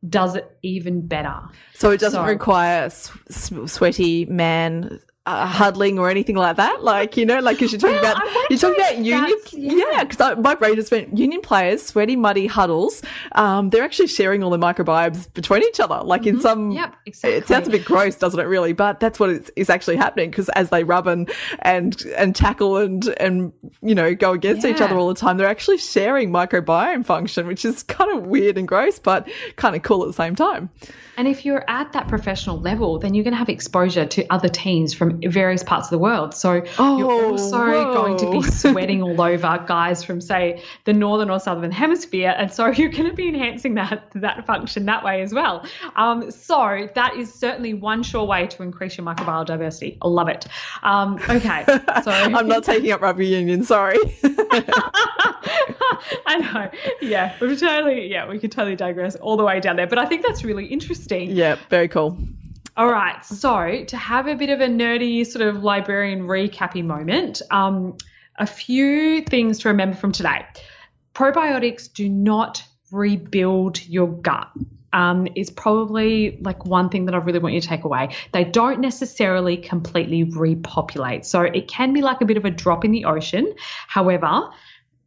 does 0.07 0.37
it 0.37 0.55
even 0.61 1.07
better. 1.07 1.41
So 1.73 1.93
it 1.93 1.99
doesn't 1.99 2.23
so, 2.23 2.27
require 2.27 2.91
sweaty 2.91 4.27
man 4.27 5.01
uh, 5.27 5.47
huddling 5.47 5.99
or 5.99 6.09
anything 6.09 6.37
like 6.37 6.57
that? 6.57 6.83
Like, 6.83 7.17
you 7.17 7.27
know, 7.27 7.41
like, 7.41 7.57
because 7.57 7.73
you're 7.73 7.81
talking 7.81 8.01
well, 8.01 8.13
about, 8.13 8.51
you're 8.51 8.59
talking 8.59 8.81
about 8.81 8.97
union, 8.99 9.37
yeah, 9.53 10.05
because 10.05 10.19
yeah, 10.19 10.35
my 10.41 10.55
brain 10.55 10.77
has 10.77 10.89
been 10.89 11.15
union 11.17 11.41
players, 11.41 11.83
sweaty, 11.83 12.17
muddy 12.17 12.47
huddles. 12.47 13.03
Um, 13.33 13.71
they're 13.71 13.85
actually 13.85 14.09
sharing 14.09 14.43
all 14.43 14.51
the 14.51 14.59
microbiomes 14.59 15.33
between 15.35 15.63
each 15.65 15.79
other. 15.79 16.01
Like 16.03 16.23
mm-hmm. 16.23 16.37
in 16.37 16.41
some, 16.41 16.71
yep, 16.71 16.97
exactly. 17.07 17.39
it 17.39 17.47
sounds 17.47 17.69
a 17.69 17.71
bit 17.71 17.85
gross, 17.85 18.17
doesn't 18.17 18.41
it 18.41 18.45
really? 18.45 18.73
But 18.73 19.01
that's 19.01 19.21
what 19.21 19.31
is, 19.31 19.53
is 19.57 19.71
actually 19.71 19.97
happening 19.97 20.31
because 20.31 20.49
as 20.51 20.71
they 20.71 20.85
rub 20.85 21.07
and, 21.07 21.31
and, 21.61 22.01
and 22.17 22.35
tackle 22.35 22.79
and, 22.79 23.07
and, 23.19 23.53
you 23.83 23.95
know, 23.95 24.15
go 24.15 24.33
against 24.33 24.65
yeah. 24.65 24.75
each 24.75 24.81
other 24.81 24.97
all 24.97 25.09
the 25.09 25.15
time, 25.15 25.37
they're 25.37 25.49
actually 25.49 25.79
sharing 25.79 26.31
microbiome 26.31 27.05
function, 27.05 27.47
which 27.47 27.65
is 27.65 27.83
kind 27.83 28.17
of 28.17 28.27
weird 28.27 28.57
and 28.57 28.67
gross, 28.67 28.99
but 28.99 29.29
kind 29.57 29.77
of 29.77 29.83
cool 29.83 30.03
at 30.03 30.07
the 30.07 30.15
same 30.15 30.35
time. 30.35 30.71
And 31.21 31.29
if 31.29 31.45
you're 31.45 31.69
at 31.69 31.93
that 31.93 32.09
professional 32.09 32.59
level, 32.59 32.99
then 32.99 33.13
you're 33.13 33.25
going 33.25 33.35
to 33.35 33.39
have 33.39 33.51
exposure 33.51 34.07
to 34.07 34.27
other 34.33 34.49
teams 34.49 34.95
from 34.95 35.21
various 35.21 35.63
parts 35.63 35.89
of 35.89 35.91
the 35.91 35.99
world. 35.99 36.33
So 36.33 36.63
oh, 36.79 36.97
you're 36.97 37.27
also 37.27 37.59
whoa. 37.59 37.93
going 37.93 38.17
to 38.21 38.31
be 38.31 38.43
sweating 38.51 39.03
all 39.03 39.21
over 39.21 39.63
guys 39.69 40.03
from, 40.03 40.23
say, 40.23 40.63
the 40.87 40.95
northern 40.95 41.29
or 41.29 41.39
southern 41.39 41.73
hemisphere, 41.73 42.35
and 42.39 42.51
so 42.51 42.69
you're 42.71 42.89
going 42.89 43.05
to 43.05 43.13
be 43.13 43.29
enhancing 43.29 43.75
that 43.75 44.11
that 44.15 44.47
function 44.47 44.87
that 44.87 45.05
way 45.05 45.21
as 45.21 45.35
well. 45.35 45.67
Um, 45.97 46.31
so 46.31 46.89
that 46.95 47.15
is 47.17 47.31
certainly 47.31 47.75
one 47.75 48.03
sure 48.03 48.25
way 48.25 48.47
to 48.47 48.63
increase 48.63 48.97
your 48.97 49.07
microbial 49.07 49.45
diversity. 49.45 49.99
I 50.01 50.09
love 50.09 50.29
it. 50.31 50.47
Um, 50.83 51.19
okay, 51.29 51.65
so 52.03 52.11
I'm 52.13 52.49
not 52.49 52.65
taking 52.65 52.93
up 52.93 53.03
rugby 53.03 53.27
union. 53.27 53.63
Sorry. 53.65 53.99
I 56.27 56.37
know. 56.39 56.71
Yeah, 57.01 57.35
we 57.41 57.57
totally. 57.57 58.11
Yeah, 58.11 58.29
we 58.29 58.39
could 58.39 58.53
totally 58.53 58.77
digress 58.77 59.17
all 59.17 59.37
the 59.37 59.45
way 59.45 59.61
down 59.61 59.77
there, 59.77 59.87
but 59.87 59.99
I 59.99 60.07
think 60.07 60.23
that's 60.23 60.45
really 60.45 60.67
interesting. 60.67 61.31
Yeah, 61.31 61.57
very 61.69 61.89
cool. 61.89 62.19
All 62.77 62.91
right. 62.91 63.25
So 63.25 63.85
to 63.85 63.97
have 63.97 64.27
a 64.27 64.35
bit 64.35 64.51
of 64.51 64.61
a 64.61 64.67
nerdy 64.67 65.27
sort 65.27 65.47
of 65.47 65.63
librarian 65.63 66.23
recappy 66.23 66.85
moment, 66.85 67.43
um, 67.51 67.97
a 68.39 68.47
few 68.47 69.23
things 69.23 69.61
to 69.61 69.69
remember 69.69 69.97
from 69.97 70.13
today. 70.13 70.47
Probiotics 71.15 71.93
do 71.93 72.09
not 72.09 72.65
rebuild 72.91 73.87
your 73.87 74.09
gut. 74.09 74.49
Um, 74.93 75.29
is 75.37 75.51
probably 75.51 76.39
like 76.41 76.65
one 76.65 76.89
thing 76.89 77.05
that 77.05 77.15
I 77.15 77.19
really 77.19 77.39
want 77.39 77.55
you 77.55 77.61
to 77.61 77.69
take 77.69 77.85
away. 77.85 78.09
They 78.33 78.43
don't 78.43 78.81
necessarily 78.81 79.57
completely 79.57 80.25
repopulate. 80.25 81.25
So 81.27 81.43
it 81.43 81.69
can 81.69 81.93
be 81.93 82.01
like 82.03 82.21
a 82.23 82.25
bit 82.25 82.37
of 82.37 82.45
a 82.45 82.51
drop 82.51 82.85
in 82.85 82.91
the 82.91 83.05
ocean. 83.05 83.55
However, 83.87 84.51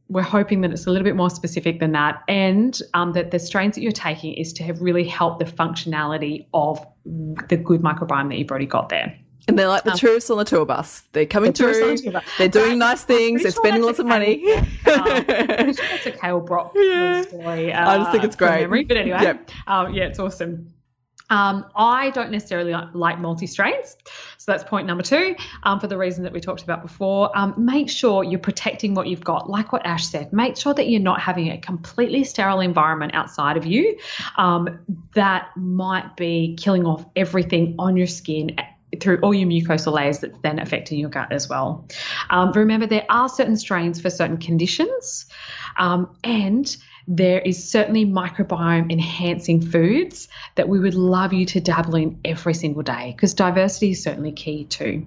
we're 0.10 0.22
hoping 0.22 0.62
that 0.62 0.72
it's 0.72 0.86
a 0.86 0.92
little 0.92 1.06
bit 1.06 1.16
more 1.16 1.30
specific 1.30 1.80
than 1.80 1.92
that, 1.94 2.24
and 2.28 2.80
um, 2.94 3.14
that 3.14 3.32
the 3.32 3.40
strains 3.40 3.76
that 3.76 3.82
you're 3.82 3.92
taking 3.92 4.34
is 4.34 4.54
to 4.54 4.64
have 4.64 4.82
really 4.82 5.08
help 5.08 5.40
the 5.40 5.46
functionality 5.46 6.46
of 6.54 6.86
the 7.06 7.58
good 7.58 7.82
microbiome 7.82 8.30
that 8.30 8.38
you've 8.38 8.52
already 8.52 8.66
got 8.66 8.90
there. 8.90 9.18
And 9.48 9.60
they're 9.60 9.68
like 9.68 9.84
the 9.84 9.92
um, 9.92 9.98
tourists 9.98 10.30
on 10.30 10.38
the 10.38 10.46
tour 10.46 10.66
bus. 10.66 11.04
They're 11.12 11.26
coming 11.26 11.52
the 11.52 11.58
through. 11.58 11.98
The 11.98 12.24
they're 12.38 12.48
doing 12.48 12.78
nice 12.80 13.04
things. 13.04 13.44
They're 13.44 13.52
spending 13.52 13.82
lots 13.82 14.00
of 14.00 14.06
money. 14.06 14.42
um, 14.58 14.66
it's 14.86 16.06
a 16.06 16.12
Kale 16.12 16.40
Brock 16.40 16.72
yeah. 16.76 17.24
story. 17.24 17.74
Uh, 17.74 17.90
I 17.90 17.98
just 17.98 18.12
think 18.12 18.24
it's 18.24 18.38
great. 18.38 18.62
Memory. 18.62 18.86
But 18.86 18.98
anyway, 18.98 19.22
yep. 19.22 19.52
um, 19.68 19.94
yeah, 19.94 20.06
it's 20.06 20.20
awesome. 20.20 20.74
Um, 21.34 21.66
I 21.76 22.12
don't 22.12 22.30
necessarily 22.30 22.76
like 22.94 23.20
multi 23.20 23.48
strains. 23.48 23.98
So 24.38 24.52
that's 24.52 24.64
point 24.64 24.86
number 24.86 25.02
two. 25.02 25.36
Um, 25.64 25.80
for 25.80 25.88
the 25.88 25.98
reason 25.98 26.24
that 26.24 26.32
we 26.32 26.40
talked 26.40 26.62
about 26.62 26.84
before, 26.84 27.36
um, 27.36 27.56
make 27.58 27.90
sure 27.90 28.24
you're 28.24 28.40
protecting 28.40 28.94
what 28.94 29.08
you've 29.08 29.24
got. 29.24 29.50
Like 29.50 29.74
what 29.74 29.84
Ash 29.84 30.06
said, 30.06 30.32
make 30.32 30.58
sure 30.58 30.76
that 30.76 30.88
you're 30.90 31.02
not 31.02 31.20
having 31.20 31.50
a 31.50 31.58
completely 31.58 32.24
sterile 32.24 32.60
environment 32.60 33.16
outside 33.16 33.58
of 33.58 33.66
you 33.66 33.98
um, 34.38 34.80
that 35.16 35.50
might 35.58 36.16
be 36.16 36.56
killing 36.60 36.86
off 36.86 37.04
everything 37.16 37.76
on 37.80 37.98
your 37.98 38.08
skin 38.08 38.56
through 39.02 39.18
all 39.22 39.34
your 39.34 39.50
mucosal 39.50 39.92
layers 39.92 40.20
that's 40.20 40.38
then 40.44 40.60
affecting 40.60 41.00
your 41.00 41.10
gut 41.10 41.32
as 41.32 41.50
well. 41.50 41.88
Um, 42.30 42.52
remember, 42.52 42.86
there 42.86 43.08
are 43.10 43.28
certain 43.28 43.58
strains 43.58 44.00
for 44.00 44.12
certain 44.12 44.38
conditions, 44.38 45.26
um, 45.78 46.16
and 46.24 46.78
there 47.08 47.40
is 47.40 47.70
certainly 47.70 48.06
microbiome 48.06 48.92
enhancing 48.92 49.62
foods 49.62 50.30
that 50.56 50.70
we 50.70 50.80
would 50.80 50.94
love 50.94 51.34
you 51.34 51.46
to 51.48 51.60
dabble 51.60 51.96
in 51.96 52.20
every 52.24 52.54
single 52.54 52.84
day 52.84 53.14
because 53.16 53.34
diversity 53.34 53.92
is 53.92 54.02
certainly 54.02 54.32
key 54.32 54.66
too. 54.66 55.06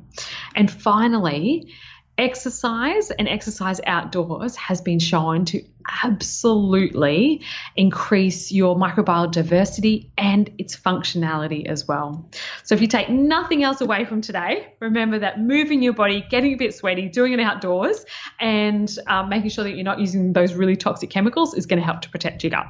And 0.55 0.71
finally, 0.71 1.73
exercise 2.19 3.11
and 3.11 3.29
exercise 3.29 3.81
outdoors 3.87 4.57
has 4.57 4.81
been 4.81 4.99
shown 4.99 5.45
to 5.47 5.63
absolutely 6.03 7.43
increase 7.77 8.51
your 8.51 8.77
microbial 8.77 9.31
diversity 9.31 10.11
and 10.17 10.51
its 10.59 10.77
functionality 10.77 11.67
as 11.67 11.87
well. 11.87 12.29
So, 12.65 12.75
if 12.75 12.81
you 12.81 12.87
take 12.87 13.09
nothing 13.09 13.63
else 13.63 13.81
away 13.81 14.05
from 14.05 14.21
today, 14.21 14.75
remember 14.81 15.19
that 15.19 15.41
moving 15.41 15.83
your 15.83 15.93
body, 15.93 16.25
getting 16.31 16.55
a 16.55 16.57
bit 16.57 16.75
sweaty, 16.75 17.09
doing 17.09 17.33
it 17.33 17.41
outdoors, 17.41 18.05
and 18.41 18.95
um, 19.07 19.29
making 19.29 19.51
sure 19.51 19.65
that 19.65 19.75
you're 19.75 19.85
not 19.85 20.01
using 20.01 20.33
those 20.33 20.55
really 20.55 20.77
toxic 20.77 21.11
chemicals 21.11 21.55
is 21.55 21.67
going 21.67 21.79
to 21.79 21.85
help 21.85 22.01
to 22.03 22.11
protect 22.11 22.43
your 22.43 22.51
gut. 22.51 22.67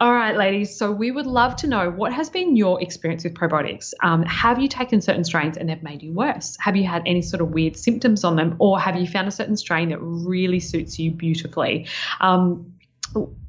All 0.00 0.12
right, 0.12 0.36
ladies. 0.36 0.76
So 0.76 0.90
we 0.90 1.10
would 1.10 1.26
love 1.26 1.56
to 1.56 1.66
know 1.66 1.90
what 1.90 2.12
has 2.12 2.30
been 2.30 2.56
your 2.56 2.80
experience 2.82 3.24
with 3.24 3.34
probiotics. 3.34 3.92
Um, 4.02 4.22
have 4.22 4.58
you 4.60 4.68
taken 4.68 5.00
certain 5.00 5.24
strains 5.24 5.56
and 5.56 5.68
they've 5.68 5.82
made 5.82 6.02
you 6.02 6.12
worse? 6.12 6.56
Have 6.60 6.76
you 6.76 6.84
had 6.84 7.02
any 7.06 7.22
sort 7.22 7.40
of 7.40 7.50
weird 7.50 7.76
symptoms 7.76 8.24
on 8.24 8.36
them, 8.36 8.56
or 8.58 8.80
have 8.80 8.96
you 8.96 9.06
found 9.06 9.28
a 9.28 9.30
certain 9.30 9.56
strain 9.56 9.90
that 9.90 9.98
really 10.00 10.60
suits 10.60 10.98
you 10.98 11.10
beautifully? 11.10 11.86
Um, 12.20 12.72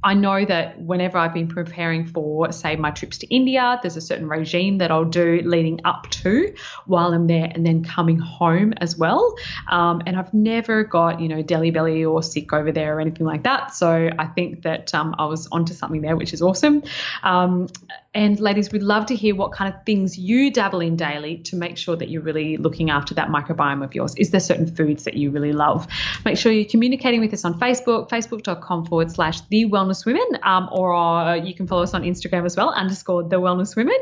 I 0.04 0.14
know 0.14 0.46
that 0.46 0.80
whenever 0.80 1.18
I've 1.18 1.34
been 1.34 1.48
preparing 1.48 2.06
for, 2.06 2.52
say, 2.52 2.76
my 2.76 2.92
trips 2.92 3.18
to 3.20 3.28
India, 3.28 3.80
there's 3.82 3.98
a 3.98 4.02
certain 4.02 4.28
regime 4.28 4.78
that 4.78 4.92
I'll 4.92 5.06
do 5.06 5.42
leading 5.44 5.82
up 5.86 6.10
to 6.12 6.54
while 6.86 7.14
I'm 7.14 7.28
there 7.28 7.52
and 7.54 7.66
then 7.66 7.84
coming 7.84 8.20
home 8.20 8.74
as 8.78 8.98
well. 8.98 9.36
Um, 9.70 10.02
and 10.06 10.16
I've 10.16 10.34
never 10.34 10.84
got, 10.84 11.20
you 11.20 11.28
know, 11.28 11.42
Delhi 11.42 11.72
belly 11.72 12.06
or 12.06 12.22
sick 12.22 12.54
over 12.54 12.72
there 12.72 12.98
or 12.98 13.02
anything 13.02 13.26
like 13.26 13.44
that. 13.44 13.74
So 13.74 14.10
I 14.18 14.26
think 14.28 14.64
that 14.64 14.94
um, 14.94 15.16
I 15.18 15.26
was 15.26 15.48
onto 15.48 15.74
something 15.74 16.02
there, 16.02 16.16
which 16.16 16.34
is 16.34 16.42
awesome. 16.42 16.84
Um, 17.24 17.68
and 18.14 18.40
ladies, 18.40 18.72
we'd 18.72 18.84
love 18.84 19.08
to 19.08 19.16
hear 19.16 19.36
what 19.36 19.52
kind 19.52 19.74
of 19.74 19.84
things 19.84 20.18
you 20.18 20.52
dabble 20.52 20.80
in 20.80 20.96
daily 20.96 21.38
to 21.40 21.56
make 21.56 21.78
sure 21.78 21.96
that 21.96 22.10
you're 22.10 22.24
really 22.24 22.58
looking 22.58 22.90
after 22.90 23.14
that 23.16 23.30
microbiome 23.30 23.84
of 23.84 23.94
yours. 23.94 24.16
Is 24.16 24.32
there 24.32 24.40
certain 24.40 24.74
foods 24.76 25.04
that 25.04 25.16
you 25.16 25.30
really 25.30 25.54
love? 25.54 25.88
Make 26.26 26.38
sure 26.38 26.52
you're 26.52 26.66
communicating 26.66 27.20
with 27.20 27.34
us 27.34 27.46
on 27.46 27.60
Facebook, 27.60 28.10
facebook.com 28.10 28.86
forward 28.88 29.12
slash 29.12 29.42
the 29.42 29.66
wellness 29.66 29.87
women, 30.06 30.26
um, 30.44 30.70
or 30.72 30.94
uh, 30.94 31.36
you 31.36 31.54
can 31.54 31.68
follow 31.68 31.84
us 31.84 31.94
on 31.94 32.04
Instagram 32.04 32.46
as 32.46 32.56
well, 32.56 32.70
underscore 32.70 33.24
the 33.24 33.38
wellness 33.38 33.76
women. 33.76 33.98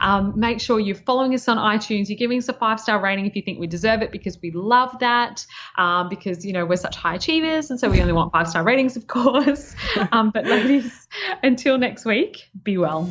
Um, 0.00 0.32
make 0.36 0.60
sure 0.60 0.80
you're 0.80 0.96
following 0.96 1.34
us 1.34 1.48
on 1.48 1.56
iTunes. 1.56 2.08
You're 2.08 2.18
giving 2.18 2.38
us 2.38 2.48
a 2.48 2.52
five 2.52 2.80
star 2.80 3.00
rating 3.00 3.26
if 3.26 3.36
you 3.36 3.42
think 3.42 3.58
we 3.58 3.66
deserve 3.66 4.02
it 4.02 4.12
because 4.12 4.40
we 4.40 4.50
love 4.50 4.98
that. 5.00 5.44
Um, 5.76 6.08
because, 6.08 6.44
you 6.44 6.52
know, 6.52 6.64
we're 6.66 6.76
such 6.76 6.96
high 6.96 7.14
achievers. 7.14 7.70
And 7.70 7.78
so 7.78 7.90
we 7.90 8.00
only 8.00 8.12
want 8.12 8.32
five 8.32 8.48
star 8.48 8.62
ratings, 8.62 8.96
of 8.96 9.06
course. 9.06 9.74
Um, 10.10 10.30
but 10.30 10.46
ladies, 10.46 11.08
until 11.42 11.78
next 11.78 12.04
week, 12.04 12.50
be 12.64 12.76
well. 12.76 13.10